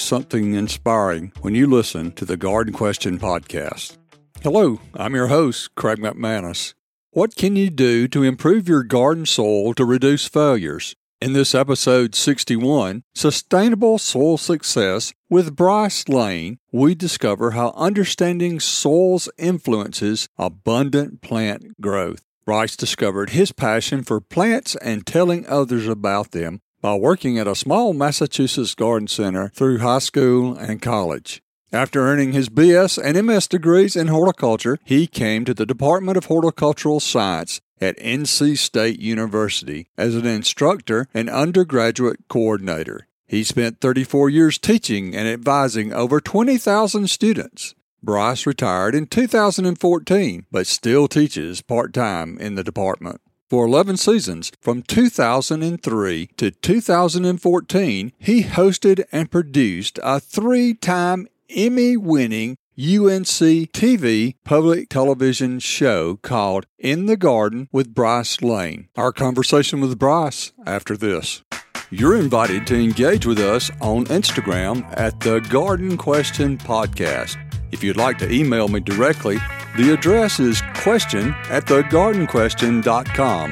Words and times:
something 0.00 0.54
inspiring 0.54 1.32
when 1.40 1.54
you 1.54 1.66
listen 1.66 2.12
to 2.12 2.24
the 2.24 2.36
Garden 2.36 2.72
Question 2.72 3.18
podcast. 3.18 3.96
Hello, 4.42 4.80
I'm 4.94 5.14
your 5.14 5.26
host, 5.26 5.74
Craig 5.74 5.98
McManus. 5.98 6.74
What 7.10 7.36
can 7.36 7.56
you 7.56 7.70
do 7.70 8.08
to 8.08 8.22
improve 8.22 8.68
your 8.68 8.82
garden 8.82 9.26
soil 9.26 9.74
to 9.74 9.84
reduce 9.84 10.26
failures? 10.26 10.94
In 11.20 11.34
this 11.34 11.54
episode 11.54 12.14
61, 12.14 13.02
Sustainable 13.14 13.98
Soil 13.98 14.38
Success 14.38 15.12
with 15.28 15.54
Bryce 15.54 16.08
Lane, 16.08 16.58
we 16.72 16.94
discover 16.94 17.50
how 17.50 17.74
understanding 17.76 18.58
soils 18.58 19.28
influences 19.36 20.28
abundant 20.38 21.20
plant 21.20 21.78
growth. 21.80 22.22
Bryce 22.46 22.74
discovered 22.74 23.30
his 23.30 23.52
passion 23.52 24.02
for 24.02 24.20
plants 24.20 24.76
and 24.76 25.06
telling 25.06 25.46
others 25.46 25.86
about 25.86 26.30
them 26.30 26.62
by 26.80 26.94
working 26.94 27.38
at 27.38 27.46
a 27.46 27.54
small 27.54 27.92
Massachusetts 27.92 28.74
garden 28.74 29.08
center 29.08 29.50
through 29.54 29.78
high 29.78 29.98
school 29.98 30.56
and 30.56 30.80
college. 30.80 31.42
After 31.72 32.00
earning 32.00 32.32
his 32.32 32.48
BS 32.48 33.00
and 33.02 33.26
MS 33.26 33.46
degrees 33.46 33.94
in 33.94 34.08
horticulture, 34.08 34.78
he 34.84 35.06
came 35.06 35.44
to 35.44 35.54
the 35.54 35.66
Department 35.66 36.16
of 36.16 36.24
Horticultural 36.24 36.98
Science 36.98 37.60
at 37.80 37.96
NC 37.98 38.58
State 38.58 38.98
University 38.98 39.88
as 39.96 40.16
an 40.16 40.26
instructor 40.26 41.06
and 41.14 41.30
undergraduate 41.30 42.28
coordinator. 42.28 43.06
He 43.26 43.44
spent 43.44 43.80
34 43.80 44.30
years 44.30 44.58
teaching 44.58 45.14
and 45.14 45.28
advising 45.28 45.92
over 45.92 46.20
20,000 46.20 47.08
students. 47.08 47.76
Bryce 48.02 48.46
retired 48.46 48.94
in 48.94 49.06
2014, 49.06 50.46
but 50.50 50.66
still 50.66 51.06
teaches 51.06 51.62
part 51.62 51.92
time 51.92 52.38
in 52.38 52.56
the 52.56 52.64
department. 52.64 53.20
For 53.50 53.66
11 53.66 53.96
seasons, 53.96 54.52
from 54.60 54.82
2003 54.82 56.26
to 56.36 56.50
2014, 56.52 58.12
he 58.16 58.44
hosted 58.44 59.04
and 59.10 59.28
produced 59.28 59.98
a 60.04 60.20
three 60.20 60.72
time 60.72 61.26
Emmy 61.48 61.96
winning 61.96 62.58
UNC 62.78 63.72
TV 63.72 64.36
public 64.44 64.88
television 64.88 65.58
show 65.58 66.20
called 66.22 66.66
In 66.78 67.06
the 67.06 67.16
Garden 67.16 67.68
with 67.72 67.92
Bryce 67.92 68.40
Lane. 68.40 68.88
Our 68.94 69.10
conversation 69.10 69.80
with 69.80 69.98
Bryce 69.98 70.52
after 70.64 70.96
this. 70.96 71.42
You're 71.90 72.16
invited 72.16 72.68
to 72.68 72.80
engage 72.80 73.26
with 73.26 73.40
us 73.40 73.68
on 73.80 74.04
Instagram 74.04 74.84
at 74.96 75.18
the 75.18 75.40
Garden 75.40 75.96
Question 75.96 76.56
Podcast. 76.56 77.49
If 77.72 77.84
you'd 77.84 77.96
like 77.96 78.18
to 78.18 78.30
email 78.30 78.68
me 78.68 78.80
directly, 78.80 79.38
the 79.76 79.92
address 79.92 80.40
is 80.40 80.60
question 80.76 81.34
at 81.48 81.66
thegardenquestion.com. 81.66 83.50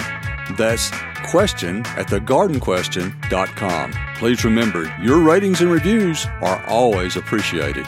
That's 0.56 0.90
question 1.30 1.78
at 1.86 2.08
thegardenquestion.com. 2.08 3.92
Please 4.16 4.44
remember, 4.44 4.94
your 5.00 5.18
ratings 5.20 5.60
and 5.60 5.70
reviews 5.70 6.26
are 6.40 6.64
always 6.66 7.16
appreciated. 7.16 7.86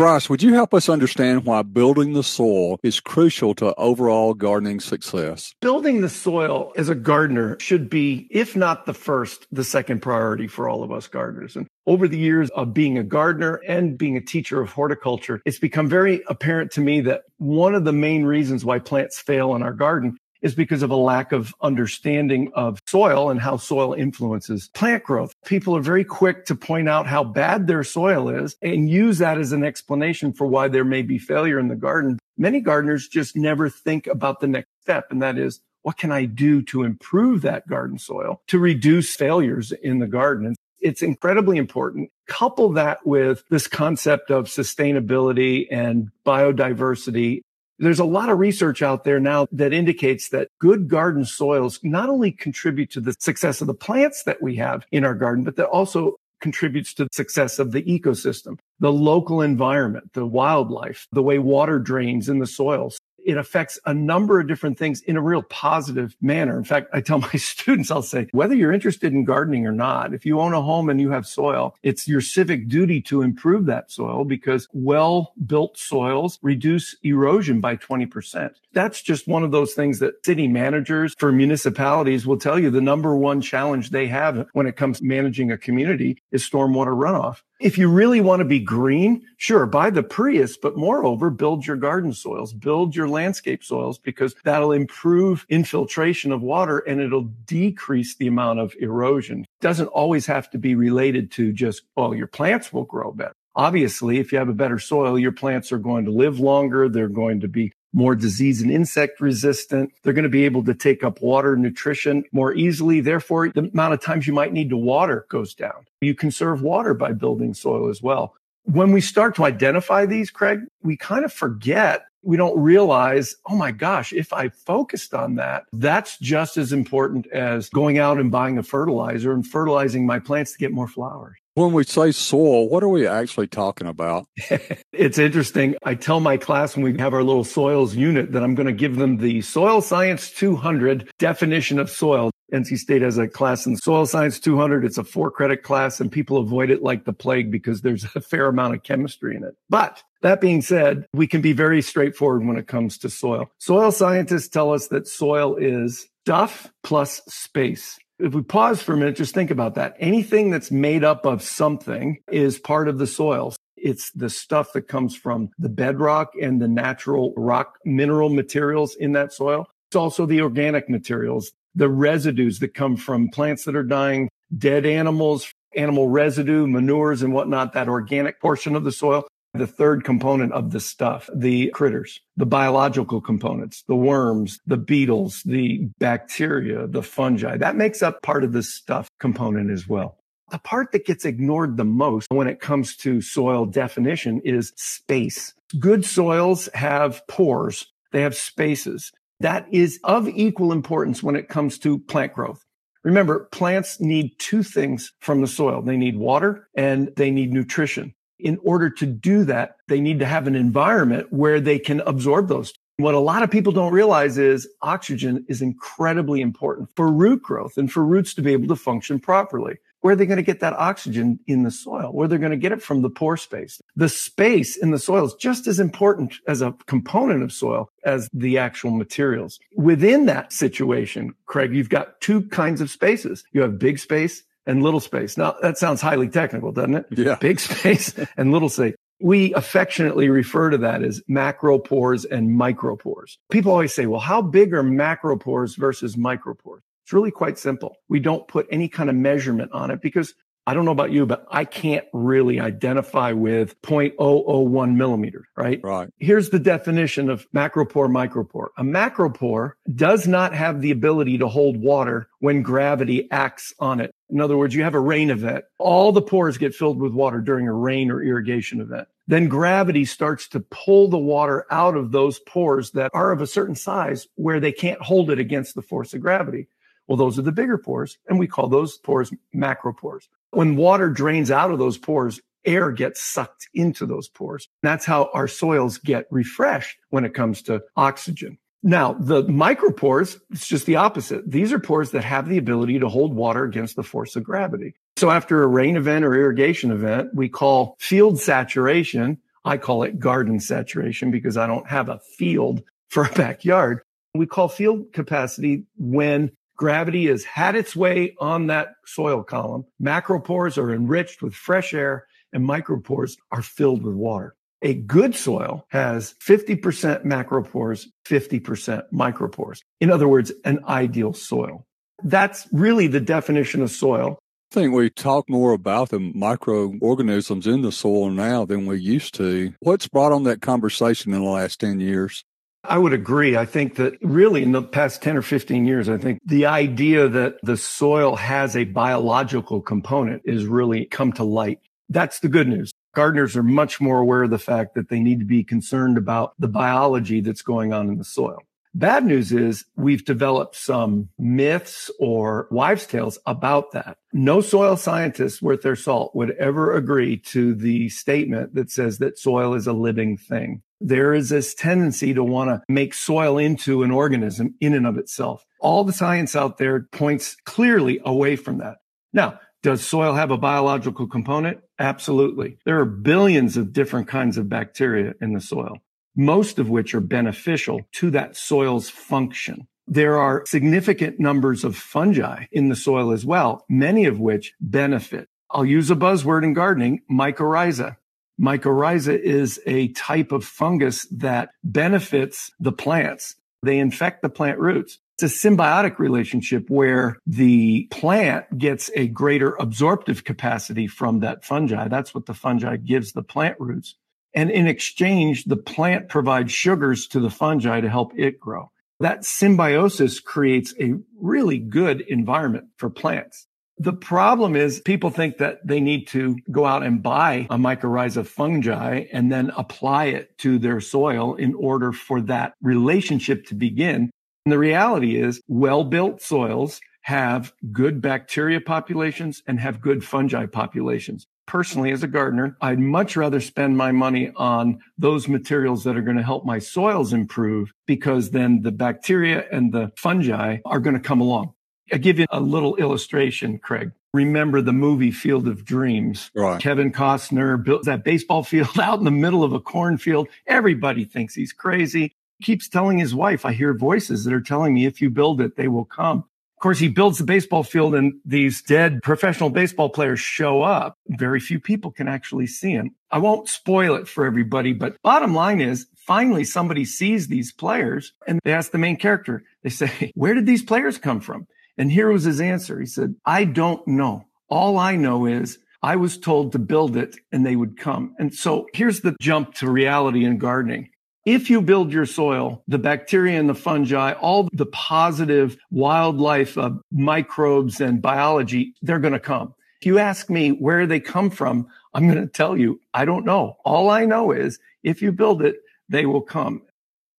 Bryce, 0.00 0.30
would 0.30 0.42
you 0.42 0.54
help 0.54 0.72
us 0.72 0.88
understand 0.88 1.44
why 1.44 1.60
building 1.60 2.14
the 2.14 2.22
soil 2.22 2.80
is 2.82 3.00
crucial 3.00 3.54
to 3.56 3.74
overall 3.74 4.32
gardening 4.32 4.80
success? 4.80 5.54
Building 5.60 6.00
the 6.00 6.08
soil 6.08 6.72
as 6.74 6.88
a 6.88 6.94
gardener 6.94 7.58
should 7.60 7.90
be, 7.90 8.26
if 8.30 8.56
not 8.56 8.86
the 8.86 8.94
first, 8.94 9.46
the 9.52 9.62
second 9.62 10.00
priority 10.00 10.46
for 10.46 10.70
all 10.70 10.82
of 10.82 10.90
us 10.90 11.06
gardeners. 11.06 11.54
And 11.54 11.66
over 11.86 12.08
the 12.08 12.16
years 12.16 12.48
of 12.56 12.72
being 12.72 12.96
a 12.96 13.02
gardener 13.02 13.60
and 13.68 13.98
being 13.98 14.16
a 14.16 14.22
teacher 14.22 14.62
of 14.62 14.70
horticulture, 14.70 15.42
it's 15.44 15.58
become 15.58 15.86
very 15.86 16.22
apparent 16.28 16.70
to 16.72 16.80
me 16.80 17.02
that 17.02 17.24
one 17.36 17.74
of 17.74 17.84
the 17.84 17.92
main 17.92 18.24
reasons 18.24 18.64
why 18.64 18.78
plants 18.78 19.18
fail 19.18 19.54
in 19.54 19.62
our 19.62 19.74
garden 19.74 20.16
is 20.42 20.54
because 20.54 20.82
of 20.82 20.90
a 20.90 20.96
lack 20.96 21.32
of 21.32 21.54
understanding 21.60 22.50
of 22.54 22.78
soil 22.86 23.30
and 23.30 23.40
how 23.40 23.56
soil 23.56 23.92
influences 23.92 24.68
plant 24.74 25.04
growth. 25.04 25.34
People 25.44 25.76
are 25.76 25.82
very 25.82 26.04
quick 26.04 26.44
to 26.46 26.54
point 26.54 26.88
out 26.88 27.06
how 27.06 27.24
bad 27.24 27.66
their 27.66 27.84
soil 27.84 28.28
is 28.28 28.56
and 28.62 28.88
use 28.88 29.18
that 29.18 29.38
as 29.38 29.52
an 29.52 29.64
explanation 29.64 30.32
for 30.32 30.46
why 30.46 30.68
there 30.68 30.84
may 30.84 31.02
be 31.02 31.18
failure 31.18 31.58
in 31.58 31.68
the 31.68 31.76
garden. 31.76 32.18
Many 32.36 32.60
gardeners 32.60 33.08
just 33.08 33.36
never 33.36 33.68
think 33.68 34.06
about 34.06 34.40
the 34.40 34.46
next 34.46 34.68
step, 34.82 35.06
and 35.10 35.22
that 35.22 35.36
is, 35.36 35.60
what 35.82 35.96
can 35.96 36.12
I 36.12 36.26
do 36.26 36.62
to 36.62 36.82
improve 36.82 37.42
that 37.42 37.66
garden 37.66 37.98
soil 37.98 38.42
to 38.48 38.58
reduce 38.58 39.14
failures 39.14 39.72
in 39.72 39.98
the 39.98 40.06
garden? 40.06 40.54
It's 40.80 41.02
incredibly 41.02 41.58
important. 41.58 42.10
Couple 42.26 42.70
that 42.72 43.06
with 43.06 43.44
this 43.50 43.66
concept 43.66 44.30
of 44.30 44.46
sustainability 44.46 45.66
and 45.70 46.10
biodiversity 46.24 47.42
there's 47.80 47.98
a 47.98 48.04
lot 48.04 48.28
of 48.28 48.38
research 48.38 48.82
out 48.82 49.04
there 49.04 49.18
now 49.18 49.46
that 49.52 49.72
indicates 49.72 50.28
that 50.28 50.48
good 50.58 50.86
garden 50.86 51.24
soils 51.24 51.80
not 51.82 52.08
only 52.08 52.30
contribute 52.30 52.90
to 52.90 53.00
the 53.00 53.14
success 53.18 53.60
of 53.60 53.66
the 53.66 53.74
plants 53.74 54.22
that 54.24 54.42
we 54.42 54.56
have 54.56 54.84
in 54.92 55.04
our 55.04 55.14
garden, 55.14 55.44
but 55.44 55.56
that 55.56 55.66
also 55.66 56.16
contributes 56.40 56.94
to 56.94 57.04
the 57.04 57.10
success 57.12 57.58
of 57.58 57.72
the 57.72 57.82
ecosystem, 57.82 58.58
the 58.78 58.92
local 58.92 59.42
environment, 59.42 60.12
the 60.12 60.26
wildlife, 60.26 61.06
the 61.12 61.22
way 61.22 61.38
water 61.38 61.78
drains 61.78 62.28
in 62.28 62.38
the 62.38 62.46
soils 62.46 62.98
it 63.24 63.36
affects 63.36 63.78
a 63.86 63.94
number 63.94 64.40
of 64.40 64.48
different 64.48 64.78
things 64.78 65.00
in 65.02 65.16
a 65.16 65.22
real 65.22 65.42
positive 65.42 66.16
manner. 66.20 66.56
In 66.56 66.64
fact, 66.64 66.88
I 66.92 67.00
tell 67.00 67.18
my 67.18 67.32
students, 67.36 67.90
I'll 67.90 68.02
say, 68.02 68.28
whether 68.32 68.54
you're 68.54 68.72
interested 68.72 69.12
in 69.12 69.24
gardening 69.24 69.66
or 69.66 69.72
not, 69.72 70.14
if 70.14 70.24
you 70.26 70.40
own 70.40 70.54
a 70.54 70.62
home 70.62 70.88
and 70.88 71.00
you 71.00 71.10
have 71.10 71.26
soil, 71.26 71.76
it's 71.82 72.08
your 72.08 72.20
civic 72.20 72.68
duty 72.68 73.00
to 73.02 73.22
improve 73.22 73.66
that 73.66 73.90
soil 73.90 74.24
because 74.24 74.68
well 74.72 75.32
built 75.46 75.78
soils 75.78 76.38
reduce 76.42 76.96
erosion 77.02 77.60
by 77.60 77.76
20%. 77.76 78.50
That's 78.72 79.02
just 79.02 79.26
one 79.26 79.42
of 79.42 79.50
those 79.50 79.74
things 79.74 79.98
that 79.98 80.24
city 80.24 80.48
managers 80.48 81.14
for 81.18 81.32
municipalities 81.32 82.26
will 82.26 82.38
tell 82.38 82.58
you 82.58 82.70
the 82.70 82.80
number 82.80 83.16
one 83.16 83.40
challenge 83.40 83.90
they 83.90 84.06
have 84.06 84.46
when 84.52 84.66
it 84.66 84.76
comes 84.76 84.98
to 84.98 85.04
managing 85.04 85.50
a 85.50 85.58
community 85.58 86.22
is 86.30 86.48
stormwater 86.48 86.94
runoff. 86.96 87.42
If 87.60 87.76
you 87.76 87.90
really 87.90 88.22
want 88.22 88.40
to 88.40 88.46
be 88.46 88.58
green, 88.58 89.22
sure, 89.36 89.66
buy 89.66 89.90
the 89.90 90.02
Prius, 90.02 90.56
but 90.56 90.78
moreover, 90.78 91.28
build 91.28 91.66
your 91.66 91.76
garden 91.76 92.14
soils, 92.14 92.54
build 92.54 92.96
your 92.96 93.06
landscape 93.06 93.62
soils 93.62 93.98
because 93.98 94.34
that'll 94.44 94.72
improve 94.72 95.44
infiltration 95.50 96.32
of 96.32 96.40
water 96.40 96.78
and 96.78 97.02
it'll 97.02 97.28
decrease 97.44 98.16
the 98.16 98.28
amount 98.28 98.60
of 98.60 98.74
erosion. 98.80 99.44
Doesn't 99.60 99.88
always 99.88 100.24
have 100.24 100.48
to 100.52 100.58
be 100.58 100.74
related 100.74 101.30
to 101.32 101.52
just, 101.52 101.82
well, 101.96 102.14
your 102.14 102.28
plants 102.28 102.72
will 102.72 102.84
grow 102.84 103.12
better. 103.12 103.34
Obviously, 103.54 104.18
if 104.18 104.32
you 104.32 104.38
have 104.38 104.48
a 104.48 104.54
better 104.54 104.78
soil, 104.78 105.18
your 105.18 105.32
plants 105.32 105.70
are 105.70 105.78
going 105.78 106.06
to 106.06 106.10
live 106.10 106.40
longer. 106.40 106.88
They're 106.88 107.08
going 107.08 107.40
to 107.40 107.48
be 107.48 107.74
more 107.92 108.14
disease 108.14 108.62
and 108.62 108.70
insect 108.70 109.20
resistant. 109.20 109.92
They're 110.02 110.12
going 110.12 110.22
to 110.24 110.28
be 110.28 110.44
able 110.44 110.64
to 110.64 110.74
take 110.74 111.02
up 111.02 111.20
water 111.20 111.56
nutrition 111.56 112.24
more 112.32 112.54
easily. 112.54 113.00
Therefore, 113.00 113.48
the 113.48 113.70
amount 113.72 113.94
of 113.94 114.00
times 114.00 114.26
you 114.26 114.32
might 114.32 114.52
need 114.52 114.70
to 114.70 114.76
water 114.76 115.26
goes 115.28 115.54
down. 115.54 115.86
You 116.00 116.14
conserve 116.14 116.62
water 116.62 116.94
by 116.94 117.12
building 117.12 117.54
soil 117.54 117.88
as 117.88 118.02
well. 118.02 118.34
When 118.64 118.92
we 118.92 119.00
start 119.00 119.34
to 119.36 119.44
identify 119.44 120.06
these, 120.06 120.30
Craig, 120.30 120.60
we 120.82 120.96
kind 120.96 121.24
of 121.24 121.32
forget 121.32 122.04
we 122.22 122.36
don't 122.36 122.58
realize, 122.58 123.34
oh 123.48 123.56
my 123.56 123.72
gosh, 123.72 124.12
if 124.12 124.32
I 124.32 124.50
focused 124.50 125.14
on 125.14 125.36
that, 125.36 125.64
that's 125.72 126.18
just 126.18 126.56
as 126.56 126.72
important 126.72 127.26
as 127.28 127.70
going 127.70 127.98
out 127.98 128.18
and 128.18 128.30
buying 128.30 128.58
a 128.58 128.62
fertilizer 128.62 129.32
and 129.32 129.46
fertilizing 129.46 130.06
my 130.06 130.18
plants 130.18 130.52
to 130.52 130.58
get 130.58 130.72
more 130.72 130.88
flowers. 130.88 131.36
When 131.60 131.74
we 131.74 131.84
say 131.84 132.10
soil, 132.12 132.70
what 132.70 132.82
are 132.82 132.88
we 132.88 133.06
actually 133.06 133.46
talking 133.46 133.86
about? 133.86 134.24
it's 134.94 135.18
interesting. 135.18 135.74
I 135.84 135.94
tell 135.94 136.18
my 136.18 136.38
class 136.38 136.74
when 136.74 136.82
we 136.82 136.98
have 136.98 137.12
our 137.12 137.22
little 137.22 137.44
soils 137.44 137.94
unit 137.94 138.32
that 138.32 138.42
I'm 138.42 138.54
going 138.54 138.66
to 138.66 138.72
give 138.72 138.96
them 138.96 139.18
the 139.18 139.42
Soil 139.42 139.82
Science 139.82 140.30
200 140.30 141.10
definition 141.18 141.78
of 141.78 141.90
soil. 141.90 142.30
NC 142.50 142.78
State 142.78 143.02
has 143.02 143.18
a 143.18 143.28
class 143.28 143.66
in 143.66 143.76
Soil 143.76 144.06
Science 144.06 144.40
200. 144.40 144.86
It's 144.86 144.96
a 144.96 145.04
four 145.04 145.30
credit 145.30 145.62
class 145.62 146.00
and 146.00 146.10
people 146.10 146.38
avoid 146.38 146.70
it 146.70 146.82
like 146.82 147.04
the 147.04 147.12
plague 147.12 147.50
because 147.50 147.82
there's 147.82 148.06
a 148.14 148.22
fair 148.22 148.46
amount 148.46 148.74
of 148.74 148.82
chemistry 148.82 149.36
in 149.36 149.44
it. 149.44 149.54
But 149.68 150.02
that 150.22 150.40
being 150.40 150.62
said, 150.62 151.04
we 151.12 151.26
can 151.26 151.42
be 151.42 151.52
very 151.52 151.82
straightforward 151.82 152.46
when 152.46 152.56
it 152.56 152.68
comes 152.68 152.96
to 152.98 153.10
soil. 153.10 153.50
Soil 153.58 153.92
scientists 153.92 154.48
tell 154.48 154.72
us 154.72 154.88
that 154.88 155.06
soil 155.06 155.56
is 155.56 156.06
stuff 156.22 156.72
plus 156.82 157.20
space. 157.28 157.98
If 158.22 158.34
we 158.34 158.42
pause 158.42 158.82
for 158.82 158.92
a 158.92 158.96
minute, 158.96 159.16
just 159.16 159.34
think 159.34 159.50
about 159.50 159.76
that. 159.76 159.96
Anything 159.98 160.50
that's 160.50 160.70
made 160.70 161.04
up 161.04 161.24
of 161.24 161.42
something 161.42 162.18
is 162.30 162.58
part 162.58 162.86
of 162.86 162.98
the 162.98 163.06
soil. 163.06 163.54
It's 163.76 164.10
the 164.10 164.28
stuff 164.28 164.74
that 164.74 164.88
comes 164.88 165.16
from 165.16 165.50
the 165.58 165.70
bedrock 165.70 166.32
and 166.40 166.60
the 166.60 166.68
natural 166.68 167.32
rock 167.36 167.78
mineral 167.84 168.28
materials 168.28 168.94
in 168.94 169.12
that 169.12 169.32
soil. 169.32 169.66
It's 169.88 169.96
also 169.96 170.26
the 170.26 170.42
organic 170.42 170.90
materials, 170.90 171.50
the 171.74 171.88
residues 171.88 172.58
that 172.58 172.74
come 172.74 172.96
from 172.96 173.30
plants 173.30 173.64
that 173.64 173.74
are 173.74 173.82
dying, 173.82 174.28
dead 174.56 174.84
animals, 174.84 175.50
animal 175.74 176.08
residue, 176.08 176.66
manures 176.66 177.22
and 177.22 177.32
whatnot, 177.32 177.72
that 177.72 177.88
organic 177.88 178.38
portion 178.40 178.76
of 178.76 178.84
the 178.84 178.92
soil. 178.92 179.26
The 179.54 179.66
third 179.66 180.04
component 180.04 180.52
of 180.52 180.70
the 180.70 180.78
stuff, 180.78 181.28
the 181.34 181.70
critters, 181.70 182.20
the 182.36 182.46
biological 182.46 183.20
components, 183.20 183.82
the 183.88 183.96
worms, 183.96 184.60
the 184.66 184.76
beetles, 184.76 185.42
the 185.44 185.88
bacteria, 185.98 186.86
the 186.86 187.02
fungi, 187.02 187.56
that 187.56 187.74
makes 187.74 188.00
up 188.00 188.22
part 188.22 188.44
of 188.44 188.52
the 188.52 188.62
stuff 188.62 189.08
component 189.18 189.70
as 189.70 189.88
well. 189.88 190.18
The 190.50 190.58
part 190.58 190.92
that 190.92 191.04
gets 191.04 191.24
ignored 191.24 191.76
the 191.76 191.84
most 191.84 192.28
when 192.30 192.46
it 192.46 192.60
comes 192.60 192.96
to 192.98 193.20
soil 193.20 193.66
definition 193.66 194.40
is 194.44 194.72
space. 194.76 195.52
Good 195.78 196.04
soils 196.04 196.68
have 196.74 197.26
pores. 197.28 197.86
They 198.12 198.22
have 198.22 198.36
spaces. 198.36 199.12
That 199.40 199.66
is 199.72 199.98
of 200.04 200.28
equal 200.28 200.72
importance 200.72 201.22
when 201.22 201.36
it 201.36 201.48
comes 201.48 201.78
to 201.80 201.98
plant 201.98 202.34
growth. 202.34 202.64
Remember, 203.02 203.48
plants 203.52 204.00
need 204.00 204.38
two 204.38 204.62
things 204.62 205.12
from 205.20 205.40
the 205.40 205.46
soil. 205.46 205.82
They 205.82 205.96
need 205.96 206.18
water 206.18 206.68
and 206.74 207.10
they 207.16 207.30
need 207.30 207.52
nutrition. 207.52 208.14
In 208.42 208.58
order 208.62 208.90
to 208.90 209.06
do 209.06 209.44
that, 209.44 209.76
they 209.88 210.00
need 210.00 210.18
to 210.20 210.26
have 210.26 210.46
an 210.46 210.56
environment 210.56 211.32
where 211.32 211.60
they 211.60 211.78
can 211.78 212.00
absorb 212.00 212.48
those. 212.48 212.72
What 212.96 213.14
a 213.14 213.18
lot 213.18 213.42
of 213.42 213.50
people 213.50 213.72
don't 213.72 213.92
realize 213.92 214.36
is 214.36 214.68
oxygen 214.82 215.46
is 215.48 215.62
incredibly 215.62 216.42
important 216.42 216.90
for 216.94 217.10
root 217.10 217.42
growth 217.42 217.78
and 217.78 217.90
for 217.90 218.04
roots 218.04 218.34
to 218.34 218.42
be 218.42 218.52
able 218.52 218.68
to 218.68 218.76
function 218.76 219.20
properly. 219.20 219.76
Where 220.00 220.12
are 220.12 220.16
they 220.16 220.26
going 220.26 220.38
to 220.38 220.42
get 220.42 220.60
that 220.60 220.72
oxygen 220.74 221.40
in 221.46 221.62
the 221.62 221.70
soil? 221.70 222.12
Where 222.12 222.24
are 222.24 222.28
they're 222.28 222.38
going 222.38 222.52
to 222.52 222.56
get 222.56 222.72
it 222.72 222.82
from 222.82 223.02
the 223.02 223.10
pore 223.10 223.36
space. 223.36 223.80
The 223.96 224.08
space 224.08 224.76
in 224.76 224.90
the 224.90 224.98
soil 224.98 225.26
is 225.26 225.34
just 225.34 225.66
as 225.66 225.78
important 225.78 226.34
as 226.46 226.62
a 226.62 226.74
component 226.86 227.42
of 227.42 227.52
soil 227.52 227.90
as 228.04 228.28
the 228.32 228.58
actual 228.58 228.90
materials. 228.90 229.58
Within 229.74 230.26
that 230.26 230.52
situation, 230.52 231.34
Craig, 231.46 231.74
you've 231.74 231.90
got 231.90 232.20
two 232.20 232.42
kinds 232.48 232.80
of 232.80 232.90
spaces. 232.90 233.44
You 233.52 233.60
have 233.62 233.78
big 233.78 233.98
space 233.98 234.42
and 234.70 234.84
little 234.84 235.00
space. 235.00 235.36
Now 235.36 235.56
that 235.62 235.78
sounds 235.78 236.00
highly 236.00 236.28
technical, 236.28 236.70
doesn't 236.70 236.94
it? 236.94 237.06
Yeah. 237.10 237.36
Big 237.40 237.58
space 237.58 238.14
and 238.36 238.52
little 238.52 238.68
space. 238.68 238.94
We 239.20 239.52
affectionately 239.54 240.30
refer 240.30 240.70
to 240.70 240.78
that 240.78 241.02
as 241.02 241.20
macropores 241.28 242.24
and 242.30 242.48
micropores. 242.48 243.36
People 243.50 243.72
always 243.72 243.92
say, 243.92 244.06
well, 244.06 244.20
how 244.20 244.40
big 244.40 244.72
are 244.72 244.82
macropores 244.82 245.76
versus 245.76 246.16
micropores? 246.16 246.80
It's 247.04 247.12
really 247.12 247.32
quite 247.32 247.58
simple. 247.58 247.96
We 248.08 248.20
don't 248.20 248.46
put 248.46 248.66
any 248.70 248.88
kind 248.88 249.10
of 249.10 249.16
measurement 249.16 249.72
on 249.72 249.90
it 249.90 250.00
because 250.00 250.34
I 250.70 250.72
don't 250.72 250.84
know 250.84 250.92
about 250.92 251.10
you, 251.10 251.26
but 251.26 251.44
I 251.50 251.64
can't 251.64 252.04
really 252.12 252.60
identify 252.60 253.32
with 253.32 253.82
0.001 253.82 254.94
millimeter, 254.94 255.48
right? 255.56 255.80
Right. 255.82 256.08
Here's 256.18 256.50
the 256.50 256.60
definition 256.60 257.28
of 257.28 257.44
macropore, 257.50 258.08
micropore. 258.08 258.68
A 258.76 258.84
macropore 258.84 259.72
does 259.92 260.28
not 260.28 260.54
have 260.54 260.80
the 260.80 260.92
ability 260.92 261.38
to 261.38 261.48
hold 261.48 261.76
water 261.76 262.28
when 262.38 262.62
gravity 262.62 263.26
acts 263.32 263.74
on 263.80 263.98
it. 263.98 264.14
In 264.28 264.40
other 264.40 264.56
words, 264.56 264.72
you 264.72 264.84
have 264.84 264.94
a 264.94 265.00
rain 265.00 265.30
event. 265.30 265.64
All 265.80 266.12
the 266.12 266.22
pores 266.22 266.56
get 266.56 266.72
filled 266.72 267.00
with 267.00 267.14
water 267.14 267.40
during 267.40 267.66
a 267.66 267.74
rain 267.74 268.08
or 268.08 268.22
irrigation 268.22 268.80
event. 268.80 269.08
Then 269.26 269.48
gravity 269.48 270.04
starts 270.04 270.46
to 270.50 270.60
pull 270.60 271.08
the 271.08 271.18
water 271.18 271.66
out 271.72 271.96
of 271.96 272.12
those 272.12 272.38
pores 272.38 272.92
that 272.92 273.10
are 273.12 273.32
of 273.32 273.42
a 273.42 273.46
certain 273.48 273.74
size 273.74 274.28
where 274.36 274.60
they 274.60 274.70
can't 274.70 275.02
hold 275.02 275.32
it 275.32 275.40
against 275.40 275.74
the 275.74 275.82
force 275.82 276.14
of 276.14 276.20
gravity. 276.20 276.68
Well, 277.08 277.16
those 277.16 277.40
are 277.40 277.42
the 277.42 277.50
bigger 277.50 277.76
pores, 277.76 278.18
and 278.28 278.38
we 278.38 278.46
call 278.46 278.68
those 278.68 278.96
pores 278.98 279.32
macropores. 279.52 280.28
When 280.52 280.76
water 280.76 281.08
drains 281.08 281.50
out 281.50 281.70
of 281.70 281.78
those 281.78 281.98
pores, 281.98 282.40
air 282.64 282.90
gets 282.90 283.20
sucked 283.22 283.68
into 283.74 284.06
those 284.06 284.28
pores. 284.28 284.68
That's 284.82 285.06
how 285.06 285.30
our 285.32 285.48
soils 285.48 285.98
get 285.98 286.26
refreshed 286.30 286.98
when 287.10 287.24
it 287.24 287.34
comes 287.34 287.62
to 287.62 287.82
oxygen. 287.96 288.58
Now, 288.82 289.12
the 289.12 289.44
micropores, 289.44 290.40
it's 290.50 290.66
just 290.66 290.86
the 290.86 290.96
opposite. 290.96 291.50
These 291.50 291.72
are 291.72 291.78
pores 291.78 292.12
that 292.12 292.24
have 292.24 292.48
the 292.48 292.56
ability 292.56 292.98
to 293.00 293.08
hold 293.08 293.34
water 293.34 293.64
against 293.64 293.94
the 293.94 294.02
force 294.02 294.36
of 294.36 294.44
gravity. 294.44 294.94
So 295.18 295.30
after 295.30 295.62
a 295.62 295.66
rain 295.66 295.96
event 295.96 296.24
or 296.24 296.34
irrigation 296.34 296.90
event, 296.90 297.30
we 297.34 297.48
call 297.48 297.96
field 297.98 298.40
saturation. 298.40 299.38
I 299.66 299.76
call 299.76 300.02
it 300.02 300.18
garden 300.18 300.60
saturation 300.60 301.30
because 301.30 301.58
I 301.58 301.66
don't 301.66 301.86
have 301.88 302.08
a 302.08 302.20
field 302.38 302.82
for 303.10 303.24
a 303.24 303.32
backyard. 303.32 304.00
We 304.34 304.46
call 304.46 304.68
field 304.68 305.12
capacity 305.12 305.84
when 305.98 306.52
Gravity 306.80 307.26
has 307.26 307.44
had 307.44 307.76
its 307.76 307.94
way 307.94 308.34
on 308.40 308.68
that 308.68 308.94
soil 309.04 309.42
column. 309.42 309.84
Macropores 310.02 310.78
are 310.78 310.94
enriched 310.94 311.42
with 311.42 311.52
fresh 311.52 311.92
air 311.92 312.26
and 312.54 312.66
micropores 312.66 313.36
are 313.52 313.60
filled 313.60 314.02
with 314.02 314.14
water. 314.14 314.56
A 314.80 314.94
good 314.94 315.34
soil 315.34 315.84
has 315.90 316.36
50% 316.42 317.26
macropores, 317.26 318.06
50% 318.26 319.02
micropores. 319.12 319.80
In 320.00 320.10
other 320.10 320.26
words, 320.26 320.52
an 320.64 320.80
ideal 320.88 321.34
soil. 321.34 321.84
That's 322.22 322.66
really 322.72 323.08
the 323.08 323.20
definition 323.20 323.82
of 323.82 323.90
soil. 323.90 324.38
I 324.72 324.74
think 324.76 324.94
we 324.94 325.10
talk 325.10 325.50
more 325.50 325.72
about 325.72 326.08
the 326.08 326.18
microorganisms 326.20 327.66
in 327.66 327.82
the 327.82 327.92
soil 327.92 328.30
now 328.30 328.64
than 328.64 328.86
we 328.86 328.98
used 329.00 329.34
to. 329.34 329.74
What's 329.80 330.08
brought 330.08 330.32
on 330.32 330.44
that 330.44 330.62
conversation 330.62 331.34
in 331.34 331.42
the 331.42 331.50
last 331.50 331.78
10 331.80 332.00
years? 332.00 332.42
I 332.84 332.98
would 332.98 333.12
agree. 333.12 333.56
I 333.56 333.66
think 333.66 333.96
that 333.96 334.14
really 334.22 334.62
in 334.62 334.72
the 334.72 334.82
past 334.82 335.22
10 335.22 335.36
or 335.36 335.42
15 335.42 335.84
years, 335.84 336.08
I 336.08 336.16
think 336.16 336.40
the 336.44 336.66
idea 336.66 337.28
that 337.28 337.56
the 337.62 337.76
soil 337.76 338.36
has 338.36 338.74
a 338.74 338.84
biological 338.84 339.82
component 339.82 340.42
is 340.44 340.64
really 340.64 341.04
come 341.04 341.32
to 341.34 341.44
light. 341.44 341.80
That's 342.08 342.40
the 342.40 342.48
good 342.48 342.68
news. 342.68 342.90
Gardeners 343.14 343.56
are 343.56 343.62
much 343.62 344.00
more 344.00 344.20
aware 344.20 344.44
of 344.44 344.50
the 344.50 344.58
fact 344.58 344.94
that 344.94 345.08
they 345.08 345.20
need 345.20 345.40
to 345.40 345.44
be 345.44 345.62
concerned 345.62 346.16
about 346.16 346.54
the 346.58 346.68
biology 346.68 347.40
that's 347.40 347.62
going 347.62 347.92
on 347.92 348.08
in 348.08 348.18
the 348.18 348.24
soil. 348.24 348.58
Bad 348.94 349.24
news 349.24 349.52
is 349.52 349.84
we've 349.96 350.24
developed 350.24 350.74
some 350.74 351.28
myths 351.38 352.10
or 352.18 352.66
wives' 352.70 353.06
tales 353.06 353.38
about 353.46 353.92
that. 353.92 354.16
No 354.32 354.60
soil 354.60 354.96
scientist 354.96 355.62
worth 355.62 355.82
their 355.82 355.96
salt 355.96 356.34
would 356.34 356.52
ever 356.52 356.94
agree 356.96 357.36
to 357.36 357.74
the 357.74 358.08
statement 358.08 358.74
that 358.74 358.90
says 358.90 359.18
that 359.18 359.38
soil 359.38 359.74
is 359.74 359.86
a 359.86 359.92
living 359.92 360.36
thing 360.36 360.82
there 361.00 361.34
is 361.34 361.48
this 361.48 361.74
tendency 361.74 362.34
to 362.34 362.44
want 362.44 362.68
to 362.70 362.82
make 362.88 363.14
soil 363.14 363.58
into 363.58 364.02
an 364.02 364.10
organism 364.10 364.74
in 364.80 364.94
and 364.94 365.06
of 365.06 365.16
itself. 365.16 365.64
All 365.80 366.04
the 366.04 366.12
science 366.12 366.54
out 366.54 366.78
there 366.78 367.08
points 367.12 367.56
clearly 367.64 368.20
away 368.24 368.56
from 368.56 368.78
that. 368.78 368.98
Now, 369.32 369.60
does 369.82 370.04
soil 370.04 370.34
have 370.34 370.50
a 370.50 370.58
biological 370.58 371.26
component? 371.26 371.80
Absolutely. 371.98 372.76
There 372.84 373.00
are 373.00 373.06
billions 373.06 373.76
of 373.78 373.92
different 373.92 374.28
kinds 374.28 374.58
of 374.58 374.68
bacteria 374.68 375.34
in 375.40 375.54
the 375.54 375.60
soil, 375.60 375.98
most 376.36 376.78
of 376.78 376.90
which 376.90 377.14
are 377.14 377.20
beneficial 377.20 378.02
to 378.12 378.30
that 378.32 378.56
soil's 378.56 379.08
function. 379.08 379.86
There 380.06 380.36
are 380.36 380.64
significant 380.66 381.40
numbers 381.40 381.84
of 381.84 381.96
fungi 381.96 382.66
in 382.72 382.88
the 382.88 382.96
soil 382.96 383.30
as 383.30 383.46
well, 383.46 383.84
many 383.88 384.26
of 384.26 384.38
which 384.38 384.74
benefit. 384.80 385.48
I'll 385.70 385.86
use 385.86 386.10
a 386.10 386.16
buzzword 386.16 386.64
in 386.64 386.74
gardening, 386.74 387.22
mycorrhiza. 387.30 388.16
Mycorrhiza 388.60 389.38
is 389.38 389.80
a 389.86 390.08
type 390.08 390.52
of 390.52 390.64
fungus 390.64 391.26
that 391.30 391.70
benefits 391.82 392.70
the 392.78 392.92
plants. 392.92 393.56
They 393.82 393.98
infect 393.98 394.42
the 394.42 394.50
plant 394.50 394.78
roots. 394.78 395.18
It's 395.38 395.64
a 395.64 395.68
symbiotic 395.68 396.18
relationship 396.18 396.90
where 396.90 397.38
the 397.46 398.06
plant 398.10 398.66
gets 398.76 399.10
a 399.16 399.28
greater 399.28 399.74
absorptive 399.76 400.44
capacity 400.44 401.06
from 401.06 401.40
that 401.40 401.64
fungi. 401.64 402.08
That's 402.08 402.34
what 402.34 402.44
the 402.44 402.52
fungi 402.52 402.96
gives 402.96 403.32
the 403.32 403.42
plant 403.42 403.76
roots. 403.80 404.16
And 404.52 404.70
in 404.70 404.86
exchange, 404.86 405.64
the 405.64 405.78
plant 405.78 406.28
provides 406.28 406.72
sugars 406.72 407.26
to 407.28 407.40
the 407.40 407.50
fungi 407.50 408.02
to 408.02 408.10
help 408.10 408.38
it 408.38 408.60
grow. 408.60 408.90
That 409.20 409.46
symbiosis 409.46 410.40
creates 410.40 410.92
a 411.00 411.14
really 411.38 411.78
good 411.78 412.20
environment 412.22 412.88
for 412.96 413.08
plants. 413.08 413.66
The 414.00 414.14
problem 414.14 414.76
is 414.76 415.02
people 415.02 415.28
think 415.28 415.58
that 415.58 415.86
they 415.86 416.00
need 416.00 416.26
to 416.28 416.56
go 416.70 416.86
out 416.86 417.02
and 417.02 417.22
buy 417.22 417.66
a 417.68 417.76
mycorrhiza 417.76 418.46
fungi 418.46 419.26
and 419.30 419.52
then 419.52 419.72
apply 419.76 420.24
it 420.26 420.56
to 420.60 420.78
their 420.78 421.02
soil 421.02 421.54
in 421.54 421.74
order 421.74 422.10
for 422.10 422.40
that 422.42 422.72
relationship 422.80 423.66
to 423.66 423.74
begin. 423.74 424.30
And 424.64 424.72
the 424.72 424.78
reality 424.78 425.36
is 425.36 425.60
well 425.68 426.04
built 426.04 426.40
soils 426.40 426.98
have 427.24 427.74
good 427.92 428.22
bacteria 428.22 428.80
populations 428.80 429.62
and 429.66 429.78
have 429.78 430.00
good 430.00 430.24
fungi 430.24 430.64
populations. 430.64 431.46
Personally, 431.66 432.10
as 432.10 432.22
a 432.22 432.26
gardener, 432.26 432.78
I'd 432.80 432.98
much 432.98 433.36
rather 433.36 433.60
spend 433.60 433.98
my 433.98 434.12
money 434.12 434.50
on 434.56 435.00
those 435.18 435.46
materials 435.46 436.04
that 436.04 436.16
are 436.16 436.22
going 436.22 436.38
to 436.38 436.42
help 436.42 436.64
my 436.64 436.78
soils 436.78 437.34
improve 437.34 437.92
because 438.06 438.50
then 438.50 438.80
the 438.80 438.92
bacteria 438.92 439.66
and 439.70 439.92
the 439.92 440.10
fungi 440.16 440.78
are 440.86 441.00
going 441.00 441.16
to 441.16 441.20
come 441.20 441.42
along. 441.42 441.74
I'll 442.12 442.18
give 442.18 442.38
you 442.38 442.46
a 442.50 442.60
little 442.60 442.96
illustration, 442.96 443.78
Craig. 443.78 444.12
Remember 444.32 444.80
the 444.80 444.92
movie 444.92 445.30
Field 445.30 445.66
of 445.66 445.84
Dreams? 445.84 446.50
Right. 446.54 446.80
Kevin 446.80 447.12
Costner 447.12 447.82
built 447.82 448.04
that 448.04 448.24
baseball 448.24 448.62
field 448.64 448.98
out 448.98 449.18
in 449.18 449.24
the 449.24 449.30
middle 449.30 449.64
of 449.64 449.72
a 449.72 449.80
cornfield. 449.80 450.48
Everybody 450.66 451.24
thinks 451.24 451.54
he's 451.54 451.72
crazy. 451.72 452.34
He 452.58 452.64
keeps 452.64 452.88
telling 452.88 453.18
his 453.18 453.34
wife, 453.34 453.64
I 453.64 453.72
hear 453.72 453.94
voices 453.94 454.44
that 454.44 454.52
are 454.52 454.60
telling 454.60 454.94
me 454.94 455.06
if 455.06 455.20
you 455.20 455.30
build 455.30 455.60
it, 455.60 455.76
they 455.76 455.88
will 455.88 456.04
come. 456.04 456.44
Of 456.80 456.82
course, 456.82 456.98
he 456.98 457.08
builds 457.08 457.36
the 457.36 457.44
baseball 457.44 457.82
field 457.82 458.14
and 458.14 458.40
these 458.42 458.80
dead 458.80 459.22
professional 459.22 459.68
baseball 459.68 460.08
players 460.08 460.40
show 460.40 460.80
up. 460.80 461.18
Very 461.28 461.60
few 461.60 461.78
people 461.78 462.10
can 462.10 462.26
actually 462.26 462.66
see 462.66 462.92
him. 462.92 463.14
I 463.30 463.36
won't 463.36 463.68
spoil 463.68 464.14
it 464.14 464.26
for 464.26 464.46
everybody, 464.46 464.94
but 464.94 465.20
bottom 465.22 465.54
line 465.54 465.82
is 465.82 466.06
finally 466.16 466.64
somebody 466.64 467.04
sees 467.04 467.48
these 467.48 467.70
players 467.70 468.32
and 468.46 468.60
they 468.64 468.72
ask 468.72 468.92
the 468.92 468.98
main 468.98 469.16
character, 469.16 469.62
they 469.82 469.90
say, 469.90 470.32
where 470.34 470.54
did 470.54 470.64
these 470.64 470.82
players 470.82 471.18
come 471.18 471.40
from? 471.40 471.66
And 472.00 472.10
here 472.10 472.32
was 472.32 472.44
his 472.44 472.62
answer. 472.62 472.98
He 472.98 473.04
said, 473.04 473.34
I 473.44 473.64
don't 473.64 474.08
know. 474.08 474.46
All 474.70 474.98
I 474.98 475.16
know 475.16 475.44
is 475.44 475.78
I 476.02 476.16
was 476.16 476.38
told 476.38 476.72
to 476.72 476.78
build 476.78 477.14
it 477.14 477.36
and 477.52 477.66
they 477.66 477.76
would 477.76 477.98
come. 477.98 478.34
And 478.38 478.54
so 478.54 478.86
here's 478.94 479.20
the 479.20 479.36
jump 479.38 479.74
to 479.74 479.90
reality 479.90 480.46
in 480.46 480.56
gardening. 480.56 481.10
If 481.44 481.68
you 481.68 481.82
build 481.82 482.10
your 482.10 482.24
soil, 482.24 482.82
the 482.88 482.96
bacteria 482.96 483.60
and 483.60 483.68
the 483.68 483.74
fungi, 483.74 484.32
all 484.32 484.70
the 484.72 484.86
positive 484.86 485.76
wildlife 485.90 486.78
microbes 487.12 488.00
and 488.00 488.22
biology, 488.22 488.94
they're 489.02 489.18
going 489.18 489.34
to 489.34 489.38
come. 489.38 489.74
If 490.00 490.06
you 490.06 490.18
ask 490.18 490.48
me 490.48 490.70
where 490.70 491.06
they 491.06 491.20
come 491.20 491.50
from, 491.50 491.86
I'm 492.14 492.26
going 492.26 492.40
to 492.40 492.50
tell 492.50 492.78
you, 492.78 492.98
I 493.12 493.26
don't 493.26 493.44
know. 493.44 493.76
All 493.84 494.08
I 494.08 494.24
know 494.24 494.52
is 494.52 494.78
if 495.02 495.20
you 495.20 495.32
build 495.32 495.60
it, 495.60 495.76
they 496.08 496.24
will 496.24 496.40
come. 496.40 496.80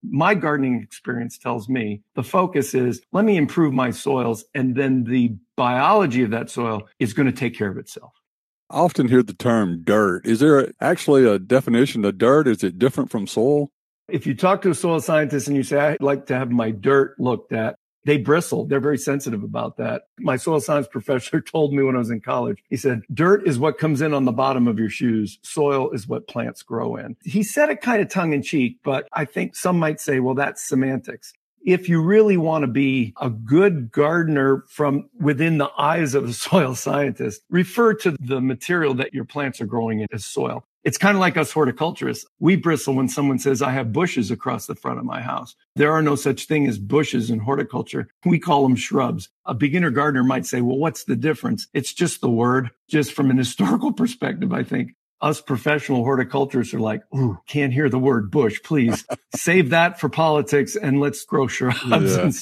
My 0.03 0.34
gardening 0.34 0.81
experience 0.81 1.38
tells 1.38 1.70
me 1.70 2.01
the 2.15 2.24
focus 2.24 2.74
is 2.74 3.01
let 3.12 3.25
me 3.25 3.38
improve 3.38 3.74
my 3.74 3.91
soils 3.91 4.43
and 4.55 4.75
then 4.75 5.03
the 5.03 5.36
biology 5.55 6.24
of 6.24 6.31
that 6.31 6.50
soil 6.50 6.88
is 7.00 7.13
going 7.13 7.27
to 7.27 7.31
take 7.31 7.55
care 7.55 7.70
of 7.70 7.77
itself. 7.77 8.12
I 8.70 8.77
often 8.77 9.10
hear 9.10 9.22
the 9.22 9.34
term 9.34 9.84
dirt. 9.84 10.25
Is 10.25 10.39
there 10.39 10.72
actually 10.79 11.25
a 11.25 11.38
definition 11.38 12.05
of 12.05 12.17
dirt? 12.17 12.48
Is 12.48 12.63
it 12.63 12.79
different 12.79 13.12
from 13.12 13.27
soil? 13.27 13.70
If 14.08 14.25
you 14.25 14.34
talk 14.34 14.62
to 14.63 14.72
a 14.72 14.75
soil 14.75 15.00
scientist 15.00 15.48
and 15.48 15.55
you 15.55 15.63
say, 15.63 15.79
I'd 15.79 16.01
like 16.01 16.25
to 16.27 16.36
have 16.36 16.51
my 16.51 16.72
dirt 16.72 17.20
looked 17.20 17.53
at, 17.53 17.75
they 18.05 18.17
bristle. 18.17 18.65
They're 18.65 18.79
very 18.79 18.98
sensitive 18.98 19.43
about 19.43 19.77
that. 19.77 20.03
My 20.20 20.38
soil 20.38 20.60
science 20.60 20.88
professor 20.91 21.41
told 21.41 21.74
me 21.74 21.84
when 21.84 21.96
I 21.96 22.00
was 22.00 22.10
in 22.10 22.22
college, 22.22 22.63
he 22.70 22.77
said, 22.77 23.01
dirt 23.13 23.48
is 23.48 23.60
what 23.60 23.77
comes 23.77 24.01
in 24.01 24.13
on 24.13 24.25
the 24.25 24.31
bottom 24.31 24.67
of 24.67 24.79
your 24.79 24.89
shoes. 24.89 25.39
Soil 25.43 25.91
is 25.91 26.08
what 26.08 26.27
plants 26.27 26.63
grow 26.63 26.96
in. 26.96 27.15
He 27.24 27.43
said 27.43 27.70
it 27.70 27.81
kind 27.81 28.01
of 28.01 28.10
tongue 28.10 28.34
in 28.34 28.41
cheek, 28.41 28.77
but 28.84 29.08
I 29.13 29.25
think 29.25 29.55
some 29.55 29.77
might 29.77 30.00
say, 30.00 30.20
well, 30.20 30.36
that's 30.36 30.67
semantics. 30.67 31.34
If 31.63 31.88
you 31.88 32.01
really 32.01 32.38
want 32.38 32.63
to 32.63 32.67
be 32.67 33.13
a 33.22 33.29
good 33.29 33.91
gardener 33.91 34.63
from 34.67 35.10
within 35.20 35.60
the 35.60 35.70
eyes 35.77 36.15
of 36.15 36.25
a 36.25 36.34
soil 36.34 36.74
scientist, 36.74 37.41
refer 37.50 37.93
to 37.96 38.17
the 38.20 38.41
material 38.41 38.96
that 38.96 39.13
your 39.13 39.25
plants 39.25 39.62
are 39.62 39.67
growing 39.67 40.00
in 40.00 40.08
as 40.12 40.25
soil. 40.25 40.65
It's 40.84 40.98
kind 40.98 41.16
of 41.16 41.22
like 41.22 41.38
us 41.38 41.52
horticulturists. 41.52 42.26
We 42.40 42.56
bristle 42.56 42.96
when 42.96 43.08
someone 43.08 43.38
says, 43.38 43.62
I 43.62 43.72
have 43.72 43.94
bushes 43.94 44.32
across 44.32 44.66
the 44.66 44.76
front 44.76 45.00
of 45.00 45.06
my 45.06 45.22
house. 45.22 45.56
There 45.76 45.92
are 45.92 46.02
no 46.02 46.16
such 46.16 46.46
thing 46.46 46.68
as 46.68 46.80
bushes 46.80 47.30
in 47.30 47.40
horticulture. 47.40 48.08
We 48.26 48.40
call 48.40 48.64
them 48.64 48.76
shrubs. 48.76 49.30
A 49.46 49.54
beginner 49.54 49.92
gardener 49.92 50.24
might 50.24 50.46
say, 50.46 50.62
well, 50.62 50.78
what's 50.78 51.04
the 51.04 51.16
difference? 51.16 51.68
It's 51.74 51.94
just 51.94 52.22
the 52.22 52.30
word. 52.32 52.72
Just 52.90 53.14
from 53.14 53.30
an 53.30 53.38
historical 53.42 53.94
perspective, 53.94 54.52
I 54.54 54.64
think 54.64 54.96
us 55.22 55.40
professional 55.40 56.04
horticulturists 56.04 56.74
are 56.74 56.80
like, 56.80 57.04
ooh, 57.16 57.38
can't 57.48 57.72
hear 57.72 57.90
the 57.90 58.00
word 58.00 58.32
bush. 58.32 58.60
Please 58.64 59.06
save 59.36 59.70
that 59.70 60.00
for 60.00 60.10
politics 60.10 60.76
and 60.76 61.00
let's 61.00 61.24
grow 61.24 61.48
shrubs. 61.48 61.84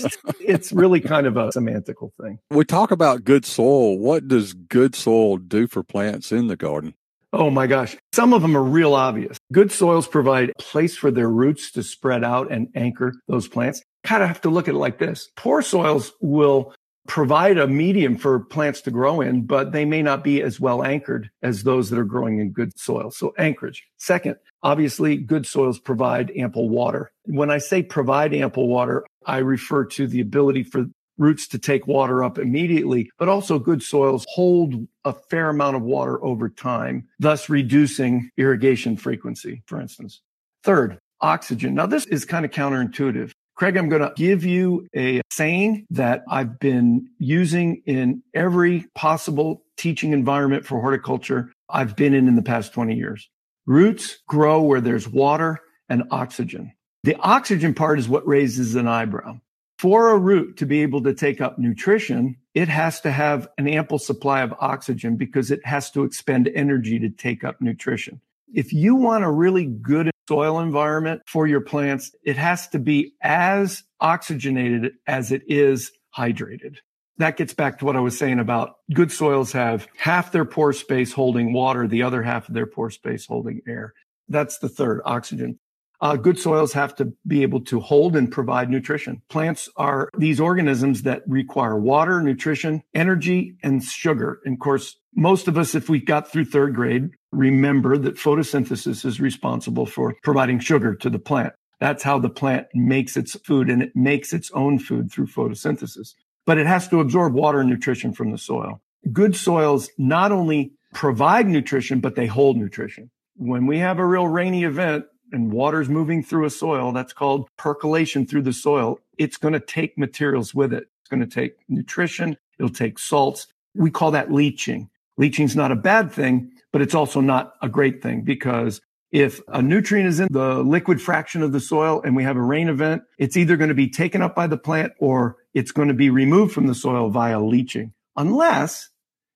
Yeah. 0.01 0.09
it's 0.39 0.71
really 0.71 1.01
kind 1.01 1.27
of 1.27 1.35
a 1.35 1.49
semantical 1.49 2.11
thing. 2.21 2.39
We 2.49 2.63
talk 2.63 2.91
about 2.91 3.25
good 3.25 3.45
soil. 3.45 3.97
What 3.99 4.27
does 4.27 4.53
good 4.53 4.95
soil 4.95 5.37
do 5.37 5.67
for 5.67 5.83
plants 5.83 6.31
in 6.31 6.47
the 6.47 6.55
garden? 6.55 6.93
Oh 7.31 7.49
my 7.49 7.67
gosh. 7.67 7.95
Some 8.13 8.33
of 8.33 8.41
them 8.41 8.57
are 8.57 8.63
real 8.63 8.95
obvious. 8.95 9.37
Good 9.53 9.71
soils 9.71 10.07
provide 10.07 10.49
a 10.49 10.61
place 10.61 10.95
for 10.95 11.11
their 11.11 11.29
roots 11.29 11.71
to 11.73 11.83
spread 11.83 12.23
out 12.23 12.51
and 12.51 12.69
anchor 12.75 13.13
those 13.27 13.47
plants. 13.47 13.83
Kind 14.03 14.23
of 14.23 14.29
have 14.29 14.41
to 14.41 14.49
look 14.49 14.67
at 14.67 14.73
it 14.73 14.79
like 14.79 14.97
this. 14.97 15.29
Poor 15.35 15.61
soils 15.61 16.11
will 16.21 16.73
provide 17.07 17.57
a 17.57 17.67
medium 17.67 18.17
for 18.17 18.39
plants 18.39 18.81
to 18.81 18.91
grow 18.91 19.19
in, 19.19 19.45
but 19.45 19.71
they 19.71 19.83
may 19.83 20.01
not 20.01 20.23
be 20.23 20.41
as 20.41 20.59
well 20.59 20.83
anchored 20.83 21.29
as 21.41 21.63
those 21.63 21.89
that 21.89 21.99
are 21.99 22.03
growing 22.03 22.39
in 22.39 22.51
good 22.51 22.77
soil. 22.77 23.11
So 23.11 23.33
anchorage. 23.37 23.83
Second, 23.97 24.35
obviously 24.63 25.17
good 25.17 25.45
soils 25.45 25.79
provide 25.79 26.31
ample 26.35 26.69
water. 26.69 27.11
When 27.25 27.49
I 27.49 27.57
say 27.57 27.83
provide 27.83 28.33
ample 28.33 28.67
water, 28.67 29.05
I 29.25 29.39
refer 29.39 29.85
to 29.85 30.07
the 30.07 30.21
ability 30.21 30.63
for 30.63 30.85
roots 31.19 31.47
to 31.49 31.59
take 31.59 31.85
water 31.85 32.23
up 32.23 32.39
immediately, 32.39 33.11
but 33.19 33.29
also 33.29 33.59
good 33.59 33.83
soils 33.83 34.25
hold 34.33 34.87
a 35.05 35.13
fair 35.13 35.49
amount 35.49 35.75
of 35.75 35.83
water 35.83 36.23
over 36.23 36.49
time, 36.49 37.07
thus 37.19 37.49
reducing 37.49 38.31
irrigation 38.37 38.97
frequency, 38.97 39.61
for 39.67 39.79
instance. 39.79 40.21
Third, 40.63 40.97
oxygen. 41.21 41.75
Now, 41.75 41.85
this 41.85 42.05
is 42.05 42.25
kind 42.25 42.45
of 42.45 42.51
counterintuitive. 42.51 43.31
Craig, 43.55 43.75
I'm 43.75 43.89
going 43.89 44.01
to 44.01 44.13
give 44.15 44.45
you 44.45 44.87
a 44.95 45.21
saying 45.29 45.85
that 45.89 46.23
I've 46.29 46.59
been 46.59 47.09
using 47.19 47.83
in 47.85 48.23
every 48.33 48.87
possible 48.95 49.63
teaching 49.75 50.13
environment 50.13 50.65
for 50.65 50.79
horticulture 50.79 51.51
I've 51.69 51.95
been 51.95 52.13
in 52.13 52.27
in 52.27 52.35
the 52.35 52.41
past 52.41 52.73
20 52.73 52.95
years. 52.95 53.29
Roots 53.65 54.19
grow 54.27 54.61
where 54.61 54.81
there's 54.81 55.07
water 55.07 55.59
and 55.89 56.03
oxygen. 56.09 56.71
The 57.03 57.15
oxygen 57.17 57.73
part 57.73 57.99
is 57.99 58.09
what 58.09 58.27
raises 58.27 58.75
an 58.75 58.87
eyebrow. 58.87 59.39
For 59.79 60.11
a 60.11 60.17
root 60.17 60.57
to 60.57 60.65
be 60.65 60.81
able 60.81 61.01
to 61.03 61.13
take 61.13 61.39
up 61.39 61.57
nutrition, 61.57 62.35
it 62.53 62.67
has 62.67 62.99
to 62.99 63.11
have 63.11 63.47
an 63.57 63.65
ample 63.65 63.97
supply 63.97 64.41
of 64.41 64.53
oxygen 64.59 65.15
because 65.15 65.51
it 65.51 65.65
has 65.65 65.89
to 65.91 66.03
expend 66.03 66.49
energy 66.53 66.99
to 66.99 67.09
take 67.09 67.45
up 67.45 67.61
nutrition. 67.61 68.19
If 68.53 68.73
you 68.73 68.95
want 68.95 69.23
a 69.23 69.31
really 69.31 69.63
good 69.63 70.11
soil 70.27 70.59
environment 70.59 71.21
for 71.27 71.47
your 71.47 71.61
plants, 71.61 72.13
it 72.25 72.35
has 72.35 72.67
to 72.69 72.79
be 72.79 73.13
as 73.21 73.83
oxygenated 74.01 74.95
as 75.07 75.31
it 75.31 75.43
is 75.47 75.93
hydrated. 76.13 76.75
That 77.17 77.37
gets 77.37 77.53
back 77.53 77.79
to 77.79 77.85
what 77.85 77.95
I 77.95 78.01
was 78.01 78.17
saying 78.17 78.39
about 78.39 78.75
good 78.93 79.13
soils 79.13 79.53
have 79.53 79.87
half 79.95 80.33
their 80.33 80.43
pore 80.43 80.73
space 80.73 81.13
holding 81.13 81.53
water, 81.53 81.87
the 81.87 82.03
other 82.03 82.21
half 82.21 82.49
of 82.49 82.53
their 82.53 82.67
pore 82.67 82.91
space 82.91 83.25
holding 83.25 83.61
air. 83.65 83.93
That's 84.27 84.57
the 84.57 84.67
third, 84.67 84.99
oxygen. 85.05 85.57
Uh, 86.01 86.15
good 86.15 86.39
soils 86.39 86.73
have 86.73 86.95
to 86.95 87.13
be 87.27 87.41
able 87.41 87.61
to 87.61 87.79
hold 87.79 88.15
and 88.15 88.31
provide 88.31 88.69
nutrition. 88.69 89.21
Plants 89.29 89.67
are 89.75 90.09
these 90.17 90.39
organisms 90.39 91.01
that 91.03 91.23
require 91.27 91.77
water, 91.77 92.21
nutrition, 92.21 92.83
energy, 92.93 93.55
and 93.63 93.83
sugar. 93.83 94.39
And 94.45 94.53
of 94.53 94.59
course, 94.59 94.97
most 95.15 95.47
of 95.47 95.57
us, 95.57 95.75
if 95.75 95.89
we 95.89 95.99
got 95.99 96.31
through 96.31 96.45
third 96.45 96.73
grade, 96.73 97.09
remember 97.31 97.97
that 97.97 98.15
photosynthesis 98.15 99.05
is 99.05 99.19
responsible 99.19 99.85
for 99.85 100.15
providing 100.23 100.59
sugar 100.59 100.95
to 100.95 101.09
the 101.09 101.19
plant. 101.19 101.53
That's 101.79 102.03
how 102.03 102.19
the 102.19 102.29
plant 102.29 102.67
makes 102.73 103.17
its 103.17 103.35
food 103.39 103.69
and 103.69 103.81
it 103.81 103.95
makes 103.95 104.33
its 104.33 104.51
own 104.51 104.79
food 104.79 105.11
through 105.11 105.27
photosynthesis. 105.27 106.13
But 106.45 106.57
it 106.57 106.67
has 106.67 106.87
to 106.89 106.99
absorb 106.99 107.33
water 107.33 107.59
and 107.59 107.69
nutrition 107.69 108.13
from 108.13 108.31
the 108.31 108.37
soil. 108.37 108.81
Good 109.11 109.35
soils 109.35 109.89
not 109.97 110.31
only 110.31 110.73
provide 110.93 111.47
nutrition, 111.47 111.99
but 111.99 112.15
they 112.15 112.25
hold 112.25 112.57
nutrition. 112.57 113.11
When 113.35 113.65
we 113.65 113.79
have 113.79 113.99
a 113.99 114.05
real 114.05 114.27
rainy 114.27 114.63
event, 114.63 115.05
and 115.31 115.51
water's 115.51 115.89
moving 115.89 116.23
through 116.23 116.45
a 116.45 116.49
soil, 116.49 116.91
that's 116.91 117.13
called 117.13 117.49
percolation 117.57 118.25
through 118.25 118.43
the 118.43 118.53
soil. 118.53 118.99
It's 119.17 119.37
going 119.37 119.53
to 119.53 119.59
take 119.59 119.97
materials 119.97 120.53
with 120.53 120.73
it. 120.73 120.87
It's 121.01 121.09
going 121.09 121.21
to 121.21 121.27
take 121.27 121.57
nutrition. 121.67 122.37
It'll 122.57 122.69
take 122.69 122.99
salts. 122.99 123.47
We 123.75 123.91
call 123.91 124.11
that 124.11 124.31
leaching. 124.31 124.89
Leaching 125.17 125.45
is 125.45 125.55
not 125.55 125.71
a 125.71 125.75
bad 125.75 126.11
thing, 126.11 126.51
but 126.71 126.81
it's 126.81 126.95
also 126.95 127.21
not 127.21 127.53
a 127.61 127.69
great 127.69 128.01
thing 128.01 128.21
because 128.21 128.81
if 129.11 129.41
a 129.47 129.61
nutrient 129.61 130.07
is 130.07 130.19
in 130.19 130.27
the 130.31 130.63
liquid 130.63 131.01
fraction 131.01 131.41
of 131.41 131.51
the 131.51 131.59
soil 131.59 132.01
and 132.03 132.15
we 132.15 132.23
have 132.23 132.37
a 132.37 132.41
rain 132.41 132.69
event, 132.69 133.03
it's 133.17 133.35
either 133.35 133.57
going 133.57 133.69
to 133.69 133.75
be 133.75 133.89
taken 133.89 134.21
up 134.21 134.35
by 134.35 134.47
the 134.47 134.57
plant 134.57 134.93
or 134.99 135.37
it's 135.53 135.71
going 135.71 135.87
to 135.87 135.93
be 135.93 136.09
removed 136.09 136.53
from 136.53 136.67
the 136.67 136.75
soil 136.75 137.09
via 137.09 137.41
leaching, 137.41 137.93
unless 138.15 138.89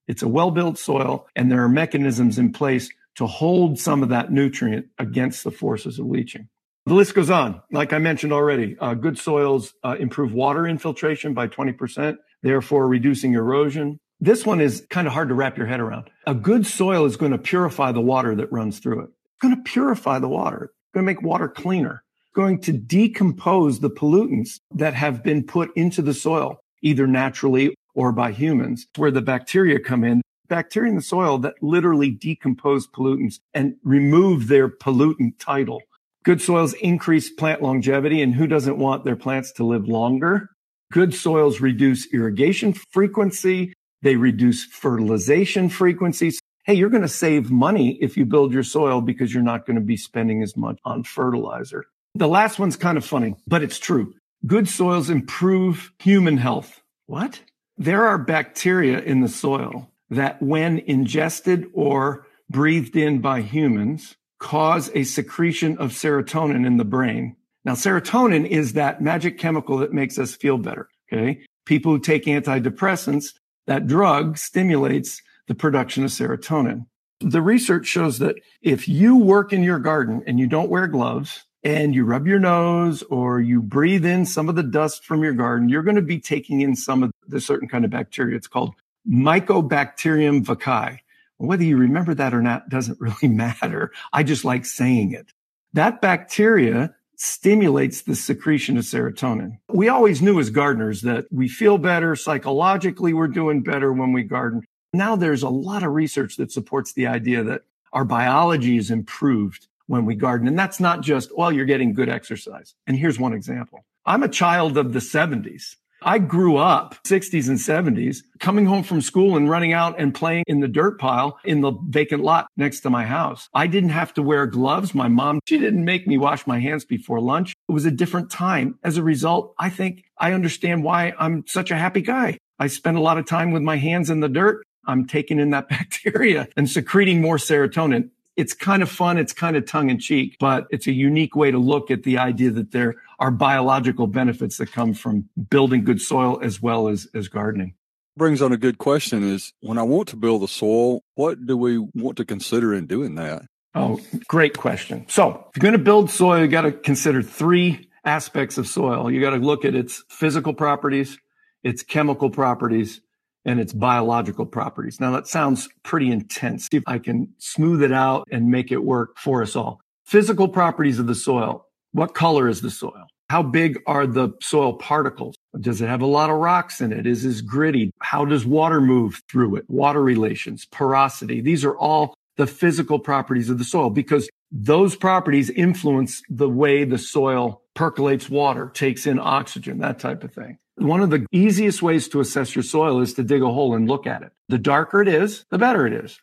it's 0.08 0.22
a 0.22 0.28
well-built 0.28 0.78
soil 0.78 1.28
and 1.36 1.52
there 1.52 1.64
are 1.64 1.70
mechanisms 1.70 2.38
in 2.38 2.54
place 2.54 2.90
to 3.16 3.28
hold 3.28 3.80
some 3.80 4.04
of 4.04 4.10
that 4.10 4.32
nutrient 4.32 4.88
against 4.98 5.44
the 5.44 5.52
forces 5.52 6.00
of 6.00 6.06
leaching. 6.06 6.48
The 6.86 6.94
list 6.94 7.16
goes 7.16 7.30
on. 7.30 7.62
Like 7.72 7.94
I 7.94 7.98
mentioned 8.00 8.34
already, 8.34 8.76
uh, 8.80 8.94
good 8.94 9.18
soils 9.18 9.74
uh, 9.84 9.96
improve 10.00 10.34
water 10.34 10.68
infiltration 10.68 11.34
by 11.34 11.48
20%, 11.48 12.18
therefore 12.42 12.88
reducing 12.88 13.34
erosion. 13.34 14.00
This 14.20 14.46
one 14.46 14.60
is 14.60 14.86
kind 14.90 15.08
of 15.08 15.14
hard 15.14 15.30
to 15.30 15.36
wrap 15.36 15.58
your 15.58 15.68
head 15.68 15.80
around. 15.80 16.10
A 16.28 16.34
good 16.34 16.66
soil 16.66 17.06
is 17.06 17.16
going 17.16 17.32
to 17.32 17.38
purify 17.38 17.94
the 17.94 18.02
water 18.02 18.36
that 18.36 18.52
runs 18.52 18.80
through 18.80 19.02
it. 19.02 19.10
It's 19.10 19.42
going 19.42 19.56
to 19.56 19.62
purify 19.62 20.20
the 20.20 20.28
water. 20.28 20.66
It's 20.66 20.94
going 20.94 21.06
to 21.06 21.12
make 21.12 21.22
water 21.22 21.48
cleaner. 21.48 22.04
It's 22.22 22.36
going 22.36 22.60
to 22.62 22.74
decompose 22.74 23.80
the 23.80 23.90
pollutants 23.90 24.60
that 24.76 24.94
have 24.94 25.24
been 25.24 25.44
put 25.44 25.76
into 25.78 26.02
the 26.02 26.14
soil, 26.14 26.60
either 26.82 27.08
naturally 27.08 27.76
or 27.96 28.12
by 28.12 28.32
humans, 28.32 28.88
where 28.98 29.12
the 29.12 29.22
bacteria 29.22 29.80
come 29.80 30.04
in 30.04 30.22
bacteria 30.54 30.92
in 30.92 30.96
the 30.96 31.02
soil 31.02 31.40
that 31.40 31.56
literally 31.64 32.12
decompose 32.12 32.86
pollutants 32.86 33.40
and 33.56 33.74
remove 33.84 34.48
their 34.48 34.70
pollutant 34.70 35.34
title. 35.40 35.82
Good 36.24 36.44
soils 36.44 36.74
increase 36.74 37.32
plant 37.32 37.64
longevity, 37.64 38.22
and 38.22 38.36
who 38.36 38.46
doesn't 38.46 38.78
want 38.78 39.04
their 39.04 39.16
plants 39.16 39.52
to 39.54 39.64
live 39.64 39.88
longer? 39.88 40.52
Good 40.92 41.16
soils 41.16 41.60
reduce 41.60 42.06
irrigation 42.14 42.74
frequency. 42.92 43.74
They 44.04 44.16
reduce 44.16 44.64
fertilization 44.64 45.70
frequencies. 45.70 46.40
Hey, 46.66 46.76
you're 46.76 46.92
going 46.92 47.02
to 47.02 47.08
save 47.08 47.50
money 47.50 47.98
if 48.00 48.16
you 48.16 48.24
build 48.24 48.54
your 48.54 48.62
soil 48.62 49.02
because 49.02 49.34
you're 49.34 49.42
not 49.42 49.66
going 49.66 49.78
to 49.78 49.82
be 49.82 49.98
spending 49.98 50.44
as 50.44 50.56
much 50.56 50.78
on 50.86 51.02
fertilizer. 51.02 51.86
The 52.14 52.28
last 52.28 52.60
one's 52.60 52.76
kind 52.76 53.00
of 53.00 53.04
funny, 53.04 53.34
but 53.48 53.64
it's 53.64 53.80
true. 53.80 54.14
Good 54.46 54.70
soils 54.70 55.10
improve 55.10 55.92
human 55.98 56.38
health. 56.38 56.80
What? 57.08 57.42
There 57.76 58.06
are 58.06 58.20
bacteria 58.20 59.02
in 59.02 59.22
the 59.22 59.28
soil 59.28 59.90
that 60.14 60.42
when 60.42 60.80
ingested 60.80 61.68
or 61.74 62.26
breathed 62.50 62.96
in 62.96 63.20
by 63.20 63.42
humans 63.42 64.16
cause 64.40 64.92
a 64.94 65.04
secretion 65.04 65.78
of 65.78 65.92
serotonin 65.92 66.66
in 66.66 66.78
the 66.78 66.86
brain. 66.86 67.36
Now, 67.66 67.74
serotonin 67.74 68.46
is 68.46 68.74
that 68.74 69.02
magic 69.02 69.38
chemical 69.38 69.78
that 69.78 69.94
makes 69.94 70.20
us 70.20 70.36
feel 70.36 70.58
better. 70.58 70.90
Okay. 71.12 71.46
People 71.66 71.94
who 71.94 72.00
take 72.00 72.26
antidepressants, 72.26 73.34
that 73.68 73.88
drug 73.88 74.38
stimulates 74.38 75.22
the 75.48 75.56
production 75.56 76.04
of 76.04 76.10
serotonin. 76.10 76.86
The 77.22 77.42
research 77.42 77.86
shows 77.86 78.20
that 78.20 78.36
if 78.62 78.90
you 78.90 79.16
work 79.16 79.54
in 79.54 79.64
your 79.64 79.80
garden 79.80 80.24
and 80.28 80.40
you 80.40 80.48
don't 80.48 80.70
wear 80.70 80.88
gloves 80.88 81.46
and 81.64 81.96
you 81.96 82.04
rub 82.04 82.28
your 82.28 82.40
nose 82.40 83.02
or 83.04 83.40
you 83.40 83.62
breathe 83.62 84.06
in 84.06 84.26
some 84.26 84.50
of 84.50 84.56
the 84.56 84.64
dust 84.64 85.06
from 85.06 85.24
your 85.24 85.32
garden, 85.32 85.70
you're 85.70 85.84
going 85.84 85.96
to 85.96 86.02
be 86.02 86.20
taking 86.20 86.60
in 86.60 86.76
some 86.76 87.02
of 87.02 87.12
the 87.28 87.40
certain 87.40 87.70
kind 87.70 87.86
of 87.86 87.92
bacteria. 87.92 88.36
It's 88.36 88.48
called 88.48 88.76
Mycobacterium 89.08 90.44
vaccae. 90.44 91.00
Whether 91.38 91.64
you 91.64 91.78
remember 91.78 92.14
that 92.14 92.34
or 92.34 92.42
not 92.42 92.70
doesn't 92.70 93.00
really 93.02 93.28
matter. 93.28 93.92
I 94.12 94.24
just 94.24 94.46
like 94.46 94.66
saying 94.66 95.12
it. 95.12 95.32
That 95.74 96.02
bacteria 96.02 96.96
stimulates 97.16 98.02
the 98.02 98.16
secretion 98.16 98.78
of 98.78 98.84
serotonin. 98.84 99.58
We 99.70 99.88
always 99.88 100.22
knew 100.22 100.40
as 100.40 100.50
gardeners 100.50 101.02
that 101.02 101.26
we 101.32 101.48
feel 101.48 101.78
better 101.78 102.16
psychologically, 102.16 103.14
we're 103.14 103.28
doing 103.28 103.62
better 103.62 103.94
when 103.94 104.14
we 104.14 104.24
garden. 104.24 104.64
Now 104.94 105.16
there's 105.16 105.44
a 105.44 105.50
lot 105.50 105.84
of 105.84 105.94
research 105.94 106.36
that 106.38 106.52
supports 106.52 106.94
the 106.94 107.08
idea 107.08 107.44
that 107.44 107.62
our 107.94 108.06
biology 108.06 108.78
is 108.78 108.92
improved 108.92 109.68
when 109.88 110.06
we 110.06 110.16
garden. 110.16 110.48
And 110.48 110.58
that's 110.58 110.80
not 110.80 111.02
just, 111.02 111.36
well, 111.38 111.52
you're 111.52 111.66
getting 111.66 111.94
good 111.94 112.10
exercise. 112.10 112.76
And 112.88 112.98
here's 112.98 113.20
one 113.20 113.34
example. 113.34 113.86
I'm 114.06 114.24
a 114.24 114.30
child 114.30 114.78
of 114.78 114.94
the 114.94 115.00
70s. 115.00 115.76
I 116.06 116.20
grew 116.20 116.58
up 116.58 116.96
60s 117.06 117.48
and 117.48 117.58
70s 117.58 118.24
coming 118.40 118.66
home 118.66 118.84
from 118.84 119.02
school 119.02 119.38
and 119.38 119.50
running 119.50 119.74
out 119.74 120.00
and 120.00 120.14
playing 120.14 120.44
in 120.48 120.60
the 120.60 120.68
dirt 120.68 121.00
pile 121.00 121.40
in 121.46 121.62
the 121.62 121.72
vacant 121.88 122.24
lot 122.24 122.48
next 122.58 122.82
to 122.82 122.90
my 122.90 123.06
house. 123.06 123.48
I 123.54 123.68
didn't 123.68 123.90
have 123.90 124.14
to 124.16 124.22
wear 124.22 124.46
gloves. 124.46 124.94
My 124.94 125.08
mom, 125.08 125.40
she 125.46 125.58
didn't 125.58 125.86
make 125.86 126.06
me 126.06 126.18
wash 126.18 126.46
my 126.46 126.60
hands 126.60 126.84
before 126.84 127.22
lunch. 127.22 127.54
It 127.70 127.72
was 127.72 127.86
a 127.86 127.92
different 127.92 128.30
time. 128.30 128.78
As 128.84 128.98
a 128.98 129.04
result, 129.04 129.54
I 129.58 129.70
think 129.70 130.04
I 130.18 130.34
understand 130.34 130.84
why 130.84 131.14
I'm 131.18 131.46
such 131.48 131.72
a 131.72 131.78
happy 131.78 132.02
guy. 132.02 132.38
I 132.60 132.68
spend 132.68 132.98
a 132.98 133.02
lot 133.02 133.18
of 133.18 133.26
time 133.26 133.52
with 133.52 133.64
my 133.64 133.78
hands 133.78 134.10
in 134.10 134.20
the 134.20 134.30
dirt. 134.30 134.64
I'm 134.86 135.08
taking 135.08 135.40
in 135.40 135.52
that 135.52 135.70
bacteria 135.70 136.48
and 136.58 136.70
secreting 136.70 137.22
more 137.22 137.38
serotonin. 137.38 138.10
It's 138.36 138.54
kind 138.54 138.82
of 138.82 138.90
fun. 138.90 139.18
It's 139.18 139.34
kind 139.34 139.56
of 139.56 139.66
tongue 139.66 139.90
in 139.90 140.00
cheek, 140.00 140.38
but 140.40 140.66
it's 140.72 140.88
a 140.88 140.92
unique 140.92 141.36
way 141.36 141.52
to 141.52 141.60
look 141.60 141.92
at 141.92 142.04
the 142.04 142.18
idea 142.18 142.52
that 142.52 142.72
there 142.72 142.96
are 143.20 143.32
biological 143.32 144.08
benefits 144.08 144.58
that 144.58 144.72
come 144.72 144.94
from 144.94 145.30
building 145.50 145.84
good 145.84 146.02
soil 146.02 146.40
as 146.42 146.62
well 146.62 146.88
as, 146.88 147.08
as 147.14 147.28
gardening. 147.28 147.76
Brings 148.18 148.42
on 148.42 148.52
a 148.52 148.58
good 148.58 148.78
question 148.78 149.24
is 149.24 149.54
when 149.62 149.78
I 149.78 149.84
want 149.84 150.08
to 150.10 150.16
build 150.16 150.42
the 150.42 150.48
soil, 150.48 151.04
what 151.16 151.46
do 151.46 151.58
we 151.58 151.78
want 151.78 152.18
to 152.18 152.26
consider 152.26 152.74
in 152.74 152.86
doing 152.86 153.16
that? 153.16 153.44
Oh, 153.76 154.00
great 154.28 154.58
question. 154.58 155.06
So 155.10 155.48
if 155.50 155.58
you're 155.58 155.62
going 155.62 155.74
to 155.74 155.84
build 155.84 156.12
soil, 156.12 156.42
you 156.42 156.48
got 156.48 156.62
to 156.62 156.72
consider 156.72 157.24
three 157.24 157.90
aspects 158.06 158.58
of 158.58 158.68
soil. 158.68 159.10
You 159.10 159.20
got 159.20 159.32
to 159.32 159.38
look 159.38 159.66
at 159.66 159.74
its 159.74 160.04
physical 160.10 160.54
properties, 160.54 161.18
its 161.64 161.82
chemical 161.82 162.30
properties, 162.30 163.02
and 163.46 163.60
its 163.60 163.74
biological 163.74 164.46
properties. 164.46 165.00
Now 165.00 165.12
that 165.12 165.28
sounds 165.28 165.70
pretty 165.84 166.12
intense. 166.12 166.68
See 166.72 166.78
if 166.78 166.84
I 166.88 167.00
can 167.00 167.34
smooth 167.38 167.84
it 167.84 167.92
out 167.92 168.28
and 168.32 168.50
make 168.50 168.72
it 168.72 168.84
work 168.84 169.18
for 169.18 169.42
us 169.42 169.56
all. 169.56 169.82
Physical 170.06 170.48
properties 170.48 171.00
of 171.00 171.08
the 171.08 171.16
soil. 171.16 171.66
What 171.92 172.14
color 172.14 172.48
is 172.48 172.62
the 172.62 172.72
soil? 172.72 173.08
How 173.30 173.42
big 173.42 173.80
are 173.88 174.06
the 174.06 174.30
soil 174.42 174.74
particles? 174.74 175.36
Does 175.60 175.82
it 175.82 175.88
have 175.88 176.02
a 176.02 176.06
lot 176.06 176.30
of 176.30 176.38
rocks 176.38 176.82
in 176.82 176.92
it? 176.92 177.08
Is 177.08 177.26
it 177.26 177.46
gritty? 177.46 177.92
How 178.00 178.26
does 178.26 178.46
water 178.46 178.82
move 178.82 179.22
through 179.30 179.56
it? 179.56 179.66
Water 179.70 180.02
relations, 180.02 180.66
porosity. 180.66 181.42
These 181.42 181.64
are 181.66 181.78
all 181.78 182.14
the 182.38 182.48
physical 182.48 183.00
properties 183.00 183.50
of 183.50 183.58
the 183.58 183.64
soil 183.64 183.90
because 183.90 184.30
those 184.52 184.96
properties 184.96 185.50
influence 185.50 186.22
the 186.30 186.50
way 186.50 186.84
the 186.84 186.98
soil 186.98 187.62
percolates 187.74 188.30
water, 188.30 188.70
takes 188.74 189.08
in 189.08 189.20
oxygen, 189.20 189.80
that 189.80 190.00
type 190.00 190.24
of 190.24 190.34
thing. 190.34 190.58
One 190.76 191.02
of 191.02 191.12
the 191.12 191.26
easiest 191.32 191.82
ways 191.84 192.08
to 192.10 192.20
assess 192.20 192.56
your 192.56 192.64
soil 192.64 193.00
is 193.02 193.14
to 193.16 193.24
dig 193.24 193.44
a 193.44 193.52
hole 193.52 193.76
and 193.76 193.88
look 193.88 194.08
at 194.08 194.24
it. 194.24 194.32
The 194.50 194.58
darker 194.58 195.02
it 195.02 195.08
is, 195.08 195.46
the 195.52 195.60
better 195.60 195.86
it 195.86 195.94
is. 195.94 196.20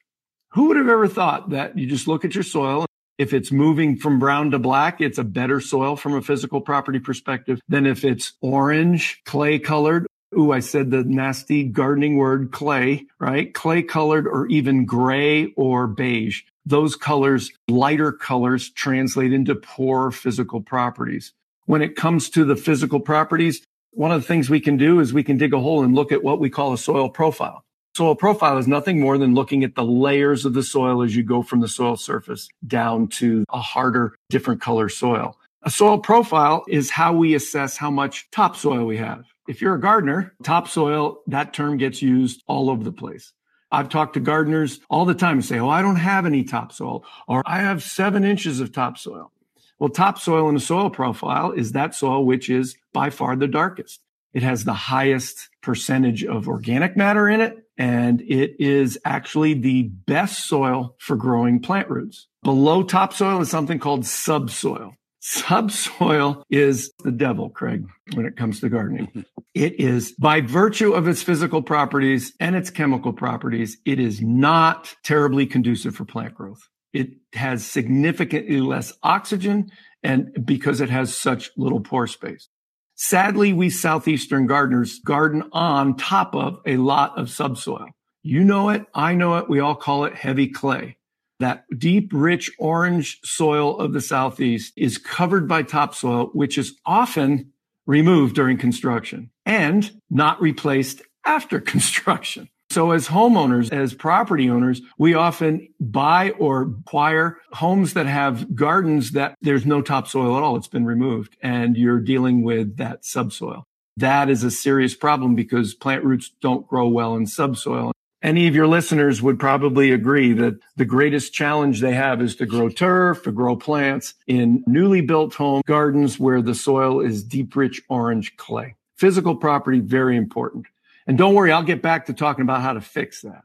Who 0.55 0.67
would 0.67 0.77
have 0.77 0.89
ever 0.89 1.07
thought 1.07 1.51
that 1.51 1.79
you 1.79 1.87
just 1.87 2.09
look 2.09 2.25
at 2.25 2.35
your 2.35 2.43
soil? 2.43 2.85
If 3.17 3.33
it's 3.33 3.53
moving 3.53 3.97
from 3.97 4.19
brown 4.19 4.51
to 4.51 4.59
black, 4.59 5.01
it's 5.01 5.19
a 5.19 5.25
better 5.25 5.61
soil 5.61 5.95
from 5.95 6.15
a 6.15 6.23
physical 6.23 6.61
property 6.61 6.99
perspective 6.99 7.61
than 7.69 7.87
if 7.87 8.05
it's 8.05 8.33
orange, 8.41 9.21
clay 9.25 9.59
colored. 9.59 10.07
Ooh, 10.37 10.53
I 10.53 10.61
said 10.61 10.91
the 10.91 11.05
nasty 11.05 11.65
gardening 11.65 12.17
word 12.17 12.51
clay, 12.51 13.07
right? 13.19 13.53
Clay 13.53 13.83
colored 13.83 14.27
or 14.27 14.47
even 14.49 14.85
gray 14.85 15.53
or 15.57 15.87
beige. 15.87 16.43
Those 16.67 16.97
colors, 16.97 17.53
lighter 17.69 18.11
colors 18.11 18.71
translate 18.71 19.33
into 19.33 19.55
poor 19.55 20.11
physical 20.11 20.61
properties. 20.61 21.33
When 21.67 21.83
it 21.83 21.97
comes 21.97 22.31
to 22.31 22.45
the 22.45 22.57
physical 22.57 23.01
properties, 23.01 23.63
one 23.93 24.13
of 24.13 24.21
the 24.21 24.27
things 24.27 24.49
we 24.49 24.61
can 24.61 24.77
do 24.77 25.01
is 25.01 25.13
we 25.13 25.25
can 25.25 25.37
dig 25.37 25.53
a 25.53 25.61
hole 25.61 25.83
and 25.83 25.95
look 25.95 26.13
at 26.13 26.23
what 26.23 26.41
we 26.41 26.51
call 26.51 26.73
a 26.73 26.79
soil 26.79 27.09
profile. 27.09 27.65
Soil 27.97 28.15
profile 28.15 28.57
is 28.57 28.69
nothing 28.69 29.01
more 29.01 29.19
than 29.19 29.35
looking 29.35 29.65
at 29.65 29.75
the 29.75 29.85
layers 29.85 30.45
of 30.45 30.55
the 30.55 30.63
soil 30.63 31.03
as 31.03 31.17
you 31.17 31.25
go 31.25 31.43
from 31.43 31.61
the 31.61 31.69
soil 31.69 31.97
surface 31.97 32.49
down 32.67 33.09
to 33.09 33.45
a 33.53 33.61
harder, 33.61 34.15
different 34.29 34.61
color 34.61 34.89
soil. 34.89 35.37
A 35.63 35.71
soil 35.71 35.99
profile 35.99 36.65
is 36.69 36.91
how 36.91 37.13
we 37.13 37.35
assess 37.35 37.77
how 37.77 37.91
much 37.91 38.31
topsoil 38.31 38.87
we 38.87 38.97
have. 38.99 39.25
If 39.49 39.61
you're 39.61 39.75
a 39.75 39.81
gardener, 39.81 40.35
topsoil, 40.45 41.19
that 41.27 41.53
term 41.53 41.77
gets 41.77 42.01
used 42.01 42.43
all 42.47 42.71
over 42.71 42.85
the 42.85 42.93
place. 42.93 43.33
I've 43.73 43.89
talked 43.89 44.15
to 44.15 44.21
gardeners 44.21 44.81
all 44.89 45.05
the 45.05 45.15
time 45.15 45.39
and 45.39 45.45
say, 45.45 45.59
Oh, 45.59 45.69
I 45.69 45.83
don't 45.83 45.97
have 45.97 46.27
any 46.27 46.45
topsoil, 46.45 47.05
or 47.29 47.43
I 47.45 47.59
have 47.59 47.83
seven 47.83 48.25
inches 48.25 48.61
of 48.61 48.73
topsoil. 48.73 49.33
Well, 49.81 49.89
topsoil 49.89 50.49
in 50.51 50.57
a 50.57 50.61
soil 50.61 50.91
profile 50.91 51.53
is 51.53 51.73
that 51.73 51.95
soil 51.95 52.27
which 52.27 52.51
is 52.51 52.77
by 52.93 53.09
far 53.09 53.35
the 53.35 53.49
darkest. 53.49 54.01
It 54.35 54.43
has 54.43 54.65
the 54.65 54.75
highest 54.75 55.49
percentage 55.63 56.23
of 56.23 56.49
organic 56.49 56.99
matter 56.99 57.29
in 57.29 57.41
it, 57.41 57.65
and 57.79 58.21
it 58.21 58.57
is 58.61 58.99
actually 59.07 59.55
the 59.55 59.85
best 59.85 60.47
soil 60.47 60.97
for 60.99 61.17
growing 61.17 61.61
plant 61.61 61.89
roots. 61.89 62.29
Below 62.45 62.83
topsoil 62.83 63.41
is 63.41 63.51
something 63.51 63.79
called 63.79 64.05
subsoil. 64.05 64.95
Subsoil 65.21 66.45
is 66.51 66.93
the 67.03 67.11
devil, 67.11 67.49
Craig, 67.51 67.87
when 68.15 68.27
it 68.27 68.37
comes 68.37 68.61
to 68.61 68.69
gardening. 68.69 69.25
It 69.53 69.81
is 69.81 70.13
by 70.13 70.43
virtue 70.43 70.93
of 70.93 71.09
its 71.09 71.25
physical 71.25 71.61
properties 71.61 72.33
and 72.39 72.55
its 72.55 72.71
chemical 72.71 73.13
properties, 73.13 73.79
it 73.85 73.99
is 73.99 74.23
not 74.23 74.95
terribly 75.03 75.45
conducive 75.45 75.97
for 75.97 76.05
plant 76.05 76.37
growth. 76.37 76.69
It 76.93 77.11
has 77.35 77.65
significantly 77.65 78.61
less 78.61 78.93
oxygen 79.03 79.71
and 80.03 80.31
because 80.45 80.81
it 80.81 80.91
has 80.91 81.17
such 81.17 81.51
little 81.57 81.81
pore 81.81 82.07
space. 82.07 82.49
Sadly, 82.97 83.55
we 83.55 83.71
Southeastern 83.71 84.47
gardeners 84.47 84.99
garden 84.99 85.45
on 85.53 85.97
top 85.97 86.35
of 86.35 86.59
a 86.67 86.77
lot 86.77 87.19
of 87.19 87.31
subsoil. 87.31 87.87
You 88.23 88.45
know 88.45 88.69
it. 88.69 88.85
I 88.95 89.15
know 89.15 89.39
it. 89.39 89.49
We 89.49 89.61
all 89.61 89.75
call 89.75 90.05
it 90.05 90.15
heavy 90.15 90.49
clay. 90.49 90.99
That 91.39 91.65
deep, 91.79 92.11
rich 92.13 92.51
orange 92.59 93.19
soil 93.25 93.79
of 93.79 93.95
the 93.95 94.03
Southeast 94.03 94.75
is 94.77 94.99
covered 94.99 95.49
by 95.49 95.63
topsoil, 95.63 96.27
which 96.35 96.59
is 96.59 96.79
often 96.85 97.55
removed 97.87 98.35
during 98.35 98.59
construction 98.59 99.31
and 99.47 99.91
not 100.11 100.39
replaced 100.43 101.01
after 101.25 101.59
construction. 101.73 102.50
So 102.71 102.93
as 102.93 103.09
homeowners, 103.09 103.73
as 103.73 103.95
property 103.95 104.49
owners, 104.49 104.81
we 104.97 105.15
often 105.15 105.69
buy 105.81 106.31
or 106.39 106.63
acquire 106.63 107.39
homes 107.53 107.95
that 107.95 108.07
have 108.07 108.55
gardens 108.55 109.11
that 109.13 109.35
there's 109.43 109.67
no 109.67 109.83
topsoil 109.83 110.37
at 110.37 110.43
all. 110.45 110.55
It's 110.55 110.69
been 110.69 110.87
removed 110.87 111.37
and 111.43 111.77
you're 111.77 111.99
dealing 111.99 112.45
with 112.45 112.77
that 112.77 113.05
subsoil. 113.05 113.65
That 113.97 114.31
is 114.31 114.45
a 114.45 114.53
serious 114.53 114.95
problem 114.95 115.35
because 115.35 115.75
plant 115.75 116.05
roots 116.05 116.31
don't 116.41 116.67
grow 116.69 116.87
well 116.87 117.17
in 117.17 117.27
subsoil. 117.27 117.91
Any 118.23 118.47
of 118.47 118.55
your 118.55 118.69
listeners 118.69 119.21
would 119.21 119.41
probably 119.41 119.91
agree 119.91 120.33
that 120.35 120.61
the 120.77 120.85
greatest 120.85 121.33
challenge 121.33 121.81
they 121.81 121.95
have 121.95 122.23
is 122.23 122.37
to 122.37 122.47
grow 122.47 122.69
turf, 122.69 123.25
to 123.25 123.33
grow 123.33 123.57
plants 123.57 124.15
in 124.29 124.63
newly 124.69 125.01
built 125.01 125.35
home 125.35 125.63
gardens 125.67 126.21
where 126.21 126.41
the 126.41 126.55
soil 126.55 127.01
is 127.01 127.25
deep, 127.25 127.57
rich 127.57 127.83
orange 127.89 128.37
clay. 128.37 128.77
Physical 128.97 129.35
property, 129.35 129.81
very 129.81 130.17
important. 130.17 130.67
And 131.11 131.19
don't 131.19 131.35
worry, 131.35 131.51
I'll 131.51 131.65
get 131.65 131.83
back 131.83 132.07
to 132.07 132.13
talking 132.13 132.43
about 132.43 132.63
how 132.63 132.73
to 132.73 132.81
fix 132.81 133.23
that. 133.23 133.43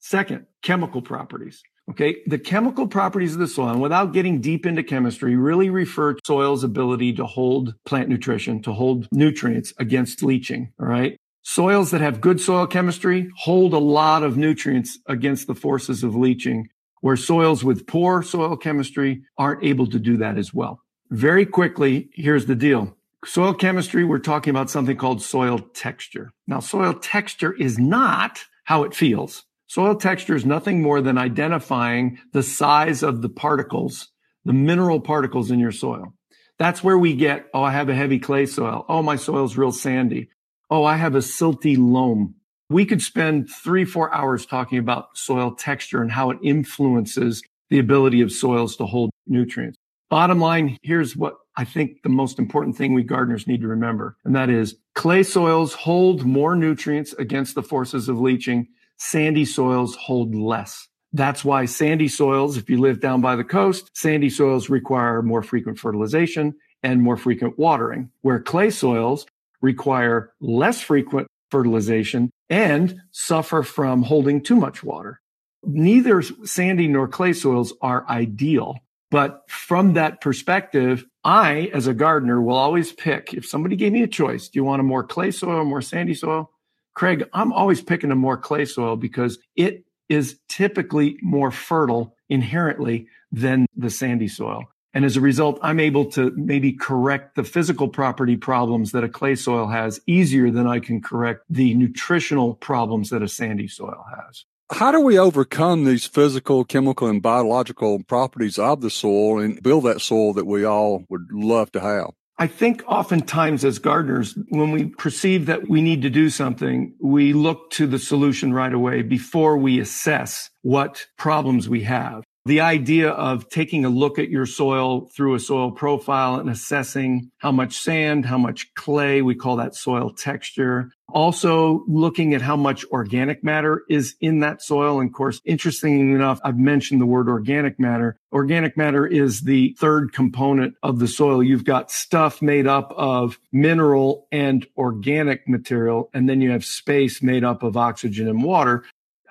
Second, 0.00 0.46
chemical 0.62 1.02
properties. 1.02 1.62
Okay. 1.90 2.16
The 2.26 2.38
chemical 2.38 2.88
properties 2.88 3.34
of 3.34 3.40
the 3.40 3.46
soil, 3.46 3.68
and 3.68 3.82
without 3.82 4.14
getting 4.14 4.40
deep 4.40 4.64
into 4.64 4.82
chemistry, 4.82 5.36
really 5.36 5.68
refer 5.68 6.14
to 6.14 6.20
soil's 6.26 6.64
ability 6.64 7.12
to 7.16 7.26
hold 7.26 7.74
plant 7.84 8.08
nutrition, 8.08 8.62
to 8.62 8.72
hold 8.72 9.06
nutrients 9.12 9.74
against 9.78 10.22
leaching. 10.22 10.72
All 10.80 10.86
right. 10.86 11.18
Soils 11.42 11.90
that 11.90 12.00
have 12.00 12.22
good 12.22 12.40
soil 12.40 12.66
chemistry 12.66 13.28
hold 13.36 13.74
a 13.74 13.78
lot 13.78 14.22
of 14.22 14.38
nutrients 14.38 14.98
against 15.06 15.46
the 15.46 15.54
forces 15.54 16.04
of 16.04 16.16
leaching, 16.16 16.70
where 17.02 17.16
soils 17.16 17.62
with 17.62 17.86
poor 17.86 18.22
soil 18.22 18.56
chemistry 18.56 19.24
aren't 19.36 19.62
able 19.62 19.88
to 19.88 19.98
do 19.98 20.16
that 20.16 20.38
as 20.38 20.54
well. 20.54 20.80
Very 21.10 21.44
quickly, 21.44 22.08
here's 22.14 22.46
the 22.46 22.54
deal. 22.54 22.96
Soil 23.26 23.54
chemistry, 23.54 24.04
we're 24.04 24.18
talking 24.18 24.50
about 24.50 24.68
something 24.68 24.96
called 24.96 25.22
soil 25.22 25.58
texture. 25.58 26.30
Now, 26.46 26.60
soil 26.60 26.92
texture 26.92 27.54
is 27.54 27.78
not 27.78 28.44
how 28.64 28.84
it 28.84 28.94
feels. 28.94 29.44
Soil 29.66 29.96
texture 29.96 30.34
is 30.34 30.44
nothing 30.44 30.82
more 30.82 31.00
than 31.00 31.16
identifying 31.16 32.18
the 32.32 32.42
size 32.42 33.02
of 33.02 33.22
the 33.22 33.30
particles, 33.30 34.10
the 34.44 34.52
mineral 34.52 35.00
particles 35.00 35.50
in 35.50 35.58
your 35.58 35.72
soil. 35.72 36.14
That's 36.58 36.84
where 36.84 36.98
we 36.98 37.14
get, 37.14 37.46
oh, 37.54 37.62
I 37.62 37.72
have 37.72 37.88
a 37.88 37.94
heavy 37.94 38.18
clay 38.18 38.44
soil. 38.44 38.84
Oh, 38.88 39.02
my 39.02 39.16
soil's 39.16 39.56
real 39.56 39.72
sandy. 39.72 40.28
Oh, 40.70 40.84
I 40.84 40.96
have 40.96 41.14
a 41.14 41.18
silty 41.18 41.76
loam. 41.78 42.34
We 42.68 42.84
could 42.84 43.02
spend 43.02 43.48
three, 43.48 43.86
four 43.86 44.14
hours 44.14 44.44
talking 44.44 44.78
about 44.78 45.16
soil 45.16 45.54
texture 45.54 46.02
and 46.02 46.12
how 46.12 46.30
it 46.30 46.38
influences 46.42 47.42
the 47.70 47.78
ability 47.78 48.20
of 48.20 48.32
soils 48.32 48.76
to 48.76 48.86
hold 48.86 49.10
nutrients. 49.26 49.78
Bottom 50.14 50.38
line, 50.38 50.78
here's 50.82 51.16
what 51.16 51.38
I 51.56 51.64
think 51.64 52.04
the 52.04 52.08
most 52.08 52.38
important 52.38 52.76
thing 52.76 52.94
we 52.94 53.02
gardeners 53.02 53.48
need 53.48 53.62
to 53.62 53.66
remember, 53.66 54.16
and 54.24 54.36
that 54.36 54.48
is 54.48 54.76
clay 54.94 55.24
soils 55.24 55.74
hold 55.74 56.24
more 56.24 56.54
nutrients 56.54 57.14
against 57.14 57.56
the 57.56 57.64
forces 57.64 58.08
of 58.08 58.20
leaching. 58.20 58.68
Sandy 58.96 59.44
soils 59.44 59.96
hold 59.96 60.32
less. 60.36 60.86
That's 61.12 61.44
why 61.44 61.64
sandy 61.64 62.06
soils, 62.06 62.56
if 62.56 62.70
you 62.70 62.80
live 62.80 63.00
down 63.00 63.22
by 63.22 63.34
the 63.34 63.42
coast, 63.42 63.90
sandy 63.92 64.30
soils 64.30 64.70
require 64.70 65.20
more 65.20 65.42
frequent 65.42 65.80
fertilization 65.80 66.54
and 66.84 67.02
more 67.02 67.16
frequent 67.16 67.58
watering, 67.58 68.12
where 68.20 68.38
clay 68.38 68.70
soils 68.70 69.26
require 69.62 70.32
less 70.40 70.80
frequent 70.80 71.26
fertilization 71.50 72.30
and 72.48 73.00
suffer 73.10 73.64
from 73.64 74.04
holding 74.04 74.40
too 74.40 74.54
much 74.54 74.84
water. 74.84 75.20
Neither 75.64 76.22
sandy 76.22 76.86
nor 76.86 77.08
clay 77.08 77.32
soils 77.32 77.74
are 77.82 78.08
ideal. 78.08 78.76
But 79.10 79.42
from 79.48 79.94
that 79.94 80.20
perspective, 80.20 81.04
I, 81.22 81.70
as 81.72 81.86
a 81.86 81.94
gardener, 81.94 82.40
will 82.40 82.56
always 82.56 82.92
pick 82.92 83.32
if 83.32 83.46
somebody 83.46 83.76
gave 83.76 83.92
me 83.92 84.02
a 84.02 84.08
choice, 84.08 84.48
do 84.48 84.58
you 84.58 84.64
want 84.64 84.80
a 84.80 84.84
more 84.84 85.04
clay 85.04 85.30
soil 85.30 85.58
or 85.58 85.64
more 85.64 85.82
sandy 85.82 86.14
soil? 86.14 86.50
Craig, 86.94 87.24
I'm 87.32 87.52
always 87.52 87.82
picking 87.82 88.10
a 88.10 88.16
more 88.16 88.36
clay 88.36 88.64
soil 88.64 88.96
because 88.96 89.38
it 89.56 89.84
is 90.08 90.38
typically 90.48 91.18
more 91.22 91.50
fertile 91.50 92.14
inherently 92.28 93.08
than 93.32 93.66
the 93.76 93.90
sandy 93.90 94.28
soil. 94.28 94.64
And 94.92 95.04
as 95.04 95.16
a 95.16 95.20
result, 95.20 95.58
I'm 95.60 95.80
able 95.80 96.04
to 96.12 96.30
maybe 96.36 96.72
correct 96.72 97.34
the 97.34 97.42
physical 97.42 97.88
property 97.88 98.36
problems 98.36 98.92
that 98.92 99.02
a 99.02 99.08
clay 99.08 99.34
soil 99.34 99.66
has 99.66 100.00
easier 100.06 100.52
than 100.52 100.68
I 100.68 100.78
can 100.78 101.00
correct 101.00 101.42
the 101.50 101.74
nutritional 101.74 102.54
problems 102.54 103.10
that 103.10 103.22
a 103.22 103.28
sandy 103.28 103.66
soil 103.66 104.04
has. 104.16 104.44
How 104.72 104.90
do 104.90 105.00
we 105.00 105.18
overcome 105.18 105.84
these 105.84 106.06
physical, 106.06 106.64
chemical, 106.64 107.06
and 107.06 107.20
biological 107.20 108.02
properties 108.04 108.58
of 108.58 108.80
the 108.80 108.88
soil 108.88 109.38
and 109.38 109.62
build 109.62 109.84
that 109.84 110.00
soil 110.00 110.32
that 110.32 110.46
we 110.46 110.64
all 110.64 111.04
would 111.10 111.26
love 111.30 111.70
to 111.72 111.80
have? 111.80 112.12
I 112.38 112.46
think 112.46 112.82
oftentimes 112.88 113.64
as 113.64 113.78
gardeners, 113.78 114.36
when 114.48 114.72
we 114.72 114.86
perceive 114.86 115.46
that 115.46 115.68
we 115.68 115.82
need 115.82 116.02
to 116.02 116.10
do 116.10 116.30
something, 116.30 116.94
we 117.00 117.32
look 117.34 117.70
to 117.72 117.86
the 117.86 117.98
solution 117.98 118.54
right 118.54 118.72
away 118.72 119.02
before 119.02 119.58
we 119.58 119.78
assess 119.78 120.50
what 120.62 121.06
problems 121.18 121.68
we 121.68 121.82
have 121.82 122.24
the 122.46 122.60
idea 122.60 123.10
of 123.10 123.48
taking 123.48 123.84
a 123.84 123.88
look 123.88 124.18
at 124.18 124.28
your 124.28 124.44
soil 124.44 125.08
through 125.16 125.34
a 125.34 125.40
soil 125.40 125.70
profile 125.70 126.36
and 126.36 126.50
assessing 126.50 127.30
how 127.38 127.50
much 127.50 127.78
sand, 127.78 128.26
how 128.26 128.36
much 128.36 128.72
clay, 128.74 129.22
we 129.22 129.34
call 129.34 129.56
that 129.56 129.74
soil 129.74 130.10
texture. 130.10 130.90
Also 131.12 131.84
looking 131.86 132.34
at 132.34 132.42
how 132.42 132.56
much 132.56 132.84
organic 132.86 133.44
matter 133.44 133.82
is 133.88 134.16
in 134.20 134.40
that 134.40 134.62
soil. 134.62 135.00
And 135.00 135.10
of 135.10 135.14
course, 135.14 135.40
interestingly 135.44 136.14
enough, 136.14 136.40
I've 136.44 136.58
mentioned 136.58 137.00
the 137.00 137.06
word 137.06 137.28
organic 137.28 137.78
matter. 137.78 138.16
Organic 138.32 138.76
matter 138.76 139.06
is 139.06 139.42
the 139.42 139.76
third 139.78 140.12
component 140.12 140.74
of 140.82 140.98
the 140.98 141.08
soil. 141.08 141.42
You've 141.42 141.64
got 141.64 141.90
stuff 141.90 142.42
made 142.42 142.66
up 142.66 142.92
of 142.96 143.38
mineral 143.52 144.26
and 144.32 144.66
organic 144.76 145.48
material, 145.48 146.10
and 146.14 146.28
then 146.28 146.40
you 146.40 146.50
have 146.50 146.64
space 146.64 147.22
made 147.22 147.44
up 147.44 147.62
of 147.62 147.76
oxygen 147.76 148.28
and 148.28 148.42
water 148.42 148.84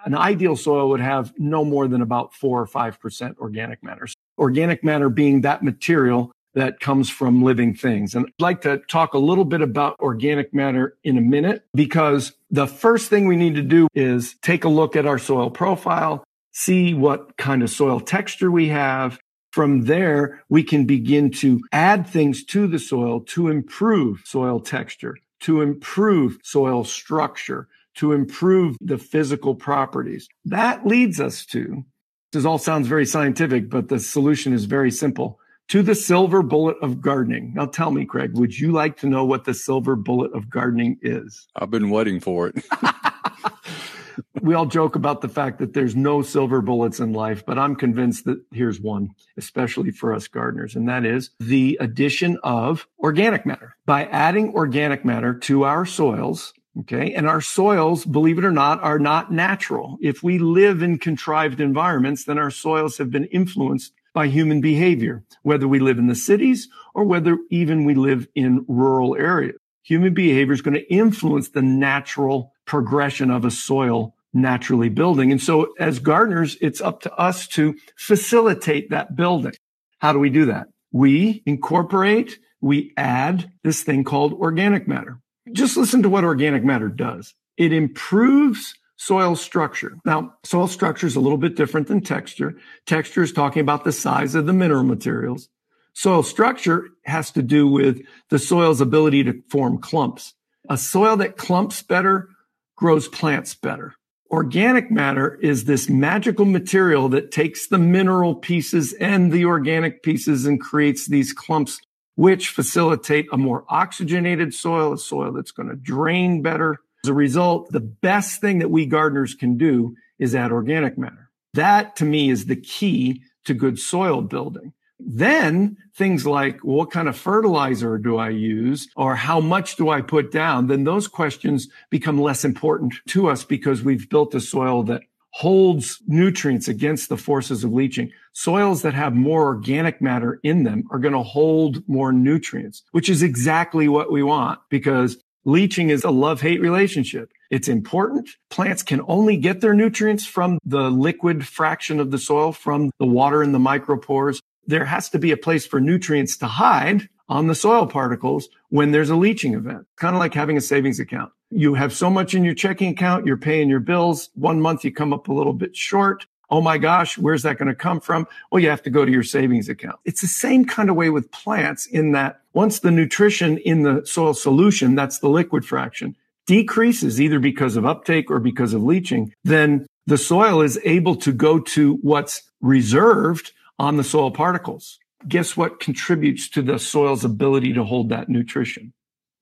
an 0.06 0.16
ideal 0.16 0.56
soil 0.56 0.90
would 0.90 1.00
have 1.00 1.34
no 1.38 1.64
more 1.64 1.88
than 1.88 2.02
about 2.02 2.34
four 2.34 2.62
or 2.62 2.68
5% 2.68 3.38
organic 3.38 3.84
matter. 3.84 4.08
Organic 4.38 4.84
matter 4.84 5.10
being 5.10 5.42
that 5.42 5.64
material 5.64 6.32
that 6.56 6.80
comes 6.80 7.10
from 7.10 7.44
living 7.44 7.74
things. 7.74 8.16
And 8.16 8.26
I'd 8.26 8.42
like 8.42 8.62
to 8.62 8.78
talk 8.90 9.14
a 9.14 9.20
little 9.20 9.46
bit 9.46 9.62
about 9.62 10.00
organic 10.00 10.54
matter 10.54 10.98
in 11.04 11.18
a 11.18 11.22
minute 11.22 11.66
because 11.74 12.34
the 12.52 12.68
first 12.68 13.10
thing 13.10 13.28
we 13.28 13.36
need 13.36 13.56
to 13.56 13.62
do 13.62 13.88
is 13.94 14.36
take 14.42 14.64
a 14.64 14.70
look 14.70 14.96
at 14.96 15.06
our 15.06 15.18
soil 15.18 15.50
profile, 15.50 16.24
see 16.52 16.94
what 16.94 17.38
kind 17.38 17.64
of 17.64 17.70
soil 17.70 18.00
texture 18.00 18.52
we 18.52 18.70
have. 18.70 19.20
From 19.52 19.86
there, 19.86 20.44
we 20.50 20.64
can 20.64 20.86
begin 20.86 21.30
to 21.32 21.62
add 21.72 22.08
things 22.08 22.44
to 22.46 22.68
the 22.68 22.80
soil 22.80 23.20
to 23.22 23.50
improve 23.50 24.24
soil 24.26 24.60
texture, 24.60 25.18
to 25.42 25.62
improve 25.62 26.40
soil 26.44 26.84
structure, 26.84 27.68
to 27.96 28.14
improve 28.14 28.78
the 28.82 28.98
physical 28.98 29.54
properties. 29.54 30.28
That 30.46 30.88
leads 30.88 31.22
us 31.22 31.46
to, 31.48 31.86
this 32.32 32.46
all 32.46 32.58
sounds 32.58 32.88
very 32.88 33.06
scientific, 33.06 33.70
but 33.70 33.90
the 33.90 34.00
solution 34.00 34.54
is 34.54 34.66
very 34.66 34.90
simple 34.90 35.40
to 35.70 35.82
the 35.82 35.96
silver 35.96 36.42
bullet 36.42 36.78
of 36.82 37.02
gardening. 37.02 37.54
Now 37.56 37.66
tell 37.66 37.92
me, 37.92 38.06
Craig, 38.06 38.38
would 38.38 38.58
you 38.58 38.72
like 38.72 38.98
to 38.98 39.08
know 39.08 39.26
what 39.26 39.46
the 39.46 39.54
silver 39.54 39.96
bullet 39.96 40.34
of 40.34 40.50
gardening 40.50 40.98
is? 41.02 41.48
I've 41.56 41.72
been 41.72 41.90
waiting 41.90 42.20
for 42.20 42.48
it. 42.48 42.64
we 44.42 44.54
all 44.54 44.66
joke 44.66 44.96
about 44.96 45.22
the 45.22 45.30
fact 45.30 45.60
that 45.60 45.74
there's 45.74 45.96
no 45.96 46.22
silver 46.22 46.62
bullets 46.62 47.00
in 47.00 47.14
life, 47.14 47.46
but 47.46 47.58
I'm 47.58 47.76
convinced 47.76 48.26
that 48.26 48.42
here's 48.52 48.80
one, 48.80 49.10
especially 49.38 49.92
for 49.92 50.14
us 50.14 50.28
gardeners, 50.28 50.76
and 50.76 50.88
that 50.90 51.06
is 51.06 51.32
the 51.40 51.78
addition 51.80 52.38
of 52.44 52.88
organic 53.00 53.46
matter. 53.46 53.76
By 53.86 54.06
adding 54.06 54.54
organic 54.54 55.06
matter 55.06 55.34
to 55.40 55.64
our 55.64 55.86
soils, 55.86 56.54
Okay. 56.80 57.14
And 57.14 57.28
our 57.28 57.42
soils, 57.42 58.04
believe 58.04 58.40
it 58.40 58.46
or 58.46 58.52
not, 58.52 58.82
are 58.82 58.98
not 58.98 59.32
natural. 59.32 59.98
If 60.02 60.24
we 60.24 60.40
live 60.40 60.82
in 60.82 60.98
contrived 60.98 61.62
environments, 61.62 62.24
then 62.24 62.40
our 62.40 62.50
soils 62.50 62.98
have 62.98 63.12
been 63.12 63.26
influenced 63.26 63.94
by 64.14 64.28
human 64.28 64.62
behavior, 64.62 65.24
whether 65.42 65.68
we 65.68 65.80
live 65.80 65.98
in 65.98 66.08
the 66.08 66.16
cities 66.16 66.70
or 66.94 67.04
whether 67.04 67.38
even 67.50 67.86
we 67.86 67.96
live 67.96 68.28
in 68.36 68.66
rural 68.68 69.16
areas. 69.16 69.56
Human 69.84 70.14
behavior 70.14 70.54
is 70.54 70.62
going 70.62 70.76
to 70.76 70.94
influence 70.94 71.50
the 71.50 71.62
natural 71.62 72.54
progression 72.66 73.30
of 73.30 73.44
a 73.44 73.52
soil 73.52 74.16
naturally 74.34 74.90
building. 74.90 75.32
And 75.32 75.42
so 75.42 75.74
as 75.80 76.00
gardeners, 76.00 76.58
it's 76.62 76.82
up 76.82 77.02
to 77.02 77.14
us 77.16 77.48
to 77.50 77.76
facilitate 77.96 78.90
that 78.90 79.16
building. 79.16 79.54
How 80.00 80.14
do 80.14 80.20
we 80.20 80.30
do 80.30 80.46
that? 80.46 80.68
We 80.92 81.44
incorporate, 81.46 82.40
we 82.62 82.94
add 82.98 83.52
this 83.64 83.84
thing 83.84 84.04
called 84.04 84.34
organic 84.34 84.88
matter. 84.88 85.20
Just 85.52 85.76
listen 85.76 86.04
to 86.04 86.10
what 86.10 86.24
organic 86.24 86.64
matter 86.64 86.88
does. 86.88 87.34
It 87.58 87.74
improves 87.74 88.76
soil 88.98 89.36
structure. 89.36 89.98
Now, 90.06 90.36
soil 90.44 90.68
structure 90.68 91.08
is 91.08 91.16
a 91.16 91.20
little 91.20 91.38
bit 91.38 91.56
different 91.56 91.88
than 91.88 92.02
texture. 92.02 92.56
Texture 92.86 93.24
is 93.24 93.32
talking 93.32 93.62
about 93.62 93.84
the 93.84 93.92
size 93.92 94.36
of 94.36 94.46
the 94.46 94.54
mineral 94.54 94.84
materials. 94.84 95.50
Soil 95.94 96.24
structure 96.24 96.90
has 97.06 97.32
to 97.32 97.42
do 97.42 97.68
with 97.68 98.02
the 98.30 98.40
soil's 98.40 98.82
ability 98.82 99.24
to 99.26 99.42
form 99.50 99.78
clumps. 99.78 100.34
A 100.70 100.78
soil 100.78 101.18
that 101.18 101.38
clumps 101.38 101.84
better 101.84 102.30
grows 102.76 103.08
plants 103.08 103.54
better. 103.54 103.94
Organic 104.32 104.90
matter 104.90 105.36
is 105.36 105.66
this 105.66 105.90
magical 105.90 106.46
material 106.46 107.10
that 107.10 107.32
takes 107.32 107.68
the 107.68 107.78
mineral 107.78 108.34
pieces 108.34 108.94
and 108.94 109.32
the 109.32 109.46
organic 109.46 110.02
pieces 110.02 110.46
and 110.48 110.60
creates 110.60 111.08
these 111.08 111.34
clumps 111.34 111.80
which 112.16 112.50
facilitate 112.50 113.28
a 113.32 113.38
more 113.38 113.66
oxygenated 113.70 114.54
soil, 114.54 114.94
a 114.94 114.98
soil 114.98 115.32
that's 115.32 115.52
going 115.52 115.70
to 115.70 115.76
drain 115.76 116.42
better. 116.42 116.80
As 117.06 117.10
a 117.10 117.14
result, 117.14 117.70
the 117.70 117.82
best 117.82 118.40
thing 118.40 118.60
that 118.60 118.72
we 118.72 118.86
gardeners 118.86 119.36
can 119.36 119.58
do 119.58 119.94
is 120.20 120.34
add 120.34 120.54
organic 120.54 120.98
matter. 120.98 121.30
That 121.54 121.98
to 121.98 122.06
me 122.06 122.30
is 122.30 122.46
the 122.46 122.56
key 122.56 123.24
to 123.44 123.54
good 123.54 123.78
soil 123.78 124.22
building. 124.22 124.72
Then 125.00 125.76
things 125.98 126.26
like 126.26 126.62
what 126.62 126.92
kind 126.92 127.10
of 127.10 127.18
fertilizer 127.18 127.98
do 127.98 128.16
I 128.16 128.30
use 128.30 128.88
or 128.96 129.18
how 129.18 129.42
much 129.42 129.76
do 129.76 129.90
I 129.90 130.02
put 130.02 130.32
down? 130.32 130.68
Then 130.68 130.86
those 130.86 131.10
questions 131.10 131.68
become 131.90 132.22
less 132.22 132.46
important 132.46 132.94
to 133.08 133.28
us 133.28 133.44
because 133.44 133.84
we've 133.84 134.10
built 134.10 134.34
a 134.34 134.40
soil 134.40 134.84
that 134.84 135.02
holds 135.32 136.02
nutrients 136.08 136.70
against 136.70 137.10
the 137.10 137.18
forces 137.18 137.66
of 137.66 137.74
leaching. 137.74 138.12
Soils 138.32 138.82
that 138.84 138.94
have 138.94 139.14
more 139.14 139.44
organic 139.44 140.02
matter 140.02 140.40
in 140.42 140.64
them 140.64 140.86
are 140.90 141.00
going 141.00 141.14
to 141.14 141.24
hold 141.24 141.84
more 141.90 142.14
nutrients, 142.14 142.84
which 142.92 143.10
is 143.10 143.22
exactly 143.22 143.90
what 143.90 144.10
we 144.10 144.24
want 144.24 144.60
because 144.70 145.18
leaching 145.46 145.90
is 145.90 146.04
a 146.04 146.12
love 146.12 146.42
hate 146.42 146.62
relationship. 146.62 147.32
It's 147.50 147.68
important. 147.68 148.30
Plants 148.50 148.84
can 148.84 149.02
only 149.08 149.38
get 149.38 149.62
their 149.62 149.74
nutrients 149.74 150.26
from 150.26 150.60
the 150.66 150.90
liquid 150.90 151.46
fraction 151.48 152.00
of 152.00 152.12
the 152.12 152.18
soil, 152.18 152.52
from 152.52 152.92
the 153.00 153.06
water 153.06 153.44
in 153.44 153.52
the 153.52 153.60
micropores. 153.60 154.40
There 154.66 154.86
has 154.86 155.10
to 155.10 155.20
be 155.20 155.32
a 155.32 155.38
place 155.38 155.66
for 155.66 155.80
nutrients 155.80 156.38
to 156.38 156.48
hide 156.48 157.10
on 157.30 157.48
the 157.48 157.56
soil 157.56 157.88
particles 157.88 158.50
when 158.70 158.92
there's 158.92 159.10
a 159.10 159.16
leaching 159.16 159.54
event, 159.54 159.86
kind 159.98 160.16
of 160.16 160.20
like 160.20 160.34
having 160.34 160.58
a 160.58 160.62
savings 160.62 161.00
account. 161.00 161.32
You 161.50 161.76
have 161.76 161.94
so 161.94 162.10
much 162.10 162.34
in 162.34 162.44
your 162.44 162.56
checking 162.56 162.90
account, 162.90 163.26
you're 163.26 163.38
paying 163.38 163.70
your 163.70 163.80
bills. 163.80 164.30
One 164.34 164.60
month 164.60 164.84
you 164.84 164.92
come 164.92 165.14
up 165.14 165.28
a 165.28 165.34
little 165.34 165.54
bit 165.54 165.76
short. 165.76 166.26
Oh 166.54 166.62
my 166.62 166.78
gosh, 166.78 167.18
where's 167.18 167.42
that 167.42 167.58
going 167.58 167.70
to 167.70 167.74
come 167.74 168.00
from? 168.00 168.28
Well, 168.52 168.62
you 168.62 168.70
have 168.70 168.84
to 168.84 168.92
go 168.92 169.06
to 169.06 169.12
your 169.12 169.24
savings 169.24 169.70
account. 169.70 169.96
It's 170.06 170.22
the 170.22 170.28
same 170.28 170.66
kind 170.66 170.88
of 170.88 170.96
way 170.96 171.10
with 171.10 171.32
plants 171.32 171.88
in 171.88 172.12
that 172.12 172.42
once 172.54 172.82
the 172.82 172.92
nutrition 172.92 173.58
in 173.58 173.82
the 173.82 174.06
soil 174.06 174.36
solution, 174.36 174.94
that's 174.94 175.18
the 175.18 175.30
liquid 175.30 175.66
fraction, 175.66 176.16
decreases 176.46 177.20
either 177.20 177.40
because 177.40 177.76
of 177.76 177.88
uptake 177.88 178.30
or 178.30 178.40
because 178.40 178.76
of 178.76 178.84
leaching, 178.84 179.34
then 179.44 179.88
the 180.06 180.16
soil 180.16 180.62
is 180.62 180.80
able 180.84 181.16
to 181.16 181.32
go 181.32 181.58
to 181.58 181.96
what's 182.04 182.44
reserved 182.62 183.52
on 183.80 183.98
the 183.98 184.04
soil 184.04 184.30
particles. 184.30 185.00
Guess 185.28 185.58
what 185.58 185.80
contributes 185.80 186.48
to 186.50 186.62
the 186.62 186.78
soil's 186.78 187.26
ability 187.26 187.74
to 187.74 187.84
hold 187.84 188.10
that 188.10 188.30
nutrition? 188.30 188.94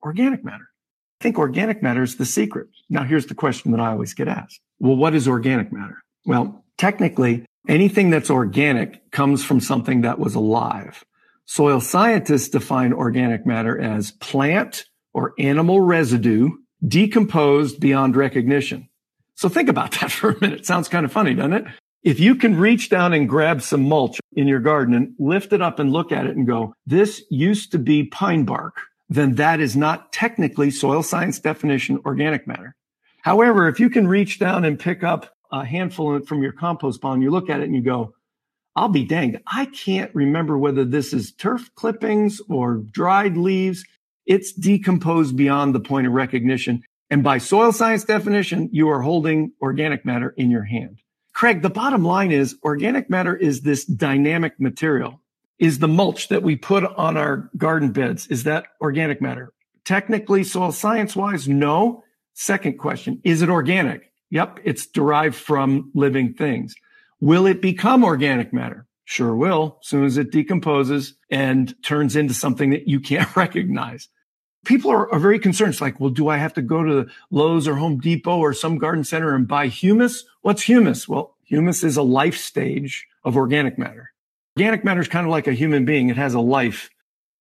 Organic 0.02 0.46
matter. 0.46 0.70
I 1.20 1.24
think 1.24 1.38
organic 1.38 1.84
matter 1.84 2.04
is 2.04 2.16
the 2.16 2.26
secret. 2.26 2.70
Now, 2.90 3.04
here's 3.04 3.26
the 3.26 3.36
question 3.36 3.72
that 3.72 3.82
I 3.82 3.92
always 3.92 4.14
get 4.14 4.30
asked. 4.30 4.62
Well, 4.80 4.96
what 4.96 5.14
is 5.14 5.28
organic 5.28 5.74
matter? 5.74 5.98
Well, 6.26 6.61
technically, 6.82 7.46
anything 7.68 8.10
that's 8.10 8.32
organic 8.32 9.12
comes 9.12 9.46
from 9.46 9.60
something 9.60 10.02
that 10.02 10.18
was 10.18 10.34
alive. 10.34 11.06
Soil 11.46 11.80
scientists 11.80 12.50
define 12.50 12.92
organic 12.92 13.46
matter 13.46 13.80
as 13.80 14.10
plant 14.14 14.86
or 15.14 15.36
animal 15.38 15.80
residue 15.80 16.50
decomposed 16.88 17.80
beyond 17.80 18.16
recognition. 18.16 18.90
So 19.36 19.48
think 19.48 19.70
about 19.70 19.92
that 20.02 20.12
for 20.12 20.32
a 20.32 20.42
minute. 20.42 20.66
Sounds 20.66 20.90
kind 20.90 21.06
of 21.06 21.12
funny, 21.12 21.36
doesn't 21.36 21.54
it? 21.54 21.66
If 22.02 22.20
you 22.20 22.34
can 22.34 22.58
reach 22.58 22.90
down 22.90 23.14
and 23.14 23.30
grab 23.30 23.62
some 23.62 23.88
mulch 23.88 24.20
in 24.34 24.48
your 24.48 24.60
garden 24.60 24.96
and 24.96 25.14
lift 25.20 25.54
it 25.54 25.62
up 25.62 25.78
and 25.78 25.94
look 25.94 26.12
at 26.12 26.26
it 26.26 26.36
and 26.36 26.48
go, 26.48 26.74
this 26.88 27.24
used 27.30 27.72
to 27.74 27.78
be 27.78 28.06
pine 28.06 28.44
bark, 28.44 28.76
then 29.08 29.36
that 29.36 29.60
is 29.60 29.78
not 29.78 30.12
technically 30.12 30.72
soil 30.72 31.04
science 31.04 31.38
definition 31.38 32.02
organic 32.08 32.48
matter. 32.48 32.76
However, 33.22 33.68
if 33.68 33.80
you 33.80 33.92
can 33.92 34.08
reach 34.08 34.40
down 34.40 34.66
and 34.66 34.80
pick 34.80 35.04
up 35.04 35.30
a 35.52 35.66
handful 35.66 36.20
from 36.22 36.42
your 36.42 36.52
compost 36.52 37.04
and 37.04 37.24
you 37.24 37.32
look 37.32 37.50
at 37.50 37.60
it 37.60 37.66
and 37.66 37.76
you 37.76 37.82
go, 37.82 38.14
I'll 38.76 38.90
be 38.90 39.04
danged. 39.04 39.40
I 39.46 39.66
can't 39.66 40.14
remember 40.16 40.58
whether 40.58 40.86
this 40.86 41.14
is 41.14 41.34
turf 41.34 41.70
clippings 41.76 42.42
or 42.50 42.76
dried 42.76 43.36
leaves. 43.36 43.84
It's 44.26 44.54
decomposed 44.54 45.36
beyond 45.36 45.76
the 45.76 45.80
point 45.80 46.08
of 46.08 46.14
recognition. 46.14 46.84
And 47.10 47.24
by 47.24 47.40
soil 47.40 47.74
science 47.74 48.06
definition, 48.06 48.70
you 48.72 48.90
are 48.90 49.02
holding 49.02 49.52
organic 49.62 50.06
matter 50.06 50.34
in 50.38 50.50
your 50.50 50.64
hand. 50.64 51.00
Craig, 51.34 51.62
the 51.62 51.70
bottom 51.70 52.04
line 52.04 52.32
is 52.32 52.56
organic 52.64 53.10
matter 53.10 53.36
is 53.36 53.62
this 53.62 53.84
dynamic 53.86 54.60
material. 54.60 55.22
Is 55.60 55.80
the 55.80 55.88
mulch 55.88 56.30
that 56.30 56.44
we 56.44 56.56
put 56.56 56.84
on 56.84 57.18
our 57.18 57.50
garden 57.58 57.92
beds, 57.92 58.28
is 58.28 58.46
that 58.46 58.66
organic 58.80 59.22
matter? 59.22 59.54
Technically, 59.86 60.44
soil 60.44 60.72
science 60.72 61.16
wise, 61.16 61.48
no. 61.48 62.04
Second 62.34 62.80
question, 62.80 63.22
is 63.24 63.42
it 63.42 63.50
organic? 63.50 64.11
Yep, 64.32 64.62
it's 64.64 64.88
derived 64.88 65.36
from 65.36 65.92
living 65.94 66.34
things. 66.34 66.74
Will 67.20 67.46
it 67.46 67.62
become 67.62 68.04
organic 68.04 68.52
matter? 68.52 68.88
Sure 69.04 69.36
will, 69.36 69.78
as 69.82 69.90
soon 69.90 70.06
as 70.06 70.18
it 70.18 70.32
decomposes 70.32 71.16
and 71.30 71.76
turns 71.84 72.16
into 72.16 72.34
something 72.34 72.72
that 72.72 72.88
you 72.88 73.00
can't 73.00 73.36
recognize. 73.36 74.08
People 74.64 74.92
are, 74.92 75.12
are 75.14 75.20
very 75.20 75.40
concerned. 75.40 75.74
It's 75.74 75.82
like, 75.82 76.00
well, 76.00 76.12
do 76.12 76.30
I 76.30 76.38
have 76.38 76.54
to 76.54 76.62
go 76.62 76.84
to 76.84 77.10
Lowe's 77.30 77.68
or 77.68 77.76
Home 77.76 78.00
Depot 78.00 78.38
or 78.38 78.54
some 78.54 78.78
garden 78.78 79.04
center 79.04 79.36
and 79.36 79.48
buy 79.48 79.68
humus? 79.68 80.24
What's 80.42 80.64
humus? 80.64 81.08
Well, 81.08 81.36
humus 81.44 81.84
is 81.84 81.98
a 81.98 82.04
life 82.04 82.38
stage 82.38 83.08
of 83.24 83.36
organic 83.36 83.78
matter. 83.78 84.12
Organic 84.58 84.84
matter 84.84 85.02
is 85.02 85.08
kind 85.08 85.26
of 85.26 85.32
like 85.32 85.48
a 85.48 85.54
human 85.54 85.84
being. 85.84 86.10
It 86.10 86.18
has 86.18 86.34
a 86.34 86.40
life. 86.40 86.90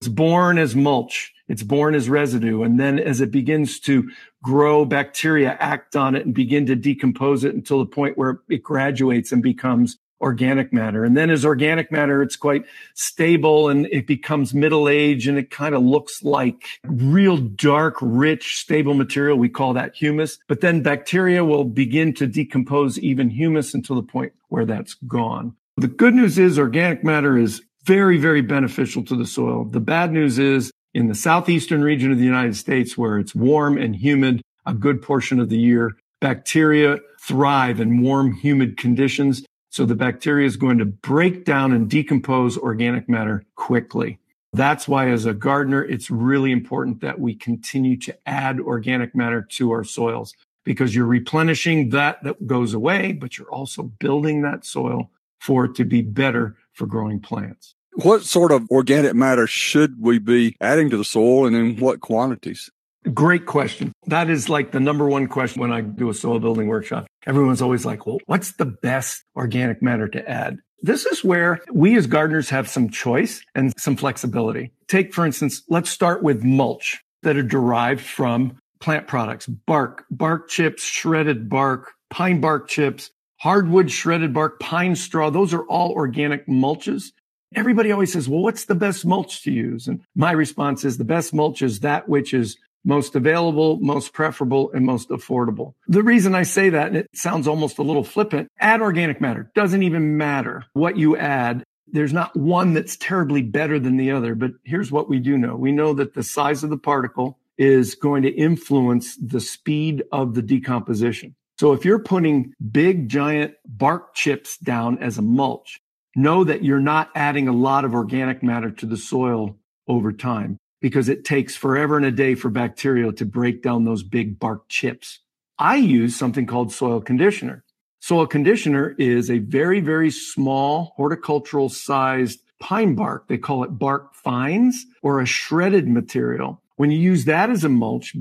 It's 0.01 0.09
born 0.09 0.57
as 0.57 0.75
mulch. 0.75 1.35
It's 1.47 1.63
born 1.63 1.95
as 1.95 2.09
residue. 2.09 2.63
And 2.63 2.81
then 2.81 2.99
as 2.99 3.21
it 3.21 3.31
begins 3.31 3.79
to 3.81 4.11
grow, 4.43 4.87
bacteria 4.87 5.59
act 5.61 5.95
on 5.95 6.15
it 6.15 6.25
and 6.25 6.35
begin 6.35 6.65
to 6.67 6.75
decompose 6.75 7.45
it 7.45 7.55
until 7.55 7.81
the 7.81 7.87
point 7.87 8.17
where 8.17 8.41
it 8.49 8.63
graduates 8.63 9.31
and 9.31 9.43
becomes 9.43 9.99
organic 10.23 10.73
matter. 10.73 11.05
And 11.05 11.19
then 11.19 11.29
as 11.29 11.45
organic 11.45 11.93
matter, 11.93 12.23
it's 12.23 12.37
quite 12.37 12.65
stable 12.95 13.69
and 13.69 13.87
it 13.87 14.07
becomes 14.07 14.55
middle 14.55 14.89
age 14.89 15.27
and 15.29 15.37
it 15.37 15.51
kind 15.51 15.75
of 15.75 15.83
looks 15.83 16.23
like 16.23 16.65
real 16.85 17.37
dark, 17.37 17.97
rich, 18.01 18.57
stable 18.59 18.95
material. 18.95 19.37
We 19.37 19.51
call 19.51 19.75
that 19.75 19.95
humus. 19.95 20.39
But 20.49 20.63
then 20.63 20.83
bacteria 20.83 21.45
will 21.45 21.65
begin 21.65 22.15
to 22.15 22.27
decompose 22.27 22.99
even 22.99 23.29
humus 23.29 23.75
until 23.75 23.97
the 23.97 24.03
point 24.03 24.33
where 24.49 24.65
that's 24.65 24.95
gone. 25.07 25.57
The 25.77 25.89
good 25.89 26.15
news 26.15 26.39
is 26.39 26.59
organic 26.59 27.05
matter 27.05 27.37
is 27.37 27.63
very, 27.85 28.19
very 28.19 28.43
beneficial 28.43 29.05
to 29.05 29.17
the 29.17 29.27
soil. 29.27 29.65
The 29.65 29.81
bad 29.81 30.13
news 30.13 30.39
is 30.39 30.71
in 30.95 31.09
the 31.09 31.15
southeastern 31.15 31.83
region 31.83 32.13
of 32.13 32.19
the 32.19 32.25
United 32.25 32.57
States, 32.57 32.99
where 32.99 33.19
it's 33.19 33.35
warm 33.35 33.79
and 33.79 33.97
humid 33.97 34.43
a 34.67 34.75
good 34.75 35.03
portion 35.03 35.41
of 35.41 35.49
the 35.49 35.59
year, 35.59 35.97
bacteria 36.21 36.99
thrive 37.21 37.81
in 37.81 38.03
warm, 38.03 38.33
humid 38.35 38.77
conditions. 38.77 39.45
So 39.71 39.87
the 39.87 39.95
bacteria 39.95 40.47
is 40.47 40.57
going 40.57 40.79
to 40.79 40.85
break 40.85 41.45
down 41.45 41.73
and 41.73 41.89
decompose 41.89 42.59
organic 42.59 43.09
matter 43.09 43.45
quickly. 43.55 44.19
That's 44.53 44.89
why 44.89 45.11
as 45.11 45.27
a 45.27 45.33
gardener, 45.33 45.85
it's 45.85 46.11
really 46.11 46.51
important 46.51 47.01
that 47.03 47.21
we 47.21 47.35
continue 47.35 47.97
to 47.99 48.17
add 48.27 48.59
organic 48.59 49.15
matter 49.15 49.43
to 49.53 49.71
our 49.71 49.85
soils 49.85 50.35
because 50.65 50.95
you're 50.95 51.07
replenishing 51.07 51.91
that 51.91 52.23
that 52.25 52.47
goes 52.47 52.75
away, 52.75 53.13
but 53.13 53.39
you're 53.39 53.51
also 53.51 53.85
building 53.85 54.43
that 54.43 54.65
soil 54.65 55.11
for 55.39 55.67
it 55.67 55.75
to 55.77 55.85
be 55.85 56.03
better 56.03 56.57
for 56.81 56.87
growing 56.87 57.21
plants. 57.21 57.75
What 57.97 58.23
sort 58.23 58.53
of 58.53 58.67
organic 58.71 59.15
matter 59.15 59.47
should 59.47 60.01
we 60.01 60.19
be 60.19 60.57
adding 60.63 60.89
to 60.89 60.97
the 60.97 61.05
soil 61.05 61.47
and 61.47 61.55
in 61.55 61.77
what 61.77 62.01
quantities? 62.01 62.71
Great 63.13 63.45
question. 63.45 63.93
That 64.07 64.31
is 64.31 64.49
like 64.49 64.73
the 64.73 64.81
number 64.81 65.07
one 65.07 65.27
question 65.27 65.61
when 65.61 65.73
I 65.73 65.83
do 65.83 66.09
a 66.09 66.15
soil 66.15 66.39
building 66.39 66.69
workshop. 66.69 67.07
Everyone's 67.27 67.61
always 67.61 67.85
like, 67.85 68.07
well, 68.07 68.17
what's 68.25 68.53
the 68.53 68.65
best 68.65 69.23
organic 69.37 69.83
matter 69.83 70.09
to 70.09 70.27
add? 70.27 70.57
This 70.81 71.05
is 71.05 71.23
where 71.23 71.61
we 71.71 71.99
as 71.99 72.07
gardeners 72.07 72.49
have 72.49 72.67
some 72.67 72.89
choice 72.89 73.43
and 73.55 73.75
some 73.79 73.97
flexibility. 73.97 74.73
Take, 74.89 75.13
for 75.13 75.27
instance, 75.27 75.63
let's 75.69 75.91
start 75.91 76.23
with 76.23 76.43
mulch 76.43 76.99
that 77.23 77.37
are 77.37 77.43
derived 77.43 78.01
from 78.01 78.57
plant 78.81 79.07
products, 79.07 79.47
bark, 79.47 80.07
bark 80.11 80.49
chips, 80.49 80.83
shredded 80.83 81.51
bark, 81.51 81.93
pine 82.09 82.41
bark 82.41 82.69
chips, 82.69 83.11
hardwood 83.41 83.91
shredded 83.91 84.33
bark, 84.33 84.61
pine 84.61 84.95
straw. 84.95 85.31
Those 85.31 85.55
are 85.55 85.65
all 85.65 85.93
organic 85.93 86.47
mulches. 86.47 87.13
Everybody 87.55 87.91
always 87.91 88.13
says, 88.13 88.29
well, 88.29 88.43
what's 88.43 88.67
the 88.67 88.75
best 88.75 89.05
mulch 89.05 89.43
to 89.43 89.51
use? 89.51 89.89
And 89.89 90.03
my 90.15 90.31
response 90.31 90.85
is 90.85 90.99
the 90.99 91.05
best 91.05 91.35
mulch 91.35 91.63
is 91.63 91.81
that 91.81 92.09
which 92.09 92.33
is 92.33 92.57
most 92.85 93.17
available, 93.17 93.79
most 93.81 94.13
preferable, 94.13 94.71
and 94.73 94.87
most 94.87 95.09
affordable. 95.09 95.75
The 95.89 96.03
reason 96.03 96.35
I 96.35 96.45
say 96.45 96.71
that, 96.71 96.89
and 96.89 96.97
it 96.97 97.09
sounds 97.15 97.49
almost 97.49 97.79
a 97.79 97.83
little 97.83 98.05
flippant, 98.05 98.49
add 98.59 98.81
organic 98.81 99.21
matter. 99.21 99.51
Doesn't 99.55 99.83
even 99.83 100.17
matter 100.17 100.65
what 100.75 100.97
you 100.97 101.17
add. 101.17 101.65
There's 101.89 102.13
not 102.13 102.37
one 102.37 102.73
that's 102.73 102.97
terribly 102.97 103.43
better 103.43 103.79
than 103.79 103.97
the 103.97 104.13
other, 104.13 104.35
but 104.35 104.53
here's 104.65 104.93
what 104.93 105.09
we 105.09 105.19
do 105.19 105.37
know. 105.37 105.57
We 105.57 105.73
know 105.73 105.93
that 105.95 106.15
the 106.15 106.23
size 106.23 106.63
of 106.63 106.71
the 106.71 106.79
particle 106.79 107.39
is 107.59 107.95
going 107.95 108.23
to 108.23 108.31
influence 108.31 109.17
the 109.17 109.41
speed 109.41 110.05
of 110.13 110.35
the 110.35 110.43
decomposition. 110.43 111.35
So 111.61 111.75
if 111.75 111.85
you're 111.85 111.99
putting 111.99 112.55
big 112.73 113.11
giant 113.11 113.53
bark 113.67 114.15
chips 114.15 114.57
down 114.57 114.97
as 114.97 115.19
a 115.19 115.23
mulch, 115.23 115.79
know 116.17 116.43
that 116.43 116.65
you're 116.65 116.81
not 116.81 117.11
adding 117.15 117.49
a 117.49 117.53
lot 117.53 117.85
of 117.85 117.93
organic 117.93 118.43
matter 118.43 118.71
to 118.71 118.87
the 118.87 118.97
soil 118.97 119.59
over 119.87 120.11
time 120.11 120.57
because 120.81 121.11
it 121.11 121.23
takes 121.23 121.57
forever 121.57 121.99
and 121.99 122.07
a 122.07 122.11
day 122.11 122.35
for 122.35 122.49
bacteria 122.49 123.13
to 123.13 123.27
break 123.27 123.63
down 123.63 123.85
those 123.85 124.03
big 124.03 124.39
bark 124.39 124.71
chips. 124.71 125.19
I 125.59 125.77
use 125.77 126.17
something 126.17 126.47
called 126.47 126.73
soil 126.73 127.03
conditioner. 127.03 127.63
Soil 128.01 128.27
conditioner 128.27 128.95
is 128.97 129.31
a 129.31 129.41
very, 129.41 129.81
very 129.81 130.11
small 130.11 130.95
horticultural 130.97 131.69
sized 131.69 132.41
pine 132.59 132.95
bark. 132.95 133.29
They 133.29 133.37
call 133.37 133.65
it 133.65 133.79
bark 133.79 134.15
fines 134.15 134.87
or 135.03 135.21
a 135.21 135.27
shredded 135.27 135.89
material. 135.89 136.63
When 136.77 136.91
you 136.91 136.99
use 136.99 137.27
that 137.27 137.51
as 137.51 137.65
a 137.65 137.69
mulch, 137.69 138.17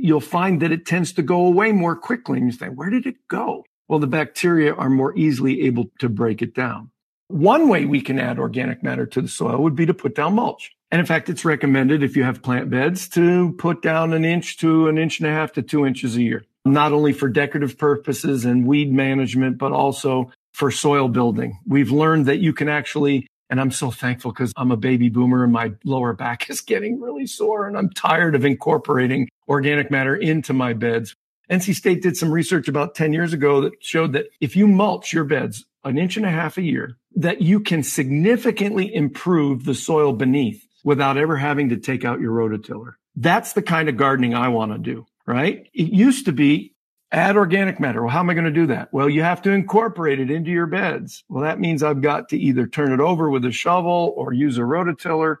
you'll 0.00 0.20
find 0.20 0.60
that 0.62 0.72
it 0.72 0.86
tends 0.86 1.12
to 1.12 1.22
go 1.22 1.46
away 1.46 1.72
more 1.72 1.96
quickly. 1.96 2.38
And 2.38 2.46
you 2.46 2.52
say, 2.52 2.68
where 2.68 2.90
did 2.90 3.06
it 3.06 3.16
go? 3.28 3.64
Well, 3.88 3.98
the 3.98 4.06
bacteria 4.06 4.74
are 4.74 4.90
more 4.90 5.16
easily 5.16 5.62
able 5.62 5.90
to 6.00 6.08
break 6.08 6.42
it 6.42 6.54
down. 6.54 6.90
One 7.28 7.68
way 7.68 7.84
we 7.84 8.00
can 8.00 8.18
add 8.18 8.38
organic 8.38 8.82
matter 8.82 9.06
to 9.06 9.22
the 9.22 9.28
soil 9.28 9.62
would 9.62 9.74
be 9.74 9.86
to 9.86 9.94
put 9.94 10.14
down 10.14 10.34
mulch. 10.34 10.72
And 10.90 11.00
in 11.00 11.06
fact, 11.06 11.28
it's 11.28 11.44
recommended 11.44 12.02
if 12.02 12.16
you 12.16 12.22
have 12.22 12.42
plant 12.42 12.70
beds 12.70 13.08
to 13.10 13.52
put 13.58 13.82
down 13.82 14.12
an 14.12 14.24
inch 14.24 14.58
to 14.58 14.88
an 14.88 14.98
inch 14.98 15.20
and 15.20 15.28
a 15.28 15.32
half 15.32 15.52
to 15.54 15.62
two 15.62 15.86
inches 15.86 16.16
a 16.16 16.22
year, 16.22 16.44
not 16.64 16.92
only 16.92 17.12
for 17.12 17.28
decorative 17.28 17.76
purposes 17.76 18.44
and 18.44 18.66
weed 18.66 18.92
management, 18.92 19.58
but 19.58 19.72
also 19.72 20.30
for 20.52 20.70
soil 20.70 21.08
building. 21.08 21.58
We've 21.66 21.90
learned 21.90 22.26
that 22.26 22.38
you 22.38 22.52
can 22.52 22.68
actually 22.68 23.26
and 23.54 23.60
I'm 23.60 23.70
so 23.70 23.92
thankful 23.92 24.32
because 24.32 24.52
I'm 24.56 24.72
a 24.72 24.76
baby 24.76 25.08
boomer 25.08 25.44
and 25.44 25.52
my 25.52 25.74
lower 25.84 26.12
back 26.12 26.50
is 26.50 26.60
getting 26.60 27.00
really 27.00 27.24
sore 27.24 27.68
and 27.68 27.78
I'm 27.78 27.88
tired 27.88 28.34
of 28.34 28.44
incorporating 28.44 29.28
organic 29.46 29.92
matter 29.92 30.16
into 30.16 30.52
my 30.52 30.72
beds. 30.72 31.14
NC 31.48 31.76
State 31.76 32.02
did 32.02 32.16
some 32.16 32.32
research 32.32 32.66
about 32.66 32.96
10 32.96 33.12
years 33.12 33.32
ago 33.32 33.60
that 33.60 33.74
showed 33.78 34.12
that 34.14 34.26
if 34.40 34.56
you 34.56 34.66
mulch 34.66 35.12
your 35.12 35.22
beds 35.22 35.66
an 35.84 35.98
inch 35.98 36.16
and 36.16 36.26
a 36.26 36.30
half 36.30 36.58
a 36.58 36.62
year, 36.62 36.96
that 37.14 37.42
you 37.42 37.60
can 37.60 37.84
significantly 37.84 38.92
improve 38.92 39.66
the 39.66 39.74
soil 39.76 40.12
beneath 40.12 40.66
without 40.82 41.16
ever 41.16 41.36
having 41.36 41.68
to 41.68 41.76
take 41.76 42.04
out 42.04 42.20
your 42.20 42.32
rototiller. 42.32 42.94
That's 43.14 43.52
the 43.52 43.62
kind 43.62 43.88
of 43.88 43.96
gardening 43.96 44.34
I 44.34 44.48
want 44.48 44.72
to 44.72 44.78
do, 44.78 45.06
right? 45.28 45.68
It 45.72 45.92
used 45.92 46.24
to 46.24 46.32
be 46.32 46.73
add 47.14 47.36
organic 47.36 47.78
matter. 47.80 48.02
Well, 48.02 48.10
how 48.10 48.20
am 48.20 48.30
I 48.30 48.34
going 48.34 48.44
to 48.44 48.50
do 48.50 48.66
that? 48.66 48.92
Well, 48.92 49.08
you 49.08 49.22
have 49.22 49.40
to 49.42 49.50
incorporate 49.50 50.20
it 50.20 50.30
into 50.30 50.50
your 50.50 50.66
beds. 50.66 51.24
Well, 51.28 51.42
that 51.42 51.60
means 51.60 51.82
I've 51.82 52.02
got 52.02 52.28
to 52.30 52.38
either 52.38 52.66
turn 52.66 52.92
it 52.92 53.00
over 53.00 53.30
with 53.30 53.44
a 53.44 53.52
shovel 53.52 54.12
or 54.16 54.32
use 54.32 54.58
a 54.58 54.62
rototiller. 54.62 55.36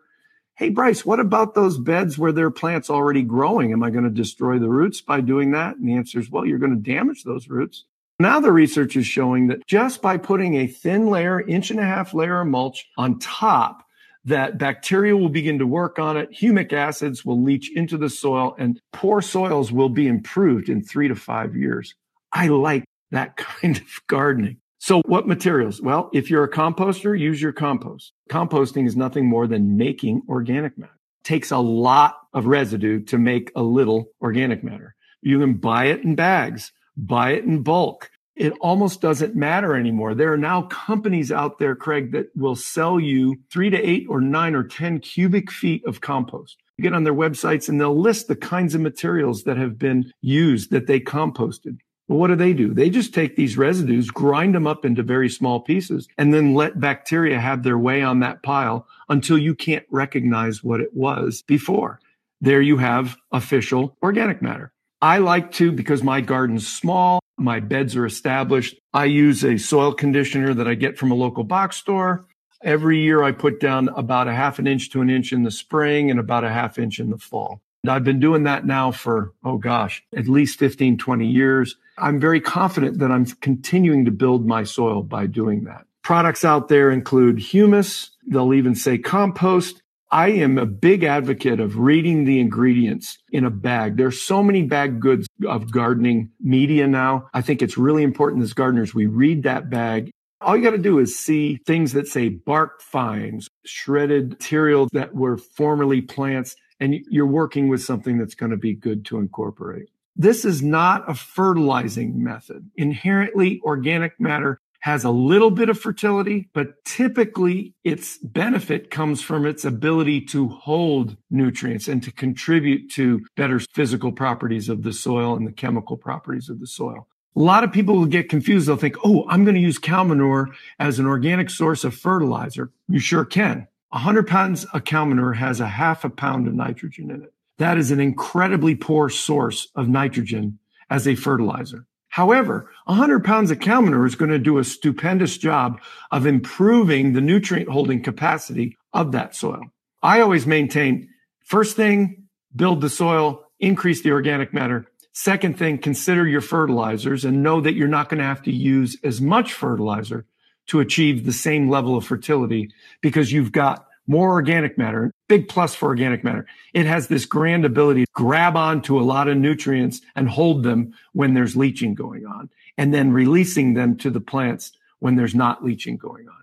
Hey, 0.54 0.68
Bryce, 0.68 1.04
what 1.04 1.18
about 1.18 1.54
those 1.54 1.78
beds 1.78 2.16
where 2.16 2.30
there 2.30 2.46
are 2.46 2.50
plants 2.50 2.88
already 2.88 3.22
growing? 3.22 3.72
Am 3.72 3.82
I 3.82 3.90
going 3.90 4.04
to 4.04 4.10
destroy 4.10 4.58
the 4.58 4.68
roots 4.68 5.00
by 5.00 5.20
doing 5.20 5.50
that? 5.50 5.76
And 5.76 5.88
the 5.88 5.94
answer 5.94 6.20
is, 6.20 6.30
well, 6.30 6.46
you're 6.46 6.60
going 6.60 6.74
to 6.74 6.92
damage 6.92 7.24
those 7.24 7.48
roots. 7.48 7.84
Now 8.20 8.38
the 8.38 8.52
research 8.52 8.94
is 8.94 9.06
showing 9.06 9.48
that 9.48 9.66
just 9.66 10.00
by 10.00 10.16
putting 10.16 10.54
a 10.54 10.68
thin 10.68 11.08
layer, 11.08 11.40
inch 11.40 11.72
and 11.72 11.80
a 11.80 11.84
half 11.84 12.14
layer 12.14 12.40
of 12.40 12.46
mulch 12.46 12.86
on 12.96 13.18
top, 13.18 13.84
that 14.24 14.58
bacteria 14.58 15.16
will 15.16 15.28
begin 15.28 15.58
to 15.58 15.66
work 15.66 15.98
on 15.98 16.16
it. 16.16 16.30
Humic 16.30 16.72
acids 16.72 17.24
will 17.24 17.42
leach 17.42 17.70
into 17.74 17.98
the 17.98 18.08
soil 18.08 18.54
and 18.58 18.80
poor 18.92 19.20
soils 19.20 19.70
will 19.70 19.88
be 19.88 20.06
improved 20.06 20.68
in 20.68 20.82
three 20.82 21.08
to 21.08 21.14
five 21.14 21.54
years. 21.54 21.94
I 22.32 22.48
like 22.48 22.84
that 23.10 23.36
kind 23.36 23.76
of 23.76 24.00
gardening. 24.08 24.58
So 24.78 25.00
what 25.06 25.26
materials? 25.26 25.80
Well, 25.80 26.10
if 26.12 26.28
you're 26.28 26.44
a 26.44 26.50
composter, 26.50 27.18
use 27.18 27.40
your 27.40 27.52
compost. 27.52 28.12
Composting 28.30 28.86
is 28.86 28.96
nothing 28.96 29.26
more 29.26 29.46
than 29.46 29.78
making 29.78 30.22
organic 30.28 30.76
matter. 30.76 30.92
It 30.92 31.26
takes 31.26 31.50
a 31.50 31.58
lot 31.58 32.16
of 32.34 32.46
residue 32.46 33.02
to 33.04 33.16
make 33.16 33.50
a 33.56 33.62
little 33.62 34.06
organic 34.20 34.62
matter. 34.62 34.94
You 35.22 35.40
can 35.40 35.54
buy 35.54 35.86
it 35.86 36.02
in 36.02 36.16
bags, 36.16 36.70
buy 36.98 37.32
it 37.32 37.44
in 37.44 37.62
bulk. 37.62 38.10
It 38.36 38.52
almost 38.60 39.00
doesn't 39.00 39.36
matter 39.36 39.76
anymore. 39.76 40.14
There 40.14 40.32
are 40.32 40.38
now 40.38 40.62
companies 40.62 41.30
out 41.30 41.58
there, 41.58 41.76
Craig, 41.76 42.12
that 42.12 42.26
will 42.34 42.56
sell 42.56 42.98
you 42.98 43.36
three 43.50 43.70
to 43.70 43.78
eight 43.78 44.06
or 44.08 44.20
nine 44.20 44.54
or 44.54 44.64
10 44.64 44.98
cubic 45.00 45.52
feet 45.52 45.84
of 45.86 46.00
compost. 46.00 46.56
You 46.76 46.82
get 46.82 46.94
on 46.94 47.04
their 47.04 47.14
websites 47.14 47.68
and 47.68 47.80
they'll 47.80 47.98
list 47.98 48.26
the 48.26 48.34
kinds 48.34 48.74
of 48.74 48.80
materials 48.80 49.44
that 49.44 49.56
have 49.56 49.78
been 49.78 50.10
used 50.20 50.72
that 50.72 50.88
they 50.88 50.98
composted. 50.98 51.78
Well, 52.08 52.18
what 52.18 52.26
do 52.26 52.36
they 52.36 52.52
do? 52.52 52.74
They 52.74 52.90
just 52.90 53.14
take 53.14 53.36
these 53.36 53.56
residues, 53.56 54.10
grind 54.10 54.54
them 54.54 54.66
up 54.66 54.84
into 54.84 55.02
very 55.02 55.28
small 55.28 55.60
pieces, 55.60 56.06
and 56.18 56.34
then 56.34 56.54
let 56.54 56.80
bacteria 56.80 57.40
have 57.40 57.62
their 57.62 57.78
way 57.78 58.02
on 58.02 58.20
that 58.20 58.42
pile 58.42 58.86
until 59.08 59.38
you 59.38 59.54
can't 59.54 59.86
recognize 59.90 60.62
what 60.62 60.80
it 60.80 60.92
was 60.92 61.42
before. 61.46 62.00
There 62.40 62.60
you 62.60 62.76
have 62.76 63.16
official 63.32 63.96
organic 64.02 64.42
matter. 64.42 64.72
I 65.00 65.18
like 65.18 65.52
to, 65.52 65.72
because 65.72 66.02
my 66.02 66.20
garden's 66.20 66.66
small, 66.66 67.20
my 67.36 67.60
beds 67.60 67.96
are 67.96 68.06
established. 68.06 68.78
I 68.92 69.06
use 69.06 69.44
a 69.44 69.58
soil 69.58 69.92
conditioner 69.92 70.54
that 70.54 70.68
I 70.68 70.74
get 70.74 70.98
from 70.98 71.10
a 71.10 71.16
local 71.16 71.44
box 71.44 71.76
store. 71.76 72.26
Every 72.62 73.00
year 73.00 73.22
I 73.22 73.32
put 73.32 73.60
down 73.60 73.88
about 73.90 74.28
a 74.28 74.34
half 74.34 74.58
an 74.58 74.66
inch 74.66 74.90
to 74.90 75.00
an 75.00 75.10
inch 75.10 75.32
in 75.32 75.42
the 75.42 75.50
spring 75.50 76.10
and 76.10 76.18
about 76.18 76.44
a 76.44 76.50
half 76.50 76.78
inch 76.78 76.98
in 76.98 77.10
the 77.10 77.18
fall. 77.18 77.60
I've 77.86 78.04
been 78.04 78.20
doing 78.20 78.44
that 78.44 78.64
now 78.64 78.92
for, 78.92 79.32
oh 79.44 79.58
gosh, 79.58 80.02
at 80.16 80.26
least 80.26 80.58
15, 80.58 80.96
20 80.96 81.26
years. 81.26 81.76
I'm 81.98 82.18
very 82.18 82.40
confident 82.40 82.98
that 82.98 83.10
I'm 83.10 83.26
continuing 83.26 84.06
to 84.06 84.10
build 84.10 84.46
my 84.46 84.64
soil 84.64 85.02
by 85.02 85.26
doing 85.26 85.64
that. 85.64 85.84
Products 86.02 86.44
out 86.44 86.68
there 86.68 86.90
include 86.90 87.38
humus. 87.38 88.10
They'll 88.26 88.54
even 88.54 88.74
say 88.74 88.98
compost. 88.98 89.82
I 90.10 90.28
am 90.28 90.58
a 90.58 90.66
big 90.66 91.02
advocate 91.02 91.60
of 91.60 91.78
reading 91.78 92.24
the 92.24 92.38
ingredients 92.38 93.18
in 93.32 93.44
a 93.44 93.50
bag. 93.50 93.96
There's 93.96 94.20
so 94.22 94.42
many 94.42 94.62
bag 94.62 95.00
goods 95.00 95.26
of 95.46 95.72
gardening 95.72 96.30
media 96.40 96.86
now. 96.86 97.28
I 97.34 97.40
think 97.40 97.62
it's 97.62 97.76
really 97.76 98.02
important 98.02 98.42
as 98.42 98.52
gardeners, 98.52 98.94
we 98.94 99.06
read 99.06 99.42
that 99.42 99.70
bag 99.70 100.10
all 100.44 100.56
you 100.56 100.62
got 100.62 100.70
to 100.70 100.78
do 100.78 100.98
is 100.98 101.18
see 101.18 101.58
things 101.66 101.92
that 101.92 102.06
say 102.06 102.28
bark 102.28 102.80
fines, 102.80 103.48
shredded 103.64 104.30
material 104.30 104.88
that 104.92 105.14
were 105.14 105.36
formerly 105.36 106.00
plants, 106.00 106.54
and 106.78 106.96
you're 107.08 107.26
working 107.26 107.68
with 107.68 107.82
something 107.82 108.18
that's 108.18 108.34
going 108.34 108.50
to 108.50 108.56
be 108.56 108.74
good 108.74 109.04
to 109.06 109.18
incorporate. 109.18 109.88
This 110.16 110.44
is 110.44 110.62
not 110.62 111.08
a 111.10 111.14
fertilizing 111.14 112.22
method. 112.22 112.70
Inherently, 112.76 113.60
organic 113.64 114.20
matter 114.20 114.60
has 114.84 115.02
a 115.02 115.10
little 115.10 115.50
bit 115.50 115.70
of 115.70 115.80
fertility, 115.80 116.50
but 116.52 116.84
typically 116.84 117.72
its 117.84 118.18
benefit 118.18 118.90
comes 118.90 119.22
from 119.22 119.46
its 119.46 119.64
ability 119.64 120.20
to 120.20 120.46
hold 120.46 121.16
nutrients 121.30 121.88
and 121.88 122.02
to 122.02 122.12
contribute 122.12 122.90
to 122.90 123.24
better 123.34 123.58
physical 123.58 124.12
properties 124.12 124.68
of 124.68 124.82
the 124.82 124.92
soil 124.92 125.36
and 125.36 125.46
the 125.46 125.52
chemical 125.52 125.96
properties 125.96 126.50
of 126.50 126.60
the 126.60 126.66
soil. 126.66 127.08
A 127.34 127.40
lot 127.40 127.64
of 127.64 127.72
people 127.72 127.94
will 127.94 128.04
get 128.04 128.28
confused. 128.28 128.68
They'll 128.68 128.76
think, 128.76 128.96
oh, 129.02 129.24
I'm 129.26 129.44
going 129.44 129.54
to 129.54 129.60
use 129.60 129.78
cow 129.78 130.04
manure 130.04 130.50
as 130.78 130.98
an 130.98 131.06
organic 131.06 131.48
source 131.48 131.82
of 131.84 131.94
fertilizer. 131.94 132.70
You 132.86 132.98
sure 132.98 133.24
can. 133.24 133.66
100 133.88 134.28
pounds 134.28 134.66
of 134.66 134.84
cow 134.84 135.06
manure 135.06 135.32
has 135.32 135.60
a 135.60 135.66
half 135.66 136.04
a 136.04 136.10
pound 136.10 136.46
of 136.46 136.52
nitrogen 136.52 137.10
in 137.10 137.22
it. 137.22 137.32
That 137.56 137.78
is 137.78 137.90
an 137.90 138.00
incredibly 138.00 138.74
poor 138.74 139.08
source 139.08 139.68
of 139.74 139.88
nitrogen 139.88 140.58
as 140.90 141.08
a 141.08 141.14
fertilizer. 141.14 141.86
However, 142.14 142.70
100 142.84 143.24
pounds 143.24 143.50
of 143.50 143.58
cow 143.58 143.80
manure 143.80 144.06
is 144.06 144.14
going 144.14 144.30
to 144.30 144.38
do 144.38 144.58
a 144.58 144.64
stupendous 144.64 145.36
job 145.36 145.80
of 146.12 146.26
improving 146.26 147.12
the 147.12 147.20
nutrient 147.20 147.68
holding 147.68 148.04
capacity 148.04 148.76
of 148.92 149.10
that 149.10 149.34
soil. 149.34 149.62
I 150.00 150.20
always 150.20 150.46
maintain 150.46 151.08
first 151.44 151.74
thing, 151.74 152.28
build 152.54 152.82
the 152.82 152.88
soil, 152.88 153.42
increase 153.58 154.02
the 154.02 154.12
organic 154.12 154.54
matter. 154.54 154.86
Second 155.12 155.58
thing, 155.58 155.76
consider 155.76 156.24
your 156.24 156.40
fertilizers 156.40 157.24
and 157.24 157.42
know 157.42 157.60
that 157.60 157.74
you're 157.74 157.88
not 157.88 158.08
going 158.08 158.18
to 158.18 158.24
have 158.24 158.44
to 158.44 158.52
use 158.52 158.96
as 159.02 159.20
much 159.20 159.52
fertilizer 159.52 160.24
to 160.68 160.78
achieve 160.78 161.26
the 161.26 161.32
same 161.32 161.68
level 161.68 161.96
of 161.96 162.06
fertility 162.06 162.70
because 163.00 163.32
you've 163.32 163.50
got 163.50 163.88
more 164.06 164.30
organic 164.30 164.76
matter. 164.76 165.12
Big 165.28 165.48
plus 165.48 165.74
for 165.74 165.86
organic 165.86 166.24
matter. 166.24 166.46
It 166.72 166.86
has 166.86 167.08
this 167.08 167.24
grand 167.24 167.64
ability 167.64 168.04
to 168.04 168.10
grab 168.14 168.56
onto 168.56 168.98
a 168.98 169.02
lot 169.02 169.28
of 169.28 169.36
nutrients 169.36 170.00
and 170.14 170.28
hold 170.28 170.62
them 170.62 170.94
when 171.12 171.34
there's 171.34 171.56
leaching 171.56 171.94
going 171.94 172.26
on 172.26 172.50
and 172.76 172.92
then 172.92 173.12
releasing 173.12 173.74
them 173.74 173.96
to 173.98 174.10
the 174.10 174.20
plants 174.20 174.72
when 174.98 175.16
there's 175.16 175.34
not 175.34 175.64
leaching 175.64 175.96
going 175.96 176.28
on. 176.28 176.34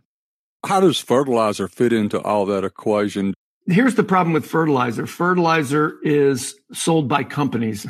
How 0.66 0.80
does 0.80 1.00
fertilizer 1.00 1.68
fit 1.68 1.92
into 1.92 2.22
all 2.22 2.46
that 2.46 2.64
equation? 2.64 3.34
Here's 3.68 3.96
the 3.96 4.04
problem 4.04 4.34
with 4.34 4.46
fertilizer. 4.46 5.06
Fertilizer 5.06 5.98
is 6.04 6.56
sold 6.74 7.08
by 7.08 7.24
companies. 7.24 7.86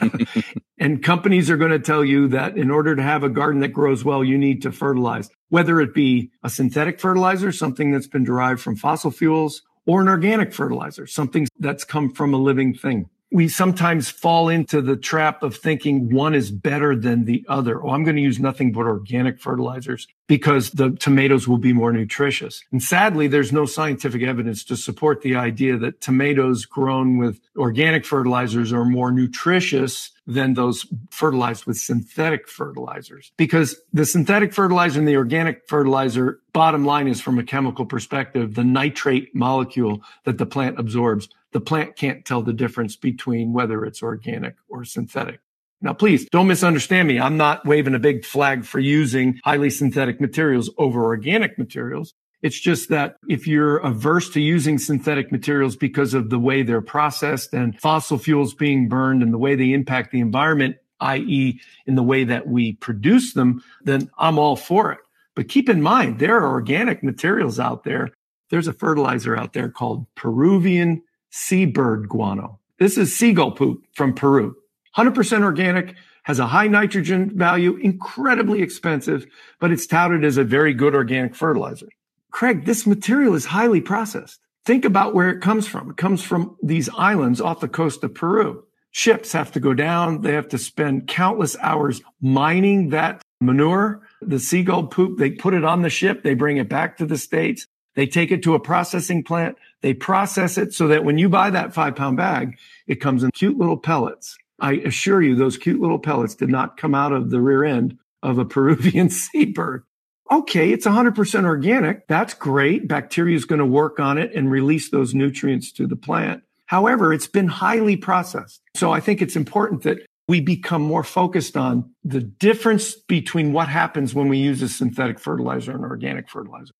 and 0.82 1.00
companies 1.00 1.48
are 1.48 1.56
going 1.56 1.70
to 1.70 1.78
tell 1.78 2.04
you 2.04 2.26
that 2.26 2.56
in 2.58 2.68
order 2.68 2.96
to 2.96 3.02
have 3.04 3.22
a 3.22 3.28
garden 3.28 3.60
that 3.60 3.68
grows 3.68 4.04
well, 4.04 4.24
you 4.24 4.36
need 4.36 4.62
to 4.62 4.72
fertilize, 4.72 5.30
whether 5.48 5.80
it 5.80 5.94
be 5.94 6.32
a 6.42 6.50
synthetic 6.50 6.98
fertilizer, 6.98 7.52
something 7.52 7.92
that's 7.92 8.08
been 8.08 8.24
derived 8.24 8.60
from 8.60 8.74
fossil 8.74 9.12
fuels, 9.12 9.62
or 9.86 10.02
an 10.02 10.08
organic 10.08 10.52
fertilizer, 10.52 11.06
something 11.06 11.46
that's 11.60 11.84
come 11.84 12.12
from 12.12 12.34
a 12.34 12.36
living 12.36 12.74
thing 12.74 13.08
we 13.32 13.48
sometimes 13.48 14.10
fall 14.10 14.48
into 14.48 14.82
the 14.82 14.96
trap 14.96 15.42
of 15.42 15.56
thinking 15.56 16.14
one 16.14 16.34
is 16.34 16.50
better 16.50 16.94
than 16.94 17.24
the 17.24 17.44
other. 17.48 17.82
Oh, 17.82 17.90
I'm 17.90 18.04
going 18.04 18.16
to 18.16 18.22
use 18.22 18.38
nothing 18.38 18.72
but 18.72 18.82
organic 18.82 19.40
fertilizers 19.40 20.06
because 20.26 20.70
the 20.70 20.90
tomatoes 20.90 21.48
will 21.48 21.58
be 21.58 21.72
more 21.72 21.92
nutritious. 21.92 22.62
And 22.72 22.82
sadly, 22.82 23.28
there's 23.28 23.52
no 23.52 23.64
scientific 23.64 24.22
evidence 24.22 24.64
to 24.64 24.76
support 24.76 25.22
the 25.22 25.36
idea 25.36 25.78
that 25.78 26.00
tomatoes 26.00 26.66
grown 26.66 27.16
with 27.16 27.40
organic 27.56 28.04
fertilizers 28.04 28.72
are 28.72 28.84
more 28.84 29.10
nutritious 29.10 30.10
than 30.26 30.54
those 30.54 30.86
fertilized 31.10 31.64
with 31.66 31.76
synthetic 31.76 32.48
fertilizers. 32.48 33.32
Because 33.36 33.80
the 33.92 34.06
synthetic 34.06 34.52
fertilizer 34.52 34.98
and 34.98 35.08
the 35.08 35.16
organic 35.16 35.62
fertilizer, 35.68 36.40
bottom 36.52 36.84
line 36.84 37.08
is 37.08 37.20
from 37.20 37.38
a 37.38 37.42
chemical 37.42 37.86
perspective, 37.86 38.54
the 38.54 38.64
nitrate 38.64 39.34
molecule 39.34 40.02
that 40.24 40.38
the 40.38 40.46
plant 40.46 40.78
absorbs 40.78 41.28
the 41.52 41.60
plant 41.60 41.96
can't 41.96 42.24
tell 42.24 42.42
the 42.42 42.52
difference 42.52 42.96
between 42.96 43.52
whether 43.52 43.84
it's 43.84 44.02
organic 44.02 44.56
or 44.68 44.84
synthetic. 44.84 45.40
Now, 45.80 45.92
please 45.92 46.28
don't 46.30 46.46
misunderstand 46.46 47.08
me. 47.08 47.18
I'm 47.18 47.36
not 47.36 47.66
waving 47.66 47.94
a 47.94 47.98
big 47.98 48.24
flag 48.24 48.64
for 48.64 48.78
using 48.78 49.40
highly 49.44 49.68
synthetic 49.68 50.20
materials 50.20 50.70
over 50.78 51.04
organic 51.04 51.58
materials. 51.58 52.14
It's 52.40 52.58
just 52.58 52.88
that 52.88 53.16
if 53.28 53.46
you're 53.46 53.78
averse 53.78 54.30
to 54.30 54.40
using 54.40 54.78
synthetic 54.78 55.30
materials 55.30 55.76
because 55.76 56.14
of 56.14 56.30
the 56.30 56.38
way 56.38 56.62
they're 56.62 56.80
processed 56.80 57.52
and 57.52 57.80
fossil 57.80 58.18
fuels 58.18 58.54
being 58.54 58.88
burned 58.88 59.22
and 59.22 59.32
the 59.32 59.38
way 59.38 59.54
they 59.54 59.72
impact 59.72 60.12
the 60.12 60.20
environment, 60.20 60.76
i.e. 61.00 61.60
in 61.86 61.94
the 61.94 62.02
way 62.02 62.24
that 62.24 62.46
we 62.46 62.74
produce 62.74 63.34
them, 63.34 63.62
then 63.82 64.10
I'm 64.18 64.38
all 64.38 64.56
for 64.56 64.92
it. 64.92 64.98
But 65.34 65.48
keep 65.48 65.68
in 65.68 65.82
mind, 65.82 66.18
there 66.18 66.36
are 66.36 66.50
organic 66.50 67.02
materials 67.02 67.58
out 67.58 67.84
there. 67.84 68.10
There's 68.50 68.68
a 68.68 68.72
fertilizer 68.72 69.36
out 69.36 69.52
there 69.52 69.68
called 69.68 70.06
Peruvian 70.14 71.02
seabird 71.32 72.08
guano. 72.08 72.60
This 72.78 72.96
is 72.96 73.16
seagull 73.16 73.52
poop 73.52 73.84
from 73.94 74.14
Peru. 74.14 74.54
100% 74.96 75.42
organic, 75.42 75.96
has 76.24 76.38
a 76.38 76.46
high 76.46 76.68
nitrogen 76.68 77.36
value, 77.36 77.76
incredibly 77.76 78.62
expensive, 78.62 79.26
but 79.58 79.72
it's 79.72 79.86
touted 79.86 80.24
as 80.24 80.36
a 80.36 80.44
very 80.44 80.72
good 80.72 80.94
organic 80.94 81.34
fertilizer. 81.34 81.88
Craig, 82.30 82.64
this 82.64 82.86
material 82.86 83.34
is 83.34 83.46
highly 83.46 83.80
processed. 83.80 84.40
Think 84.64 84.84
about 84.84 85.14
where 85.14 85.30
it 85.30 85.40
comes 85.40 85.66
from. 85.66 85.90
It 85.90 85.96
comes 85.96 86.22
from 86.22 86.56
these 86.62 86.88
islands 86.96 87.40
off 87.40 87.60
the 87.60 87.68
coast 87.68 88.04
of 88.04 88.14
Peru. 88.14 88.62
Ships 88.92 89.32
have 89.32 89.50
to 89.52 89.60
go 89.60 89.74
down. 89.74 90.20
They 90.20 90.32
have 90.32 90.48
to 90.50 90.58
spend 90.58 91.08
countless 91.08 91.56
hours 91.60 92.00
mining 92.20 92.90
that 92.90 93.22
manure, 93.40 94.06
the 94.20 94.38
seagull 94.38 94.86
poop. 94.86 95.18
They 95.18 95.32
put 95.32 95.54
it 95.54 95.64
on 95.64 95.82
the 95.82 95.90
ship. 95.90 96.22
They 96.22 96.34
bring 96.34 96.58
it 96.58 96.68
back 96.68 96.98
to 96.98 97.06
the 97.06 97.18
States. 97.18 97.66
They 97.94 98.06
take 98.06 98.30
it 98.30 98.42
to 98.44 98.54
a 98.54 98.60
processing 98.60 99.22
plant. 99.22 99.56
They 99.80 99.94
process 99.94 100.56
it 100.56 100.72
so 100.72 100.88
that 100.88 101.04
when 101.04 101.18
you 101.18 101.28
buy 101.28 101.50
that 101.50 101.74
five 101.74 101.96
pound 101.96 102.16
bag, 102.16 102.56
it 102.86 102.96
comes 102.96 103.22
in 103.22 103.30
cute 103.32 103.58
little 103.58 103.76
pellets. 103.76 104.36
I 104.60 104.74
assure 104.74 105.20
you, 105.20 105.34
those 105.34 105.58
cute 105.58 105.80
little 105.80 105.98
pellets 105.98 106.34
did 106.34 106.48
not 106.48 106.76
come 106.76 106.94
out 106.94 107.12
of 107.12 107.30
the 107.30 107.40
rear 107.40 107.64
end 107.64 107.98
of 108.22 108.38
a 108.38 108.44
Peruvian 108.46 109.10
seabird. 109.10 109.84
Okay, 110.30 110.72
it's 110.72 110.86
100% 110.86 111.44
organic. 111.44 112.06
That's 112.06 112.32
great. 112.32 112.88
Bacteria 112.88 113.36
is 113.36 113.44
going 113.44 113.58
to 113.58 113.66
work 113.66 114.00
on 114.00 114.16
it 114.16 114.32
and 114.34 114.50
release 114.50 114.90
those 114.90 115.14
nutrients 115.14 115.72
to 115.72 115.86
the 115.86 115.96
plant. 115.96 116.42
However, 116.66 117.12
it's 117.12 117.26
been 117.26 117.48
highly 117.48 117.96
processed. 117.96 118.62
So 118.74 118.92
I 118.92 119.00
think 119.00 119.20
it's 119.20 119.36
important 119.36 119.82
that 119.82 119.98
we 120.28 120.40
become 120.40 120.80
more 120.80 121.04
focused 121.04 121.56
on 121.56 121.90
the 122.02 122.22
difference 122.22 122.94
between 122.94 123.52
what 123.52 123.68
happens 123.68 124.14
when 124.14 124.28
we 124.28 124.38
use 124.38 124.62
a 124.62 124.68
synthetic 124.68 125.18
fertilizer 125.18 125.72
and 125.72 125.84
organic 125.84 126.30
fertilizer. 126.30 126.72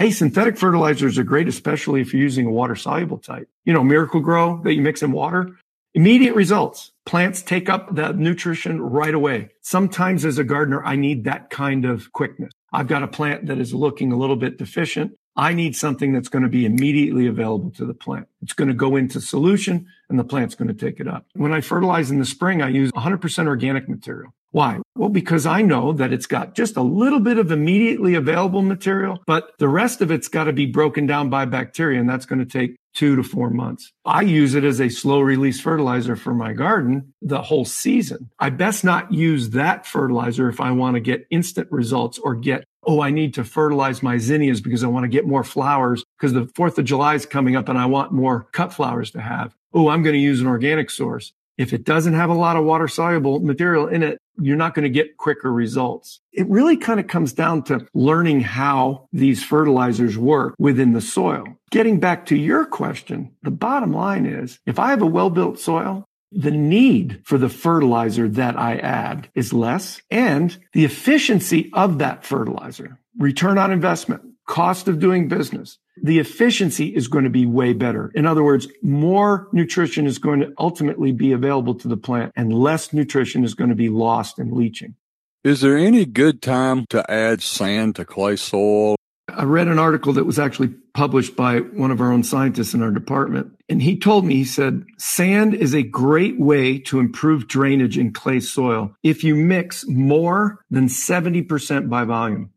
Hey, 0.00 0.12
synthetic 0.12 0.56
fertilizers 0.56 1.18
are 1.18 1.24
great, 1.24 1.46
especially 1.46 2.00
if 2.00 2.14
you're 2.14 2.22
using 2.22 2.46
a 2.46 2.50
water 2.50 2.74
soluble 2.74 3.18
type. 3.18 3.50
You 3.66 3.74
know, 3.74 3.84
Miracle-Gro 3.84 4.62
that 4.62 4.72
you 4.72 4.80
mix 4.80 5.02
in 5.02 5.12
water, 5.12 5.58
immediate 5.92 6.34
results. 6.34 6.92
Plants 7.04 7.42
take 7.42 7.68
up 7.68 7.96
that 7.96 8.16
nutrition 8.16 8.80
right 8.80 9.12
away. 9.12 9.50
Sometimes 9.60 10.24
as 10.24 10.38
a 10.38 10.42
gardener, 10.42 10.82
I 10.82 10.96
need 10.96 11.24
that 11.24 11.50
kind 11.50 11.84
of 11.84 12.14
quickness. 12.14 12.50
I've 12.72 12.86
got 12.86 13.02
a 13.02 13.08
plant 13.08 13.44
that 13.48 13.58
is 13.58 13.74
looking 13.74 14.10
a 14.10 14.16
little 14.16 14.36
bit 14.36 14.56
deficient. 14.56 15.18
I 15.36 15.52
need 15.52 15.76
something 15.76 16.14
that's 16.14 16.30
going 16.30 16.44
to 16.44 16.48
be 16.48 16.64
immediately 16.64 17.26
available 17.26 17.70
to 17.72 17.84
the 17.84 17.92
plant. 17.92 18.26
It's 18.40 18.54
going 18.54 18.68
to 18.68 18.74
go 18.74 18.96
into 18.96 19.20
solution 19.20 19.86
and 20.10 20.18
the 20.18 20.24
plant's 20.24 20.54
going 20.54 20.68
to 20.68 20.74
take 20.74 21.00
it 21.00 21.08
up. 21.08 21.24
When 21.34 21.52
I 21.52 21.60
fertilize 21.60 22.10
in 22.10 22.18
the 22.18 22.26
spring, 22.26 22.60
I 22.60 22.68
use 22.68 22.90
100% 22.92 23.46
organic 23.46 23.88
material. 23.88 24.32
Why? 24.52 24.80
Well, 24.96 25.10
because 25.10 25.46
I 25.46 25.62
know 25.62 25.92
that 25.92 26.12
it's 26.12 26.26
got 26.26 26.56
just 26.56 26.76
a 26.76 26.82
little 26.82 27.20
bit 27.20 27.38
of 27.38 27.52
immediately 27.52 28.14
available 28.14 28.62
material, 28.62 29.22
but 29.26 29.52
the 29.58 29.68
rest 29.68 30.00
of 30.00 30.10
it's 30.10 30.26
got 30.26 30.44
to 30.44 30.52
be 30.52 30.66
broken 30.66 31.06
down 31.06 31.30
by 31.30 31.44
bacteria, 31.44 32.00
and 32.00 32.08
that's 32.08 32.26
going 32.26 32.40
to 32.40 32.44
take 32.44 32.76
two 32.92 33.14
to 33.14 33.22
four 33.22 33.50
months. 33.50 33.92
I 34.04 34.22
use 34.22 34.56
it 34.56 34.64
as 34.64 34.80
a 34.80 34.88
slow 34.88 35.20
release 35.20 35.60
fertilizer 35.60 36.16
for 36.16 36.34
my 36.34 36.52
garden 36.52 37.14
the 37.22 37.42
whole 37.42 37.64
season. 37.64 38.30
I 38.40 38.50
best 38.50 38.82
not 38.82 39.12
use 39.12 39.50
that 39.50 39.86
fertilizer 39.86 40.48
if 40.48 40.60
I 40.60 40.72
want 40.72 40.94
to 40.94 41.00
get 41.00 41.26
instant 41.30 41.68
results 41.70 42.18
or 42.18 42.34
get 42.34 42.64
oh, 42.84 43.02
I 43.02 43.10
need 43.10 43.34
to 43.34 43.44
fertilize 43.44 44.02
my 44.02 44.16
zinnias 44.16 44.62
because 44.62 44.82
I 44.82 44.86
want 44.86 45.04
to 45.04 45.08
get 45.08 45.26
more 45.26 45.44
flowers 45.44 46.02
because 46.18 46.32
the 46.32 46.46
4th 46.46 46.78
of 46.78 46.86
July 46.86 47.14
is 47.14 47.26
coming 47.26 47.54
up 47.54 47.68
and 47.68 47.78
I 47.78 47.84
want 47.84 48.10
more 48.10 48.48
cut 48.52 48.72
flowers 48.72 49.10
to 49.10 49.20
have. 49.20 49.54
Oh, 49.72 49.88
I'm 49.88 50.02
going 50.02 50.14
to 50.14 50.20
use 50.20 50.40
an 50.40 50.46
organic 50.46 50.90
source. 50.90 51.32
If 51.58 51.72
it 51.72 51.84
doesn't 51.84 52.14
have 52.14 52.30
a 52.30 52.34
lot 52.34 52.56
of 52.56 52.64
water 52.64 52.88
soluble 52.88 53.38
material 53.40 53.86
in 53.86 54.02
it, 54.02 54.18
you're 54.40 54.56
not 54.56 54.74
going 54.74 54.84
to 54.84 54.88
get 54.88 55.18
quicker 55.18 55.52
results. 55.52 56.20
It 56.32 56.48
really 56.48 56.76
kind 56.76 56.98
of 56.98 57.06
comes 57.06 57.34
down 57.34 57.64
to 57.64 57.86
learning 57.92 58.40
how 58.40 59.08
these 59.12 59.44
fertilizers 59.44 60.16
work 60.16 60.54
within 60.58 60.92
the 60.92 61.02
soil. 61.02 61.44
Getting 61.70 62.00
back 62.00 62.26
to 62.26 62.36
your 62.36 62.64
question, 62.64 63.32
the 63.42 63.50
bottom 63.50 63.92
line 63.92 64.24
is 64.24 64.58
if 64.64 64.78
I 64.78 64.90
have 64.90 65.02
a 65.02 65.06
well 65.06 65.28
built 65.28 65.58
soil, 65.58 66.06
the 66.32 66.50
need 66.50 67.20
for 67.24 67.38
the 67.38 67.48
fertilizer 67.48 68.28
that 68.28 68.58
I 68.58 68.76
add 68.76 69.28
is 69.34 69.52
less 69.52 70.00
and 70.10 70.56
the 70.72 70.84
efficiency 70.84 71.70
of 71.74 71.98
that 71.98 72.24
fertilizer, 72.24 73.00
return 73.18 73.58
on 73.58 73.72
investment, 73.72 74.22
cost 74.46 74.88
of 74.88 75.00
doing 75.00 75.28
business, 75.28 75.78
the 76.02 76.18
efficiency 76.18 76.94
is 76.94 77.08
going 77.08 77.24
to 77.24 77.30
be 77.30 77.46
way 77.46 77.72
better. 77.72 78.10
In 78.14 78.26
other 78.26 78.42
words, 78.42 78.68
more 78.82 79.48
nutrition 79.52 80.06
is 80.06 80.18
going 80.18 80.40
to 80.40 80.52
ultimately 80.58 81.12
be 81.12 81.32
available 81.32 81.74
to 81.76 81.88
the 81.88 81.96
plant 81.96 82.32
and 82.36 82.52
less 82.52 82.92
nutrition 82.92 83.44
is 83.44 83.54
going 83.54 83.70
to 83.70 83.76
be 83.76 83.88
lost 83.88 84.38
in 84.38 84.56
leaching. 84.56 84.94
Is 85.42 85.62
there 85.62 85.76
any 85.76 86.04
good 86.04 86.42
time 86.42 86.86
to 86.90 87.08
add 87.10 87.42
sand 87.42 87.96
to 87.96 88.04
clay 88.04 88.36
soil? 88.36 88.96
I 89.28 89.44
read 89.44 89.68
an 89.68 89.78
article 89.78 90.12
that 90.14 90.24
was 90.24 90.38
actually 90.38 90.68
published 90.92 91.36
by 91.36 91.58
one 91.60 91.90
of 91.90 92.00
our 92.00 92.12
own 92.12 92.24
scientists 92.24 92.74
in 92.74 92.82
our 92.82 92.90
department. 92.90 93.52
And 93.68 93.80
he 93.80 93.96
told 93.96 94.24
me, 94.24 94.34
he 94.34 94.44
said, 94.44 94.84
sand 94.98 95.54
is 95.54 95.74
a 95.74 95.82
great 95.82 96.38
way 96.38 96.78
to 96.80 96.98
improve 96.98 97.46
drainage 97.46 97.96
in 97.96 98.12
clay 98.12 98.40
soil 98.40 98.94
if 99.02 99.22
you 99.22 99.36
mix 99.36 99.86
more 99.86 100.64
than 100.70 100.88
70% 100.88 101.88
by 101.88 102.04
volume. 102.04 102.50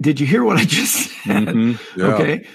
Did 0.00 0.20
you 0.20 0.26
hear 0.26 0.44
what 0.44 0.56
I 0.56 0.64
just 0.64 0.94
said? 0.94 1.46
Mm-hmm. 1.46 2.00
Yeah. 2.00 2.06
Okay. 2.14 2.46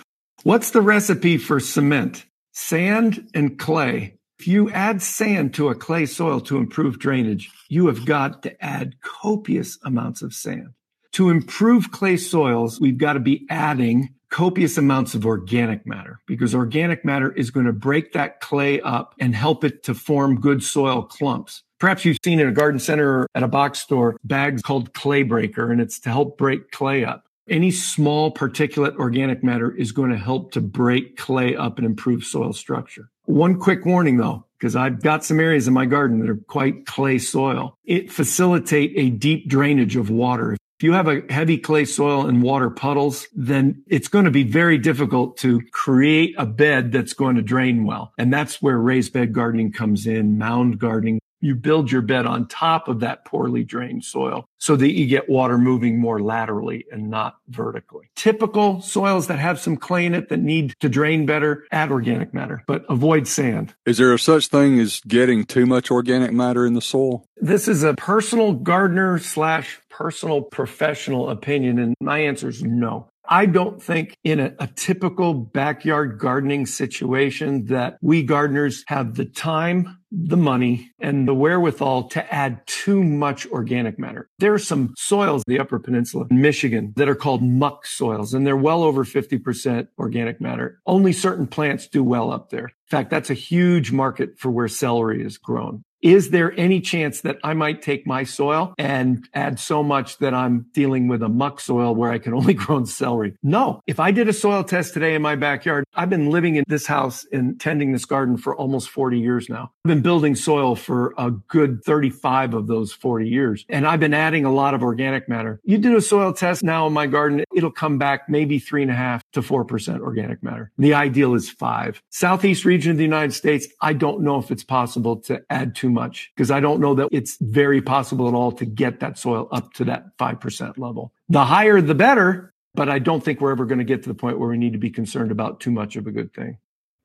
What's 0.43 0.71
the 0.71 0.81
recipe 0.81 1.39
for 1.39 1.59
cement? 1.59 2.25
Sand 2.51 3.27
and 3.33 3.57
clay. 3.57 4.19
If 4.39 4.47
you 4.47 4.69
add 4.69 5.01
sand 5.01 5.55
to 5.55 5.69
a 5.69 5.75
clay 5.75 6.05
soil 6.05 6.39
to 6.41 6.57
improve 6.57 6.99
drainage, 6.99 7.49
you 7.69 7.87
have 7.87 8.05
got 8.05 8.43
to 8.43 8.63
add 8.63 9.01
copious 9.01 9.79
amounts 9.83 10.21
of 10.21 10.33
sand. 10.33 10.69
To 11.13 11.31
improve 11.31 11.91
clay 11.91 12.17
soils, 12.17 12.79
we've 12.79 12.99
got 12.99 13.13
to 13.13 13.19
be 13.19 13.47
adding 13.49 14.13
copious 14.29 14.77
amounts 14.77 15.15
of 15.15 15.25
organic 15.25 15.87
matter 15.87 16.19
because 16.27 16.53
organic 16.53 17.03
matter 17.03 17.31
is 17.31 17.49
going 17.49 17.65
to 17.65 17.73
break 17.73 18.13
that 18.13 18.39
clay 18.39 18.79
up 18.81 19.15
and 19.19 19.33
help 19.33 19.63
it 19.63 19.83
to 19.83 19.95
form 19.95 20.39
good 20.39 20.61
soil 20.63 21.01
clumps. 21.01 21.63
Perhaps 21.79 22.05
you've 22.05 22.19
seen 22.23 22.39
in 22.39 22.47
a 22.47 22.51
garden 22.51 22.79
center 22.79 23.21
or 23.21 23.27
at 23.33 23.43
a 23.43 23.47
box 23.47 23.79
store 23.79 24.17
bags 24.23 24.61
called 24.61 24.93
clay 24.93 25.23
breaker 25.23 25.71
and 25.71 25.81
it's 25.81 25.99
to 26.01 26.09
help 26.09 26.37
break 26.37 26.69
clay 26.71 27.03
up. 27.03 27.26
Any 27.49 27.71
small 27.71 28.33
particulate 28.33 28.97
organic 28.97 29.43
matter 29.43 29.71
is 29.71 29.93
going 29.93 30.11
to 30.11 30.17
help 30.17 30.51
to 30.51 30.61
break 30.61 31.15
clay 31.15 31.55
up 31.55 31.77
and 31.77 31.85
improve 31.85 32.25
soil 32.25 32.51
structure. 32.51 33.09
One 33.23 33.59
quick 33.59 33.85
warning 33.85 34.17
though, 34.17 34.45
because 34.59 34.75
I've 34.75 35.01
got 35.01 35.23
some 35.23 35.39
areas 35.39 35.67
in 35.67 35.73
my 35.73 35.85
garden 35.85 36.19
that 36.19 36.29
are 36.29 36.35
quite 36.35 36.85
clay 36.85 37.17
soil. 37.19 37.77
It 37.85 38.11
facilitate 38.11 38.93
a 38.95 39.09
deep 39.11 39.47
drainage 39.47 39.95
of 39.95 40.09
water. 40.09 40.53
If 40.79 40.83
you 40.83 40.93
have 40.93 41.07
a 41.07 41.21
heavy 41.29 41.57
clay 41.57 41.85
soil 41.85 42.27
and 42.27 42.43
water 42.43 42.69
puddles, 42.69 43.27
then 43.33 43.81
it's 43.87 44.09
going 44.09 44.25
to 44.25 44.31
be 44.31 44.43
very 44.43 44.77
difficult 44.77 45.37
to 45.37 45.61
create 45.71 46.35
a 46.37 46.45
bed 46.45 46.91
that's 46.91 47.13
going 47.13 47.35
to 47.37 47.41
drain 47.41 47.85
well. 47.85 48.13
And 48.17 48.31
that's 48.31 48.61
where 48.61 48.77
raised 48.77 49.13
bed 49.13 49.33
gardening 49.33 49.71
comes 49.71 50.05
in, 50.05 50.37
mound 50.37 50.79
gardening, 50.79 51.19
you 51.39 51.55
build 51.55 51.91
your 51.91 52.01
bed 52.01 52.25
on 52.25 52.47
top 52.47 52.87
of 52.87 52.99
that 53.01 53.25
poorly 53.25 53.63
drained 53.63 54.03
soil 54.03 54.47
so 54.57 54.75
that 54.75 54.91
you 54.91 55.05
get 55.05 55.29
water 55.29 55.57
moving 55.57 55.99
more 55.99 56.21
laterally 56.21 56.85
and 56.91 57.09
not 57.09 57.37
vertically. 57.47 58.09
Typical 58.15 58.81
soils 58.81 59.27
that 59.27 59.39
have 59.39 59.59
some 59.59 59.77
clay 59.77 60.05
in 60.05 60.15
it 60.15 60.29
that 60.29 60.39
need 60.39 60.73
to 60.79 60.89
drain 60.89 61.25
better, 61.25 61.65
add 61.71 61.91
organic 61.91 62.33
matter, 62.33 62.63
but 62.67 62.85
avoid 62.89 63.27
sand. 63.27 63.73
Is 63.85 63.97
there 63.97 64.13
a 64.13 64.19
such 64.19 64.47
thing 64.47 64.79
as 64.79 65.01
getting 65.07 65.45
too 65.45 65.65
much 65.65 65.91
organic 65.91 66.31
matter 66.31 66.65
in 66.65 66.73
the 66.73 66.81
soil? 66.81 67.25
This 67.37 67.67
is 67.67 67.83
a 67.83 67.93
personal 67.93 68.53
gardener 68.53 69.19
slash 69.19 69.79
personal 69.89 70.41
professional 70.41 71.29
opinion. 71.29 71.79
And 71.79 71.95
my 71.99 72.19
answer 72.19 72.49
is 72.49 72.63
no. 72.63 73.09
I 73.29 73.45
don't 73.45 73.81
think 73.81 74.17
in 74.23 74.39
a, 74.39 74.53
a, 74.59 74.67
typical 74.67 75.33
backyard 75.33 76.19
gardening 76.19 76.65
situation 76.65 77.65
that 77.65 77.97
we 78.01 78.23
gardeners 78.23 78.83
have 78.87 79.15
the 79.15 79.25
time, 79.25 79.97
the 80.11 80.37
money, 80.37 80.91
and 80.99 81.27
the 81.27 81.33
wherewithal 81.33 82.09
to 82.09 82.33
add 82.33 82.65
too 82.67 83.03
much 83.03 83.45
organic 83.47 83.99
matter. 83.99 84.29
There 84.39 84.53
are 84.53 84.59
some 84.59 84.93
soils, 84.97 85.43
the 85.47 85.59
Upper 85.59 85.79
Peninsula 85.79 86.27
in 86.31 86.41
Michigan, 86.41 86.93
that 86.95 87.09
are 87.09 87.15
called 87.15 87.43
muck 87.43 87.85
soils, 87.85 88.33
and 88.33 88.47
they're 88.47 88.55
well 88.55 88.83
over 88.83 89.03
50% 89.03 89.87
organic 89.97 90.39
matter. 90.39 90.79
Only 90.85 91.11
certain 91.11 91.47
plants 91.47 91.87
do 91.87 92.03
well 92.03 92.31
up 92.31 92.49
there. 92.49 92.65
In 92.65 92.89
fact, 92.89 93.09
that's 93.09 93.29
a 93.29 93.35
huge 93.35 93.91
market 93.91 94.37
for 94.37 94.49
where 94.49 94.69
celery 94.69 95.23
is 95.23 95.37
grown. 95.37 95.83
Is 96.01 96.29
there 96.29 96.53
any 96.57 96.79
chance 96.81 97.21
that 97.21 97.37
I 97.43 97.53
might 97.53 97.81
take 97.81 98.05
my 98.05 98.23
soil 98.23 98.73
and 98.77 99.27
add 99.33 99.59
so 99.59 99.83
much 99.83 100.19
that 100.19 100.33
I'm 100.33 100.67
dealing 100.73 101.07
with 101.07 101.23
a 101.23 101.29
muck 101.29 101.59
soil 101.59 101.95
where 101.95 102.11
I 102.11 102.19
can 102.19 102.33
only 102.39 102.53
grow 102.53 102.77
celery? 102.85 103.35
No. 103.41 103.81
If 103.87 103.99
I 103.99 104.11
did 104.11 104.27
a 104.27 104.33
soil 104.33 104.63
test 104.63 104.93
today 104.93 105.15
in 105.15 105.21
my 105.21 105.35
backyard, 105.35 105.83
I've 105.95 106.09
been 106.09 106.29
living 106.29 106.55
in 106.55 106.63
this 106.67 106.85
house 106.85 107.25
and 107.31 107.59
tending 107.59 107.91
this 107.91 108.05
garden 108.05 108.37
for 108.37 108.55
almost 108.55 108.89
40 108.89 109.19
years 109.19 109.49
now. 109.49 109.71
I've 109.85 109.89
been 109.89 110.01
building 110.01 110.35
soil 110.35 110.75
for 110.75 111.13
a 111.17 111.31
good 111.31 111.83
35 111.83 112.53
of 112.53 112.67
those 112.67 112.91
40 112.93 113.27
years. 113.27 113.65
And 113.69 113.87
I've 113.87 113.99
been 113.99 114.13
adding 114.13 114.45
a 114.45 114.51
lot 114.51 114.73
of 114.73 114.83
organic 114.83 115.27
matter. 115.27 115.59
You 115.63 115.77
do 115.77 115.97
a 115.97 116.01
soil 116.01 116.33
test 116.33 116.63
now 116.63 116.87
in 116.87 116.93
my 116.93 117.07
garden, 117.07 117.43
it'll 117.55 117.71
come 117.71 117.97
back 117.97 118.29
maybe 118.29 118.59
three 118.59 118.81
and 118.81 118.91
a 118.91 118.95
half 118.95 119.23
to 119.33 119.41
4% 119.41 119.99
organic 120.01 120.43
matter. 120.43 120.71
The 120.77 120.93
ideal 120.93 121.33
is 121.33 121.49
five. 121.49 122.01
Southeast 122.09 122.65
region 122.65 122.91
of 122.91 122.97
the 122.97 123.03
United 123.03 123.33
States, 123.33 123.67
I 123.81 123.93
don't 123.93 124.21
know 124.21 124.37
if 124.37 124.51
it's 124.51 124.63
possible 124.63 125.17
to 125.21 125.41
add 125.49 125.75
too 125.87 125.93
much 125.93 126.31
because 126.35 126.51
I 126.51 126.59
don't 126.59 126.79
know 126.79 126.95
that 126.95 127.09
it's 127.11 127.37
very 127.39 127.81
possible 127.81 128.27
at 128.27 128.33
all 128.33 128.51
to 128.53 128.65
get 128.65 128.99
that 128.99 129.17
soil 129.17 129.47
up 129.51 129.73
to 129.73 129.85
that 129.85 130.17
5% 130.17 130.77
level. 130.77 131.13
The 131.29 131.45
higher, 131.45 131.81
the 131.81 131.95
better. 131.95 132.53
But 132.73 132.89
I 132.89 132.99
don't 132.99 133.23
think 133.23 133.41
we're 133.41 133.51
ever 133.51 133.65
going 133.65 133.79
to 133.79 133.85
get 133.85 134.03
to 134.03 134.09
the 134.09 134.15
point 134.15 134.37
where 134.37 134.49
we 134.49 134.57
need 134.57 134.73
to 134.73 134.79
be 134.79 134.91
concerned 134.91 135.31
about 135.31 135.59
too 135.59 135.71
much 135.71 135.95
of 135.95 136.05
a 136.05 136.11
good 136.11 136.31
thing. 136.31 136.59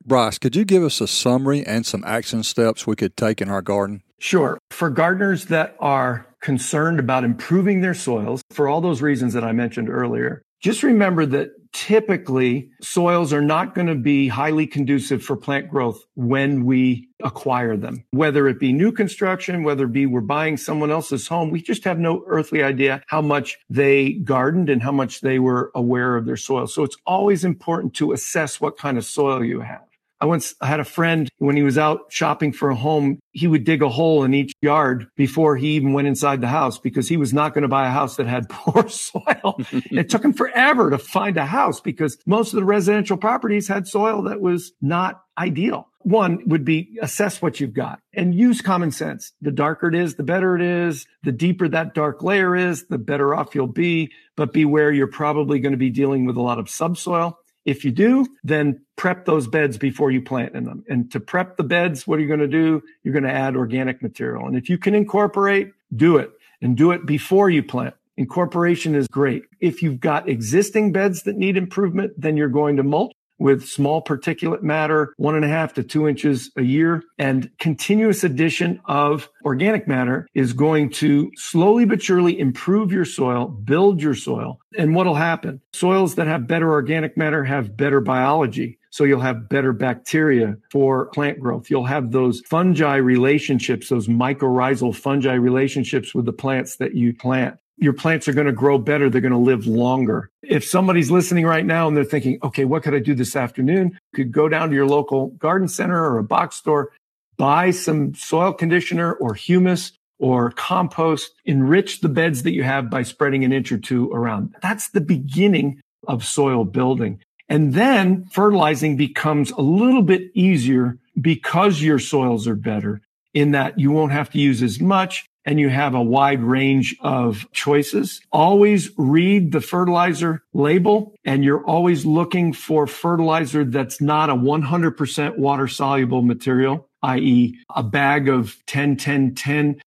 Bryce, 0.05 0.37
could 0.37 0.55
you 0.55 0.65
give 0.65 0.83
us 0.83 1.01
a 1.01 1.07
summary 1.07 1.65
and 1.65 1.83
some 1.83 2.03
action 2.05 2.43
steps 2.43 2.85
we 2.85 2.95
could 2.95 3.17
take 3.17 3.41
in 3.41 3.49
our 3.49 3.61
garden? 3.63 4.03
Sure. 4.19 4.59
For 4.69 4.91
gardeners 4.91 5.45
that 5.45 5.75
are 5.79 6.27
concerned 6.41 6.99
about 6.99 7.23
improving 7.23 7.81
their 7.81 7.95
soils, 7.95 8.43
for 8.51 8.67
all 8.67 8.81
those 8.81 9.01
reasons 9.01 9.33
that 9.33 9.43
I 9.43 9.51
mentioned 9.51 9.89
earlier, 9.89 10.43
just 10.63 10.81
remember 10.81 11.25
that 11.25 11.49
typically 11.73 12.69
soils 12.81 13.33
are 13.33 13.41
not 13.41 13.75
going 13.75 13.87
to 13.87 13.95
be 13.95 14.29
highly 14.29 14.65
conducive 14.65 15.21
for 15.21 15.35
plant 15.35 15.69
growth 15.69 16.01
when 16.15 16.63
we 16.63 17.09
acquire 17.21 17.75
them. 17.75 18.05
Whether 18.11 18.47
it 18.47 18.59
be 18.59 18.71
new 18.71 18.91
construction, 18.91 19.63
whether 19.63 19.85
it 19.85 19.91
be 19.91 20.05
we're 20.05 20.21
buying 20.21 20.55
someone 20.55 20.89
else's 20.89 21.27
home, 21.27 21.49
we 21.49 21.61
just 21.61 21.83
have 21.83 21.99
no 21.99 22.23
earthly 22.27 22.63
idea 22.63 23.03
how 23.07 23.21
much 23.21 23.57
they 23.69 24.13
gardened 24.13 24.69
and 24.69 24.81
how 24.81 24.91
much 24.93 25.19
they 25.21 25.37
were 25.37 25.71
aware 25.75 26.15
of 26.15 26.25
their 26.25 26.37
soil. 26.37 26.65
So 26.67 26.83
it's 26.83 26.97
always 27.05 27.43
important 27.43 27.93
to 27.95 28.13
assess 28.13 28.61
what 28.61 28.77
kind 28.77 28.97
of 28.97 29.03
soil 29.03 29.43
you 29.43 29.59
have. 29.59 29.81
I 30.23 30.25
once 30.25 30.55
had 30.61 30.79
a 30.79 30.85
friend 30.85 31.29
when 31.39 31.57
he 31.57 31.63
was 31.63 31.77
out 31.77 32.03
shopping 32.07 32.53
for 32.53 32.69
a 32.69 32.75
home, 32.75 33.19
he 33.33 33.45
would 33.45 33.65
dig 33.65 33.81
a 33.81 33.89
hole 33.89 34.23
in 34.23 34.33
each 34.33 34.53
yard 34.61 35.07
before 35.17 35.57
he 35.57 35.71
even 35.71 35.91
went 35.91 36.07
inside 36.07 36.39
the 36.39 36.47
house 36.47 36.79
because 36.79 37.09
he 37.09 37.17
was 37.17 37.33
not 37.33 37.53
going 37.53 37.63
to 37.63 37.67
buy 37.67 37.87
a 37.87 37.91
house 37.91 38.15
that 38.15 38.27
had 38.27 38.47
poor 38.49 38.87
soil. 38.87 39.59
it 39.91 40.09
took 40.09 40.23
him 40.23 40.31
forever 40.31 40.89
to 40.91 40.97
find 40.97 41.35
a 41.35 41.45
house 41.45 41.81
because 41.81 42.17
most 42.25 42.53
of 42.53 42.55
the 42.55 42.63
residential 42.63 43.17
properties 43.17 43.67
had 43.67 43.85
soil 43.85 44.21
that 44.21 44.39
was 44.39 44.71
not 44.81 45.23
ideal. 45.37 45.89
one 46.03 46.47
would 46.47 46.63
be 46.63 46.97
assess 47.01 47.41
what 47.41 47.59
you've 47.59 47.73
got 47.73 47.99
and 48.13 48.33
use 48.33 48.61
common 48.61 48.91
sense. 48.91 49.33
The 49.41 49.51
darker 49.51 49.89
it 49.89 49.95
is, 49.95 50.15
the 50.15 50.23
better 50.23 50.55
it 50.55 50.61
is. 50.61 51.05
The 51.23 51.33
deeper 51.33 51.67
that 51.67 51.93
dark 51.93 52.23
layer 52.23 52.55
is, 52.55 52.85
the 52.87 52.97
better 52.97 53.35
off 53.35 53.55
you'll 53.55 53.67
be. 53.67 54.09
But 54.37 54.53
beware, 54.53 54.91
you're 54.91 55.07
probably 55.07 55.59
going 55.59 55.73
to 55.73 55.77
be 55.77 55.89
dealing 55.89 56.25
with 56.25 56.37
a 56.37 56.41
lot 56.41 56.59
of 56.59 56.69
subsoil. 56.69 57.39
If 57.65 57.85
you 57.85 57.91
do, 57.91 58.25
then 58.43 58.81
prep 58.95 59.25
those 59.25 59.47
beds 59.47 59.77
before 59.77 60.11
you 60.11 60.21
plant 60.21 60.55
in 60.55 60.65
them. 60.65 60.83
And 60.89 61.11
to 61.11 61.19
prep 61.19 61.57
the 61.57 61.63
beds, 61.63 62.05
what 62.05 62.19
are 62.19 62.21
you 62.21 62.27
going 62.27 62.39
to 62.39 62.47
do? 62.47 62.83
You're 63.03 63.13
going 63.13 63.23
to 63.23 63.31
add 63.31 63.55
organic 63.55 64.01
material. 64.01 64.45
And 64.45 64.57
if 64.57 64.69
you 64.69 64.77
can 64.77 64.95
incorporate, 64.95 65.71
do 65.95 66.17
it 66.17 66.31
and 66.61 66.75
do 66.75 66.91
it 66.91 67.05
before 67.05 67.49
you 67.49 67.63
plant. 67.63 67.95
Incorporation 68.17 68.95
is 68.95 69.07
great. 69.07 69.43
If 69.59 69.81
you've 69.81 69.99
got 69.99 70.29
existing 70.29 70.91
beds 70.91 71.23
that 71.23 71.35
need 71.35 71.57
improvement, 71.57 72.13
then 72.17 72.37
you're 72.37 72.49
going 72.49 72.77
to 72.77 72.83
mulch 72.83 73.13
with 73.43 73.67
small 73.67 74.01
particulate 74.01 74.63
matter, 74.63 75.13
one 75.17 75.35
and 75.35 75.43
a 75.43 75.49
half 75.49 75.73
to 75.73 75.83
two 75.83 76.07
inches 76.07 76.49
a 76.55 76.61
year. 76.61 77.03
And 77.19 77.51
continuous 77.59 78.23
addition 78.23 78.79
of 78.85 79.29
organic 79.43 79.85
matter 79.85 80.29
is 80.33 80.53
going 80.53 80.91
to 80.91 81.29
slowly 81.35 81.83
but 81.83 82.01
surely 82.01 82.39
improve 82.39 82.93
your 82.93 83.03
soil, 83.03 83.47
build 83.47 84.01
your 84.01 84.15
soil. 84.15 84.61
And 84.77 84.95
what'll 84.95 85.15
happen? 85.15 85.59
Soils 85.73 86.15
that 86.15 86.25
have 86.25 86.47
better 86.47 86.71
organic 86.71 87.17
matter 87.17 87.43
have 87.43 87.75
better 87.75 87.99
biology. 87.99 88.79
So 88.91 89.03
you'll 89.03 89.19
have 89.19 89.49
better 89.49 89.73
bacteria 89.73 90.55
for 90.71 91.07
plant 91.07 91.41
growth. 91.41 91.69
You'll 91.69 91.85
have 91.85 92.11
those 92.11 92.41
fungi 92.41 92.95
relationships, 92.95 93.89
those 93.89 94.07
mycorrhizal 94.07 94.95
fungi 94.95 95.33
relationships 95.33 96.15
with 96.15 96.25
the 96.25 96.31
plants 96.31 96.77
that 96.77 96.95
you 96.95 97.13
plant 97.13 97.57
your 97.77 97.93
plants 97.93 98.27
are 98.27 98.33
going 98.33 98.47
to 98.47 98.53
grow 98.53 98.77
better. 98.77 99.09
They're 99.09 99.21
going 99.21 99.31
to 99.31 99.37
live 99.37 99.65
longer. 99.65 100.29
If 100.41 100.63
somebody's 100.63 101.11
listening 101.11 101.45
right 101.45 101.65
now 101.65 101.87
and 101.87 101.97
they're 101.97 102.03
thinking, 102.03 102.39
okay, 102.43 102.65
what 102.65 102.83
could 102.83 102.93
I 102.93 102.99
do 102.99 103.15
this 103.15 103.35
afternoon? 103.35 103.97
Could 104.13 104.31
go 104.31 104.47
down 104.47 104.69
to 104.69 104.75
your 104.75 104.85
local 104.85 105.27
garden 105.27 105.67
center 105.67 105.99
or 105.99 106.19
a 106.19 106.23
box 106.23 106.55
store, 106.55 106.91
buy 107.37 107.71
some 107.71 108.13
soil 108.13 108.53
conditioner 108.53 109.13
or 109.13 109.33
humus 109.33 109.93
or 110.19 110.51
compost, 110.51 111.31
enrich 111.45 112.01
the 112.01 112.09
beds 112.09 112.43
that 112.43 112.53
you 112.53 112.63
have 112.63 112.89
by 112.89 113.03
spreading 113.03 113.43
an 113.43 113.51
inch 113.51 113.71
or 113.71 113.77
two 113.77 114.11
around. 114.11 114.55
That's 114.61 114.89
the 114.89 115.01
beginning 115.01 115.81
of 116.07 116.23
soil 116.23 116.65
building. 116.65 117.21
And 117.49 117.73
then 117.73 118.25
fertilizing 118.31 118.95
becomes 118.95 119.51
a 119.51 119.61
little 119.61 120.01
bit 120.01 120.31
easier 120.33 120.97
because 121.19 121.81
your 121.81 121.99
soils 121.99 122.47
are 122.47 122.55
better 122.55 123.01
in 123.33 123.51
that 123.51 123.79
you 123.79 123.91
won't 123.91 124.11
have 124.11 124.29
to 124.31 124.39
use 124.39 124.61
as 124.61 124.79
much 124.79 125.25
and 125.45 125.59
you 125.59 125.69
have 125.69 125.93
a 125.93 126.01
wide 126.01 126.41
range 126.41 126.95
of 127.01 127.45
choices. 127.51 128.21
Always 128.31 128.91
read 128.97 129.51
the 129.51 129.61
fertilizer 129.61 130.43
label 130.53 131.13
and 131.25 131.43
you're 131.43 131.65
always 131.65 132.05
looking 132.05 132.53
for 132.53 132.87
fertilizer 132.87 133.65
that's 133.65 134.01
not 134.01 134.29
a 134.29 134.35
100% 134.35 135.37
water 135.37 135.67
soluble 135.67 136.21
material, 136.21 136.89
i.e. 137.01 137.57
a 137.75 137.83
bag 137.83 138.29
of 138.29 138.57
10, 138.67 138.97
10, 138.97 139.35
10 139.35 139.81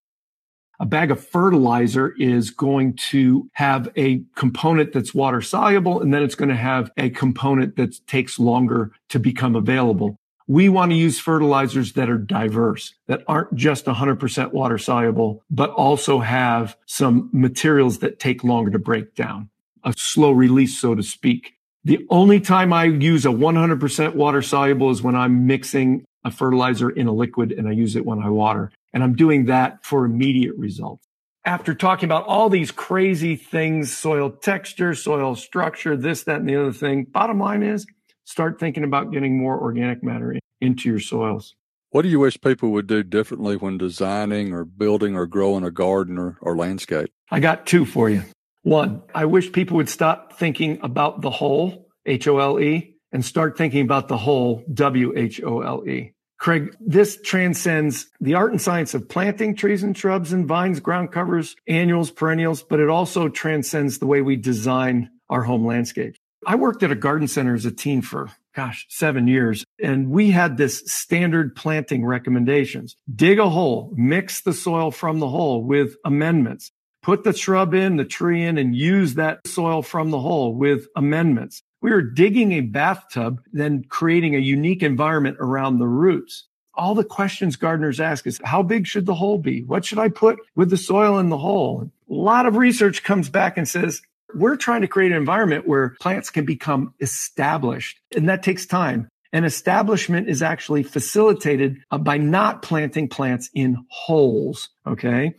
a 0.78 0.86
bag 0.86 1.10
of 1.10 1.24
fertilizer 1.24 2.14
is 2.18 2.50
going 2.50 2.94
to 2.94 3.48
have 3.54 3.88
a 3.96 4.22
component 4.34 4.92
that's 4.92 5.14
water 5.14 5.40
soluble 5.40 6.02
and 6.02 6.12
then 6.12 6.22
it's 6.22 6.34
going 6.34 6.48
to 6.50 6.54
have 6.54 6.90
a 6.98 7.10
component 7.10 7.76
that 7.76 8.06
takes 8.06 8.38
longer 8.38 8.92
to 9.08 9.18
become 9.18 9.56
available. 9.56 10.18
We 10.48 10.68
want 10.68 10.92
to 10.92 10.96
use 10.96 11.18
fertilizers 11.18 11.94
that 11.94 12.08
are 12.08 12.18
diverse, 12.18 12.94
that 13.08 13.24
aren't 13.26 13.54
just 13.56 13.86
100% 13.86 14.52
water 14.52 14.78
soluble, 14.78 15.42
but 15.50 15.70
also 15.70 16.20
have 16.20 16.76
some 16.86 17.30
materials 17.32 17.98
that 17.98 18.20
take 18.20 18.44
longer 18.44 18.70
to 18.70 18.78
break 18.78 19.16
down, 19.16 19.50
a 19.82 19.92
slow 19.96 20.30
release, 20.30 20.78
so 20.78 20.94
to 20.94 21.02
speak. 21.02 21.54
The 21.84 22.06
only 22.10 22.40
time 22.40 22.72
I 22.72 22.84
use 22.84 23.26
a 23.26 23.30
100% 23.30 24.14
water 24.14 24.42
soluble 24.42 24.90
is 24.90 25.02
when 25.02 25.16
I'm 25.16 25.46
mixing 25.46 26.04
a 26.24 26.30
fertilizer 26.30 26.90
in 26.90 27.06
a 27.06 27.12
liquid 27.12 27.52
and 27.52 27.68
I 27.68 27.72
use 27.72 27.96
it 27.96 28.04
when 28.04 28.20
I 28.20 28.30
water. 28.30 28.70
And 28.92 29.02
I'm 29.02 29.14
doing 29.14 29.46
that 29.46 29.84
for 29.84 30.04
immediate 30.04 30.56
results. 30.56 31.04
After 31.44 31.74
talking 31.74 32.08
about 32.08 32.26
all 32.26 32.50
these 32.50 32.72
crazy 32.72 33.36
things, 33.36 33.96
soil 33.96 34.30
texture, 34.30 34.94
soil 34.94 35.36
structure, 35.36 35.96
this, 35.96 36.24
that, 36.24 36.40
and 36.40 36.48
the 36.48 36.56
other 36.56 36.72
thing, 36.72 37.04
bottom 37.04 37.38
line 37.38 37.62
is 37.62 37.86
start 38.26 38.60
thinking 38.60 38.84
about 38.84 39.12
getting 39.12 39.38
more 39.38 39.58
organic 39.58 40.02
matter 40.04 40.36
into 40.60 40.90
your 40.90 41.00
soils. 41.00 41.54
What 41.90 42.02
do 42.02 42.08
you 42.08 42.18
wish 42.18 42.38
people 42.40 42.72
would 42.72 42.86
do 42.86 43.02
differently 43.02 43.56
when 43.56 43.78
designing 43.78 44.52
or 44.52 44.64
building 44.64 45.14
or 45.14 45.26
growing 45.26 45.64
a 45.64 45.70
garden 45.70 46.18
or, 46.18 46.36
or 46.42 46.56
landscape? 46.56 47.08
I 47.30 47.40
got 47.40 47.64
two 47.64 47.86
for 47.86 48.10
you. 48.10 48.22
One, 48.62 49.02
I 49.14 49.24
wish 49.24 49.52
people 49.52 49.76
would 49.76 49.88
stop 49.88 50.34
thinking 50.34 50.80
about 50.82 51.22
the 51.22 51.30
whole, 51.30 51.88
H 52.04 52.26
O 52.28 52.38
L 52.38 52.60
E, 52.60 52.96
and 53.12 53.24
start 53.24 53.56
thinking 53.56 53.82
about 53.82 54.08
the 54.08 54.18
whole, 54.18 54.64
W 54.74 55.12
H 55.16 55.40
O 55.42 55.60
L 55.60 55.88
E. 55.88 56.12
Craig, 56.38 56.76
this 56.80 57.18
transcends 57.22 58.08
the 58.20 58.34
art 58.34 58.50
and 58.50 58.60
science 58.60 58.92
of 58.92 59.08
planting 59.08 59.54
trees 59.54 59.82
and 59.82 59.96
shrubs 59.96 60.32
and 60.32 60.46
vines, 60.46 60.80
ground 60.80 61.12
covers, 61.12 61.56
annuals, 61.66 62.10
perennials, 62.10 62.62
but 62.62 62.80
it 62.80 62.90
also 62.90 63.28
transcends 63.28 63.98
the 63.98 64.06
way 64.06 64.20
we 64.20 64.36
design 64.36 65.10
our 65.30 65.44
home 65.44 65.64
landscapes. 65.64 66.18
I 66.46 66.54
worked 66.54 66.84
at 66.84 66.92
a 66.92 66.94
garden 66.94 67.26
center 67.26 67.56
as 67.56 67.66
a 67.66 67.72
teen 67.72 68.02
for, 68.02 68.30
gosh, 68.54 68.86
seven 68.88 69.26
years. 69.26 69.64
And 69.82 70.10
we 70.10 70.30
had 70.30 70.56
this 70.56 70.84
standard 70.86 71.56
planting 71.56 72.06
recommendations. 72.06 72.94
Dig 73.12 73.40
a 73.40 73.48
hole, 73.48 73.92
mix 73.96 74.42
the 74.42 74.52
soil 74.52 74.92
from 74.92 75.18
the 75.18 75.28
hole 75.28 75.64
with 75.64 75.96
amendments. 76.04 76.70
Put 77.02 77.24
the 77.24 77.32
shrub 77.32 77.74
in, 77.74 77.96
the 77.96 78.04
tree 78.04 78.44
in, 78.44 78.58
and 78.58 78.76
use 78.76 79.14
that 79.14 79.44
soil 79.46 79.82
from 79.82 80.10
the 80.10 80.20
hole 80.20 80.54
with 80.54 80.86
amendments. 80.94 81.62
We 81.80 81.90
were 81.90 82.02
digging 82.02 82.52
a 82.52 82.60
bathtub, 82.60 83.42
then 83.52 83.84
creating 83.88 84.36
a 84.36 84.40
unique 84.40 84.84
environment 84.84 85.38
around 85.40 85.78
the 85.78 85.88
roots. 85.88 86.44
All 86.74 86.94
the 86.94 87.04
questions 87.04 87.56
gardeners 87.56 88.00
ask 88.00 88.24
is, 88.26 88.40
how 88.44 88.62
big 88.62 88.86
should 88.86 89.06
the 89.06 89.14
hole 89.14 89.38
be? 89.38 89.64
What 89.64 89.84
should 89.84 89.98
I 89.98 90.10
put 90.10 90.38
with 90.54 90.70
the 90.70 90.76
soil 90.76 91.18
in 91.18 91.28
the 91.28 91.38
hole? 91.38 91.90
A 92.08 92.14
lot 92.14 92.46
of 92.46 92.56
research 92.56 93.02
comes 93.02 93.28
back 93.28 93.56
and 93.56 93.68
says, 93.68 94.00
we're 94.36 94.56
trying 94.56 94.82
to 94.82 94.88
create 94.88 95.12
an 95.12 95.18
environment 95.18 95.66
where 95.66 95.96
plants 96.00 96.30
can 96.30 96.44
become 96.44 96.94
established, 97.00 97.98
and 98.14 98.28
that 98.28 98.42
takes 98.42 98.66
time. 98.66 99.08
And 99.32 99.44
establishment 99.44 100.28
is 100.28 100.40
actually 100.40 100.82
facilitated 100.82 101.78
uh, 101.90 101.98
by 101.98 102.16
not 102.16 102.62
planting 102.62 103.08
plants 103.08 103.50
in 103.54 103.76
holes. 103.90 104.70
Okay. 104.86 105.34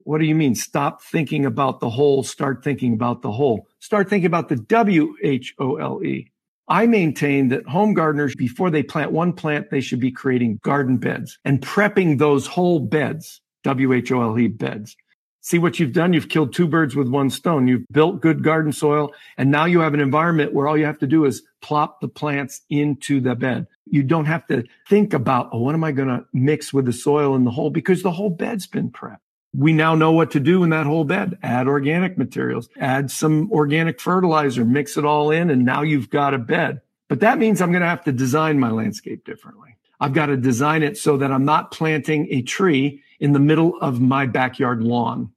What 0.00 0.18
do 0.18 0.26
you 0.26 0.34
mean? 0.34 0.54
Stop 0.54 1.02
thinking 1.02 1.46
about 1.46 1.80
the 1.80 1.90
hole. 1.90 2.22
Start 2.22 2.64
thinking 2.64 2.94
about 2.94 3.22
the 3.22 3.30
whole. 3.30 3.66
Start 3.80 4.10
thinking 4.10 4.26
about 4.26 4.48
the 4.48 4.56
W 4.56 5.14
H 5.22 5.54
O 5.58 5.76
L 5.76 6.02
E. 6.02 6.30
I 6.68 6.86
maintain 6.86 7.48
that 7.48 7.66
home 7.66 7.94
gardeners, 7.94 8.34
before 8.34 8.70
they 8.70 8.82
plant 8.82 9.12
one 9.12 9.32
plant, 9.32 9.70
they 9.70 9.80
should 9.80 10.00
be 10.00 10.10
creating 10.10 10.60
garden 10.62 10.98
beds 10.98 11.38
and 11.44 11.62
prepping 11.62 12.18
those 12.18 12.46
whole 12.46 12.80
beds, 12.80 13.40
W 13.64 13.92
H 13.92 14.12
O 14.12 14.20
L 14.20 14.38
E 14.38 14.48
beds. 14.48 14.96
See 15.48 15.58
what 15.58 15.80
you've 15.80 15.94
done? 15.94 16.12
You've 16.12 16.28
killed 16.28 16.52
two 16.52 16.68
birds 16.68 16.94
with 16.94 17.08
one 17.08 17.30
stone. 17.30 17.68
You've 17.68 17.88
built 17.90 18.20
good 18.20 18.44
garden 18.44 18.70
soil, 18.70 19.14
and 19.38 19.50
now 19.50 19.64
you 19.64 19.80
have 19.80 19.94
an 19.94 20.00
environment 20.00 20.52
where 20.52 20.68
all 20.68 20.76
you 20.76 20.84
have 20.84 20.98
to 20.98 21.06
do 21.06 21.24
is 21.24 21.42
plop 21.62 22.02
the 22.02 22.08
plants 22.08 22.60
into 22.68 23.18
the 23.18 23.34
bed. 23.34 23.66
You 23.86 24.02
don't 24.02 24.26
have 24.26 24.46
to 24.48 24.64
think 24.90 25.14
about, 25.14 25.48
oh, 25.50 25.60
what 25.60 25.74
am 25.74 25.84
I 25.84 25.92
going 25.92 26.08
to 26.08 26.26
mix 26.34 26.74
with 26.74 26.84
the 26.84 26.92
soil 26.92 27.34
in 27.34 27.44
the 27.44 27.50
hole? 27.50 27.70
Because 27.70 28.02
the 28.02 28.10
whole 28.10 28.28
bed's 28.28 28.66
been 28.66 28.90
prepped. 28.90 29.20
We 29.54 29.72
now 29.72 29.94
know 29.94 30.12
what 30.12 30.32
to 30.32 30.40
do 30.40 30.64
in 30.64 30.68
that 30.68 30.84
whole 30.84 31.04
bed. 31.04 31.38
Add 31.42 31.66
organic 31.66 32.18
materials, 32.18 32.68
add 32.78 33.10
some 33.10 33.50
organic 33.50 34.02
fertilizer, 34.02 34.66
mix 34.66 34.98
it 34.98 35.06
all 35.06 35.30
in, 35.30 35.48
and 35.48 35.64
now 35.64 35.80
you've 35.80 36.10
got 36.10 36.34
a 36.34 36.38
bed. 36.38 36.82
But 37.08 37.20
that 37.20 37.38
means 37.38 37.62
I'm 37.62 37.72
going 37.72 37.80
to 37.80 37.88
have 37.88 38.04
to 38.04 38.12
design 38.12 38.60
my 38.60 38.70
landscape 38.70 39.24
differently. 39.24 39.78
I've 39.98 40.12
got 40.12 40.26
to 40.26 40.36
design 40.36 40.82
it 40.82 40.98
so 40.98 41.16
that 41.16 41.32
I'm 41.32 41.46
not 41.46 41.70
planting 41.70 42.28
a 42.30 42.42
tree 42.42 43.02
in 43.18 43.32
the 43.32 43.40
middle 43.40 43.78
of 43.80 43.98
my 43.98 44.26
backyard 44.26 44.82
lawn. 44.82 45.32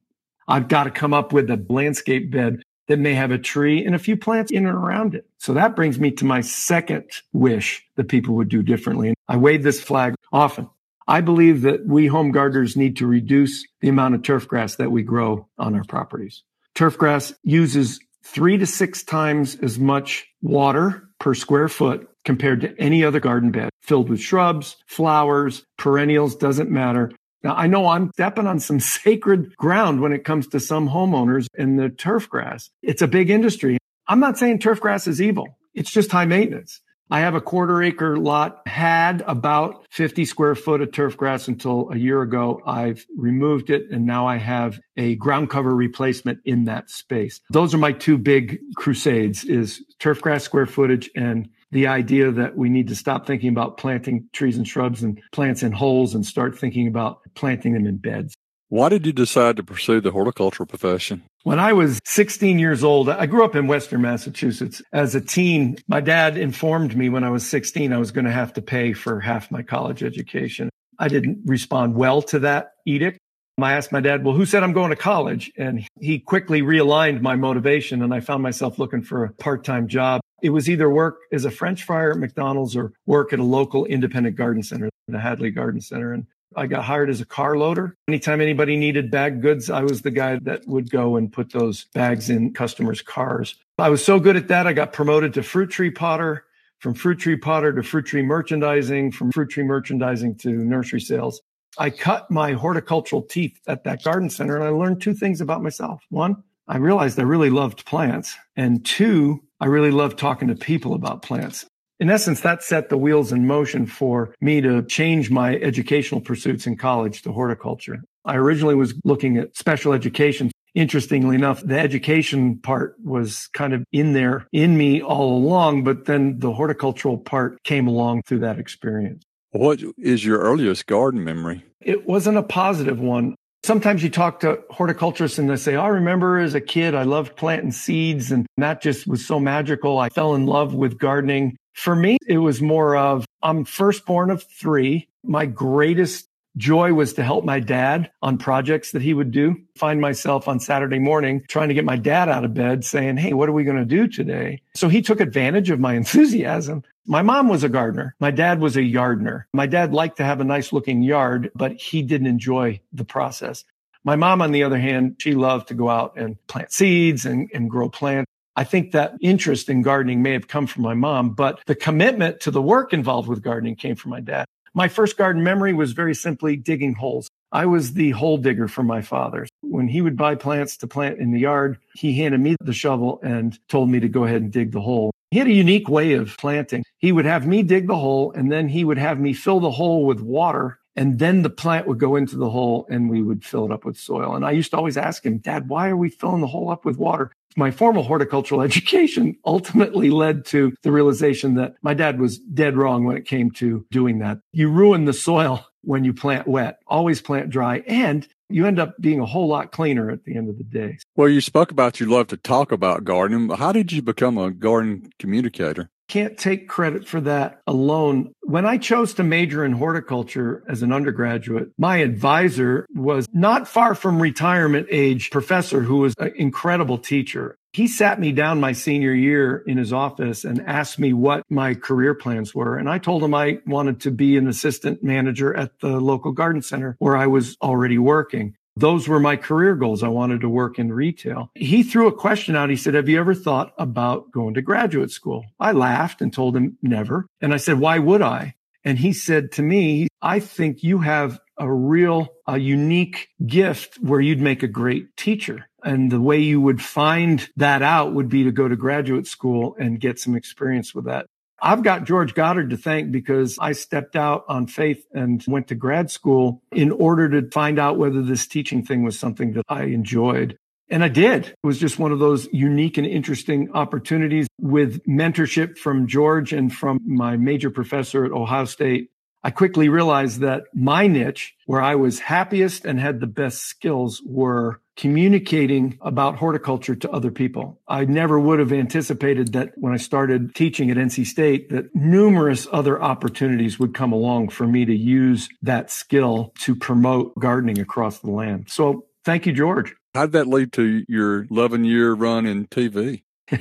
I've 0.48 0.68
got 0.68 0.84
to 0.84 0.90
come 0.90 1.14
up 1.14 1.32
with 1.32 1.50
a 1.50 1.64
landscape 1.68 2.30
bed 2.30 2.62
that 2.88 2.98
may 2.98 3.14
have 3.14 3.30
a 3.30 3.38
tree 3.38 3.84
and 3.84 3.94
a 3.94 3.98
few 3.98 4.16
plants 4.16 4.50
in 4.50 4.66
and 4.66 4.76
around 4.76 5.14
it. 5.14 5.26
So 5.38 5.54
that 5.54 5.76
brings 5.76 5.98
me 5.98 6.10
to 6.12 6.24
my 6.24 6.40
second 6.40 7.04
wish 7.32 7.84
that 7.96 8.08
people 8.08 8.34
would 8.34 8.48
do 8.48 8.62
differently. 8.62 9.08
And 9.08 9.16
I 9.28 9.36
wave 9.36 9.62
this 9.62 9.80
flag 9.80 10.14
often. 10.32 10.68
I 11.06 11.20
believe 11.20 11.62
that 11.62 11.86
we 11.86 12.06
home 12.06 12.32
gardeners 12.32 12.76
need 12.76 12.96
to 12.98 13.06
reduce 13.06 13.66
the 13.80 13.88
amount 13.88 14.14
of 14.14 14.22
turf 14.22 14.46
grass 14.46 14.76
that 14.76 14.90
we 14.90 15.02
grow 15.02 15.48
on 15.58 15.74
our 15.74 15.84
properties. 15.84 16.42
Turf 16.74 16.96
grass 16.96 17.32
uses 17.42 18.00
three 18.22 18.56
to 18.58 18.66
six 18.66 19.02
times 19.02 19.56
as 19.56 19.78
much 19.78 20.26
water 20.42 21.08
per 21.18 21.34
square 21.34 21.68
foot 21.68 22.08
compared 22.24 22.60
to 22.60 22.74
any 22.80 23.04
other 23.04 23.20
garden 23.20 23.50
bed 23.50 23.70
filled 23.80 24.08
with 24.08 24.20
shrubs, 24.20 24.76
flowers, 24.86 25.64
perennials, 25.76 26.36
doesn't 26.36 26.70
matter. 26.70 27.10
Now, 27.42 27.54
I 27.54 27.66
know 27.66 27.88
I'm 27.88 28.10
stepping 28.14 28.46
on 28.46 28.60
some 28.60 28.80
sacred 29.02 29.56
ground 29.56 30.00
when 30.00 30.12
it 30.12 30.24
comes 30.24 30.46
to 30.48 30.60
some 30.60 30.88
homeowners 30.88 31.46
in 31.56 31.76
the 31.76 31.88
turf 31.88 32.28
grass. 32.28 32.70
It's 32.82 33.02
a 33.02 33.08
big 33.08 33.30
industry. 33.30 33.78
I'm 34.08 34.20
not 34.20 34.38
saying 34.38 34.58
turf 34.58 34.80
grass 34.80 35.06
is 35.06 35.20
evil. 35.20 35.58
It's 35.74 35.90
just 35.90 36.12
high 36.12 36.26
maintenance. 36.26 36.80
I 37.10 37.20
have 37.20 37.34
a 37.34 37.42
quarter 37.42 37.82
acre 37.82 38.16
lot, 38.16 38.66
had 38.66 39.22
about 39.26 39.84
50 39.90 40.24
square 40.24 40.54
foot 40.54 40.80
of 40.80 40.92
turf 40.92 41.14
grass 41.14 41.46
until 41.46 41.90
a 41.90 41.96
year 41.96 42.22
ago. 42.22 42.62
I've 42.64 43.04
removed 43.18 43.68
it 43.68 43.90
and 43.90 44.06
now 44.06 44.26
I 44.26 44.38
have 44.38 44.80
a 44.96 45.16
ground 45.16 45.50
cover 45.50 45.74
replacement 45.74 46.38
in 46.46 46.64
that 46.64 46.88
space. 46.88 47.42
Those 47.50 47.74
are 47.74 47.78
my 47.78 47.92
two 47.92 48.16
big 48.16 48.60
crusades 48.76 49.44
is 49.44 49.84
turf 49.98 50.22
grass 50.22 50.42
square 50.44 50.64
footage 50.64 51.10
and 51.14 51.50
the 51.72 51.86
idea 51.86 52.30
that 52.30 52.56
we 52.56 52.68
need 52.68 52.86
to 52.88 52.94
stop 52.94 53.26
thinking 53.26 53.48
about 53.48 53.78
planting 53.78 54.28
trees 54.32 54.56
and 54.56 54.68
shrubs 54.68 55.02
and 55.02 55.20
plants 55.32 55.62
in 55.62 55.72
holes 55.72 56.14
and 56.14 56.24
start 56.24 56.56
thinking 56.56 56.86
about 56.86 57.20
planting 57.34 57.72
them 57.72 57.86
in 57.86 57.96
beds. 57.96 58.34
Why 58.68 58.88
did 58.88 59.04
you 59.04 59.12
decide 59.12 59.56
to 59.56 59.62
pursue 59.62 60.00
the 60.00 60.10
horticultural 60.10 60.66
profession? 60.66 61.22
When 61.42 61.58
I 61.58 61.72
was 61.72 62.00
16 62.04 62.58
years 62.58 62.84
old, 62.84 63.08
I 63.10 63.26
grew 63.26 63.44
up 63.44 63.56
in 63.56 63.66
Western 63.66 64.00
Massachusetts. 64.00 64.80
As 64.92 65.14
a 65.14 65.20
teen, 65.20 65.76
my 65.88 66.00
dad 66.00 66.38
informed 66.38 66.96
me 66.96 67.08
when 67.08 67.24
I 67.24 67.30
was 67.30 67.46
16 67.46 67.92
I 67.92 67.98
was 67.98 68.12
going 68.12 68.24
to 68.24 68.30
have 68.30 68.52
to 68.54 68.62
pay 68.62 68.92
for 68.92 69.20
half 69.20 69.50
my 69.50 69.62
college 69.62 70.02
education. 70.02 70.70
I 70.98 71.08
didn't 71.08 71.40
respond 71.44 71.96
well 71.96 72.22
to 72.22 72.38
that 72.40 72.72
edict. 72.86 73.18
I 73.62 73.74
asked 73.74 73.92
my 73.92 74.00
dad, 74.00 74.24
well, 74.24 74.34
who 74.34 74.46
said 74.46 74.62
I'm 74.62 74.72
going 74.72 74.90
to 74.90 74.96
college? 74.96 75.52
And 75.56 75.86
he 76.00 76.18
quickly 76.18 76.62
realigned 76.62 77.20
my 77.20 77.36
motivation 77.36 78.02
and 78.02 78.12
I 78.12 78.20
found 78.20 78.42
myself 78.42 78.78
looking 78.78 79.02
for 79.02 79.24
a 79.24 79.32
part-time 79.32 79.88
job. 79.88 80.20
It 80.42 80.50
was 80.50 80.68
either 80.68 80.90
work 80.90 81.20
as 81.32 81.44
a 81.44 81.50
French 81.50 81.84
fryer 81.84 82.12
at 82.12 82.18
McDonald's 82.18 82.76
or 82.76 82.92
work 83.06 83.32
at 83.32 83.38
a 83.38 83.44
local 83.44 83.84
independent 83.84 84.36
garden 84.36 84.62
center, 84.62 84.90
the 85.06 85.20
Hadley 85.20 85.50
Garden 85.50 85.80
Center. 85.80 86.12
And 86.12 86.26
I 86.56 86.66
got 86.66 86.84
hired 86.84 87.08
as 87.08 87.20
a 87.20 87.24
car 87.24 87.56
loader. 87.56 87.96
Anytime 88.08 88.40
anybody 88.40 88.76
needed 88.76 89.10
bag 89.10 89.40
goods, 89.40 89.70
I 89.70 89.82
was 89.82 90.02
the 90.02 90.10
guy 90.10 90.38
that 90.42 90.66
would 90.66 90.90
go 90.90 91.16
and 91.16 91.32
put 91.32 91.52
those 91.52 91.84
bags 91.94 92.28
in 92.28 92.52
customers' 92.52 93.02
cars. 93.02 93.54
I 93.78 93.88
was 93.88 94.04
so 94.04 94.20
good 94.20 94.36
at 94.36 94.48
that, 94.48 94.66
I 94.66 94.72
got 94.72 94.92
promoted 94.92 95.34
to 95.34 95.42
fruit 95.42 95.70
tree 95.70 95.90
potter, 95.90 96.44
from 96.78 96.94
fruit 96.94 97.20
tree 97.20 97.36
potter 97.36 97.72
to 97.72 97.82
fruit 97.82 98.06
tree 98.06 98.22
merchandising, 98.22 99.12
from 99.12 99.32
fruit 99.32 99.50
tree 99.50 99.62
merchandising 99.64 100.34
to 100.36 100.50
nursery 100.50 101.00
sales. 101.00 101.40
I 101.78 101.90
cut 101.90 102.30
my 102.30 102.52
horticultural 102.52 103.22
teeth 103.22 103.58
at 103.66 103.84
that 103.84 104.02
garden 104.02 104.30
center 104.30 104.56
and 104.56 104.64
I 104.64 104.68
learned 104.68 105.00
two 105.00 105.14
things 105.14 105.40
about 105.40 105.62
myself. 105.62 106.02
One, 106.10 106.42
I 106.68 106.76
realized 106.76 107.18
I 107.18 107.22
really 107.22 107.50
loved 107.50 107.84
plants. 107.86 108.36
And 108.56 108.84
two, 108.84 109.42
I 109.60 109.66
really 109.66 109.90
loved 109.90 110.18
talking 110.18 110.48
to 110.48 110.54
people 110.54 110.94
about 110.94 111.22
plants 111.22 111.66
in 112.02 112.10
essence, 112.10 112.40
that 112.40 112.64
set 112.64 112.88
the 112.88 112.96
wheels 112.96 113.30
in 113.30 113.46
motion 113.46 113.86
for 113.86 114.34
me 114.40 114.60
to 114.60 114.82
change 114.82 115.30
my 115.30 115.54
educational 115.58 116.20
pursuits 116.20 116.66
in 116.66 116.76
college 116.76 117.22
to 117.22 117.30
horticulture. 117.30 118.02
I 118.24 118.34
originally 118.34 118.74
was 118.74 118.92
looking 119.04 119.36
at 119.36 119.56
special 119.56 119.92
education. 119.92 120.50
Interestingly 120.74 121.36
enough, 121.36 121.62
the 121.64 121.78
education 121.78 122.58
part 122.58 122.96
was 123.04 123.46
kind 123.52 123.72
of 123.72 123.84
in 123.92 124.14
there 124.14 124.48
in 124.50 124.76
me 124.76 125.00
all 125.00 125.36
along, 125.36 125.84
but 125.84 126.06
then 126.06 126.40
the 126.40 126.52
horticultural 126.52 127.18
part 127.18 127.62
came 127.62 127.86
along 127.86 128.22
through 128.22 128.40
that 128.40 128.58
experience. 128.58 129.22
What 129.52 129.82
is 129.98 130.24
your 130.24 130.38
earliest 130.38 130.86
garden 130.86 131.24
memory? 131.24 131.62
It 131.80 132.06
wasn't 132.06 132.38
a 132.38 132.42
positive 132.42 132.98
one. 132.98 133.34
Sometimes 133.64 134.02
you 134.02 134.08
talk 134.08 134.40
to 134.40 134.60
horticulturists 134.70 135.38
and 135.38 135.48
they 135.48 135.56
say, 135.56 135.76
I 135.76 135.88
remember 135.88 136.38
as 136.38 136.54
a 136.54 136.60
kid, 136.60 136.94
I 136.94 137.02
loved 137.02 137.36
planting 137.36 137.70
seeds 137.70 138.32
and 138.32 138.46
that 138.56 138.80
just 138.80 139.06
was 139.06 139.24
so 139.24 139.38
magical. 139.38 139.98
I 139.98 140.08
fell 140.08 140.34
in 140.34 140.46
love 140.46 140.74
with 140.74 140.98
gardening. 140.98 141.56
For 141.74 141.94
me, 141.94 142.16
it 142.26 142.38
was 142.38 142.62
more 142.62 142.96
of 142.96 143.26
I'm 143.42 143.64
firstborn 143.64 144.30
of 144.30 144.42
three. 144.42 145.08
My 145.22 145.46
greatest 145.46 146.28
joy 146.56 146.92
was 146.92 147.14
to 147.14 147.24
help 147.24 147.44
my 147.44 147.60
dad 147.60 148.10
on 148.22 148.38
projects 148.38 148.92
that 148.92 149.02
he 149.02 149.14
would 149.14 149.30
do. 149.30 149.56
Find 149.76 150.00
myself 150.00 150.48
on 150.48 150.60
Saturday 150.60 150.98
morning 150.98 151.44
trying 151.48 151.68
to 151.68 151.74
get 151.74 151.84
my 151.84 151.96
dad 151.96 152.28
out 152.28 152.44
of 152.44 152.54
bed 152.54 152.84
saying, 152.84 153.16
Hey, 153.16 153.32
what 153.32 153.48
are 153.48 153.52
we 153.52 153.64
going 153.64 153.76
to 153.76 153.84
do 153.84 154.06
today? 154.06 154.62
So 154.74 154.88
he 154.88 155.02
took 155.02 155.20
advantage 155.20 155.70
of 155.70 155.80
my 155.80 155.94
enthusiasm. 156.02 156.82
My 157.06 157.22
mom 157.22 157.48
was 157.48 157.64
a 157.64 157.68
gardener. 157.68 158.14
My 158.20 158.30
dad 158.30 158.60
was 158.60 158.76
a 158.76 158.82
yardner. 158.82 159.48
My 159.52 159.66
dad 159.66 159.92
liked 159.92 160.18
to 160.18 160.24
have 160.24 160.40
a 160.40 160.44
nice 160.44 160.72
looking 160.72 161.02
yard, 161.02 161.50
but 161.54 161.72
he 161.72 162.02
didn't 162.02 162.28
enjoy 162.28 162.80
the 162.92 163.04
process. 163.04 163.64
My 164.04 164.16
mom, 164.16 164.42
on 164.42 164.52
the 164.52 164.62
other 164.62 164.78
hand, 164.78 165.16
she 165.18 165.34
loved 165.34 165.68
to 165.68 165.74
go 165.74 165.88
out 165.88 166.16
and 166.16 166.36
plant 166.46 166.72
seeds 166.72 167.24
and, 167.24 167.50
and 167.54 167.70
grow 167.70 167.88
plants. 167.88 168.30
I 168.54 168.64
think 168.64 168.92
that 168.92 169.14
interest 169.20 169.68
in 169.68 169.82
gardening 169.82 170.22
may 170.22 170.32
have 170.32 170.48
come 170.48 170.66
from 170.66 170.82
my 170.82 170.94
mom, 170.94 171.30
but 171.30 171.60
the 171.66 171.74
commitment 171.74 172.40
to 172.40 172.50
the 172.50 172.60
work 172.60 172.92
involved 172.92 173.28
with 173.28 173.42
gardening 173.42 173.76
came 173.76 173.96
from 173.96 174.10
my 174.10 174.20
dad. 174.20 174.44
My 174.74 174.88
first 174.88 175.18
garden 175.18 175.42
memory 175.42 175.74
was 175.74 175.92
very 175.92 176.14
simply 176.14 176.56
digging 176.56 176.94
holes. 176.94 177.28
I 177.52 177.66
was 177.66 177.92
the 177.92 178.12
hole 178.12 178.38
digger 178.38 178.68
for 178.68 178.82
my 178.82 179.02
father. 179.02 179.46
When 179.60 179.86
he 179.86 180.00
would 180.00 180.16
buy 180.16 180.34
plants 180.34 180.78
to 180.78 180.86
plant 180.86 181.18
in 181.18 181.30
the 181.30 181.40
yard, 181.40 181.76
he 181.94 182.14
handed 182.16 182.40
me 182.40 182.56
the 182.58 182.72
shovel 182.72 183.20
and 183.22 183.58
told 183.68 183.90
me 183.90 184.00
to 184.00 184.08
go 184.08 184.24
ahead 184.24 184.40
and 184.40 184.50
dig 184.50 184.72
the 184.72 184.80
hole. 184.80 185.10
He 185.30 185.38
had 185.38 185.46
a 185.46 185.52
unique 185.52 185.90
way 185.90 186.14
of 186.14 186.34
planting. 186.38 186.84
He 186.96 187.12
would 187.12 187.26
have 187.26 187.46
me 187.46 187.62
dig 187.62 187.86
the 187.86 187.98
hole 187.98 188.32
and 188.32 188.50
then 188.50 188.66
he 188.68 188.82
would 188.82 188.96
have 188.96 189.20
me 189.20 189.34
fill 189.34 189.60
the 189.60 189.70
hole 189.70 190.06
with 190.06 190.20
water 190.20 190.78
and 190.96 191.18
then 191.18 191.42
the 191.42 191.50
plant 191.50 191.86
would 191.86 191.98
go 191.98 192.16
into 192.16 192.36
the 192.36 192.50
hole 192.50 192.86
and 192.90 193.10
we 193.10 193.22
would 193.22 193.44
fill 193.44 193.66
it 193.66 193.72
up 193.72 193.84
with 193.84 193.98
soil. 193.98 194.34
And 194.34 194.44
I 194.44 194.50
used 194.52 194.70
to 194.70 194.76
always 194.78 194.96
ask 194.96 195.24
him, 195.24 195.38
Dad, 195.38 195.68
why 195.68 195.88
are 195.88 195.96
we 195.96 196.08
filling 196.08 196.40
the 196.40 196.46
hole 196.46 196.70
up 196.70 196.84
with 196.84 196.96
water? 196.96 197.32
My 197.56 197.70
formal 197.70 198.02
horticultural 198.02 198.62
education 198.68 199.36
ultimately 199.44 200.10
led 200.10 200.44
to 200.46 200.74
the 200.82 200.92
realization 200.92 201.54
that 201.54 201.74
my 201.82 201.94
dad 201.94 202.20
was 202.20 202.38
dead 202.38 202.76
wrong 202.76 203.04
when 203.04 203.16
it 203.16 203.26
came 203.26 203.50
to 203.52 203.86
doing 203.90 204.18
that. 204.20 204.38
You 204.52 204.68
ruin 204.68 205.04
the 205.04 205.12
soil 205.12 205.66
when 205.82 206.04
you 206.04 206.12
plant 206.12 206.46
wet, 206.46 206.78
always 206.86 207.20
plant 207.20 207.50
dry, 207.50 207.82
and 207.86 208.26
you 208.48 208.66
end 208.66 208.78
up 208.78 208.94
being 209.00 209.20
a 209.20 209.26
whole 209.26 209.48
lot 209.48 209.72
cleaner 209.72 210.10
at 210.10 210.24
the 210.24 210.36
end 210.36 210.48
of 210.48 210.58
the 210.58 210.64
day. 210.64 210.98
Well, 211.16 211.28
you 211.28 211.40
spoke 211.40 211.70
about 211.70 212.00
you 212.00 212.06
love 212.06 212.28
to 212.28 212.36
talk 212.36 212.70
about 212.70 213.04
gardening. 213.04 213.48
How 213.50 213.72
did 213.72 213.92
you 213.92 214.02
become 214.02 214.38
a 214.38 214.50
garden 214.50 215.10
communicator? 215.18 215.90
Can't 216.12 216.36
take 216.36 216.68
credit 216.68 217.08
for 217.08 217.22
that 217.22 217.62
alone. 217.66 218.34
When 218.42 218.66
I 218.66 218.76
chose 218.76 219.14
to 219.14 219.22
major 219.22 219.64
in 219.64 219.72
horticulture 219.72 220.62
as 220.68 220.82
an 220.82 220.92
undergraduate, 220.92 221.70
my 221.78 221.96
advisor 221.98 222.84
was 222.94 223.26
not 223.32 223.66
far 223.66 223.94
from 223.94 224.20
retirement 224.20 224.88
age 224.90 225.30
professor 225.30 225.80
who 225.80 225.96
was 225.96 226.14
an 226.18 226.34
incredible 226.36 226.98
teacher. 226.98 227.56
He 227.72 227.88
sat 227.88 228.20
me 228.20 228.32
down 228.32 228.60
my 228.60 228.72
senior 228.72 229.14
year 229.14 229.64
in 229.66 229.78
his 229.78 229.94
office 229.94 230.44
and 230.44 230.60
asked 230.66 230.98
me 230.98 231.14
what 231.14 231.44
my 231.48 231.72
career 231.72 232.14
plans 232.14 232.54
were. 232.54 232.76
And 232.76 232.90
I 232.90 232.98
told 232.98 233.24
him 233.24 233.32
I 233.32 233.60
wanted 233.66 234.02
to 234.02 234.10
be 234.10 234.36
an 234.36 234.46
assistant 234.46 235.02
manager 235.02 235.56
at 235.56 235.80
the 235.80 235.98
local 235.98 236.32
garden 236.32 236.60
center 236.60 236.94
where 236.98 237.16
I 237.16 237.26
was 237.26 237.56
already 237.62 237.96
working. 237.96 238.54
Those 238.76 239.06
were 239.06 239.20
my 239.20 239.36
career 239.36 239.74
goals. 239.74 240.02
I 240.02 240.08
wanted 240.08 240.40
to 240.40 240.48
work 240.48 240.78
in 240.78 240.92
retail. 240.92 241.50
He 241.54 241.82
threw 241.82 242.06
a 242.06 242.16
question 242.16 242.56
out. 242.56 242.70
He 242.70 242.76
said, 242.76 242.94
Have 242.94 243.08
you 243.08 243.20
ever 243.20 243.34
thought 243.34 243.72
about 243.78 244.30
going 244.32 244.54
to 244.54 244.62
graduate 244.62 245.10
school? 245.10 245.44
I 245.60 245.72
laughed 245.72 246.22
and 246.22 246.32
told 246.32 246.56
him 246.56 246.78
never. 246.82 247.26
And 247.40 247.52
I 247.52 247.58
said, 247.58 247.78
Why 247.78 247.98
would 247.98 248.22
I? 248.22 248.54
And 248.84 248.98
he 248.98 249.12
said 249.12 249.52
to 249.52 249.62
me, 249.62 250.08
I 250.20 250.40
think 250.40 250.82
you 250.82 250.98
have 250.98 251.38
a 251.56 251.72
real, 251.72 252.28
a 252.46 252.58
unique 252.58 253.28
gift 253.46 253.96
where 254.00 254.20
you'd 254.20 254.40
make 254.40 254.62
a 254.62 254.68
great 254.68 255.16
teacher. 255.16 255.68
And 255.84 256.10
the 256.10 256.20
way 256.20 256.38
you 256.38 256.60
would 256.60 256.82
find 256.82 257.48
that 257.56 257.82
out 257.82 258.14
would 258.14 258.28
be 258.28 258.44
to 258.44 258.52
go 258.52 258.68
to 258.68 258.76
graduate 258.76 259.26
school 259.26 259.76
and 259.78 260.00
get 260.00 260.18
some 260.18 260.34
experience 260.34 260.94
with 260.94 261.04
that. 261.04 261.26
I've 261.64 261.84
got 261.84 262.04
George 262.04 262.34
Goddard 262.34 262.70
to 262.70 262.76
thank 262.76 263.12
because 263.12 263.56
I 263.60 263.70
stepped 263.70 264.16
out 264.16 264.44
on 264.48 264.66
faith 264.66 265.06
and 265.12 265.44
went 265.46 265.68
to 265.68 265.76
grad 265.76 266.10
school 266.10 266.60
in 266.72 266.90
order 266.90 267.40
to 267.40 267.48
find 267.50 267.78
out 267.78 267.98
whether 267.98 268.20
this 268.20 268.48
teaching 268.48 268.84
thing 268.84 269.04
was 269.04 269.16
something 269.16 269.52
that 269.52 269.64
I 269.68 269.84
enjoyed. 269.84 270.58
And 270.90 271.04
I 271.04 271.08
did. 271.08 271.46
It 271.46 271.56
was 271.62 271.78
just 271.78 272.00
one 272.00 272.10
of 272.10 272.18
those 272.18 272.48
unique 272.52 272.98
and 272.98 273.06
interesting 273.06 273.70
opportunities 273.72 274.48
with 274.60 275.06
mentorship 275.06 275.78
from 275.78 276.08
George 276.08 276.52
and 276.52 276.74
from 276.74 276.98
my 277.06 277.36
major 277.36 277.70
professor 277.70 278.24
at 278.24 278.32
Ohio 278.32 278.64
State. 278.64 279.10
I 279.44 279.52
quickly 279.52 279.88
realized 279.88 280.40
that 280.40 280.64
my 280.74 281.06
niche, 281.06 281.54
where 281.66 281.80
I 281.80 281.94
was 281.94 282.18
happiest 282.18 282.84
and 282.84 282.98
had 282.98 283.20
the 283.20 283.26
best 283.28 283.62
skills, 283.62 284.20
were 284.26 284.81
communicating 284.96 285.98
about 286.00 286.36
horticulture 286.36 286.94
to 286.94 287.10
other 287.10 287.30
people. 287.30 287.80
I 287.88 288.04
never 288.04 288.38
would 288.38 288.58
have 288.58 288.72
anticipated 288.72 289.52
that 289.52 289.72
when 289.76 289.92
I 289.92 289.96
started 289.96 290.54
teaching 290.54 290.90
at 290.90 290.96
NC 290.96 291.26
State 291.26 291.70
that 291.70 291.94
numerous 291.94 292.66
other 292.72 293.02
opportunities 293.02 293.78
would 293.78 293.94
come 293.94 294.12
along 294.12 294.50
for 294.50 294.66
me 294.66 294.84
to 294.84 294.94
use 294.94 295.48
that 295.62 295.90
skill 295.90 296.52
to 296.60 296.74
promote 296.74 297.38
gardening 297.38 297.78
across 297.78 298.18
the 298.18 298.30
land. 298.30 298.66
So 298.68 299.06
thank 299.24 299.46
you, 299.46 299.52
George. 299.52 299.94
How 300.14 300.26
did 300.26 300.32
that 300.32 300.46
lead 300.46 300.72
to 300.74 301.04
your 301.08 301.46
11 301.50 301.84
year 301.84 302.12
run 302.12 302.44
in 302.44 302.66
TV? 302.66 303.22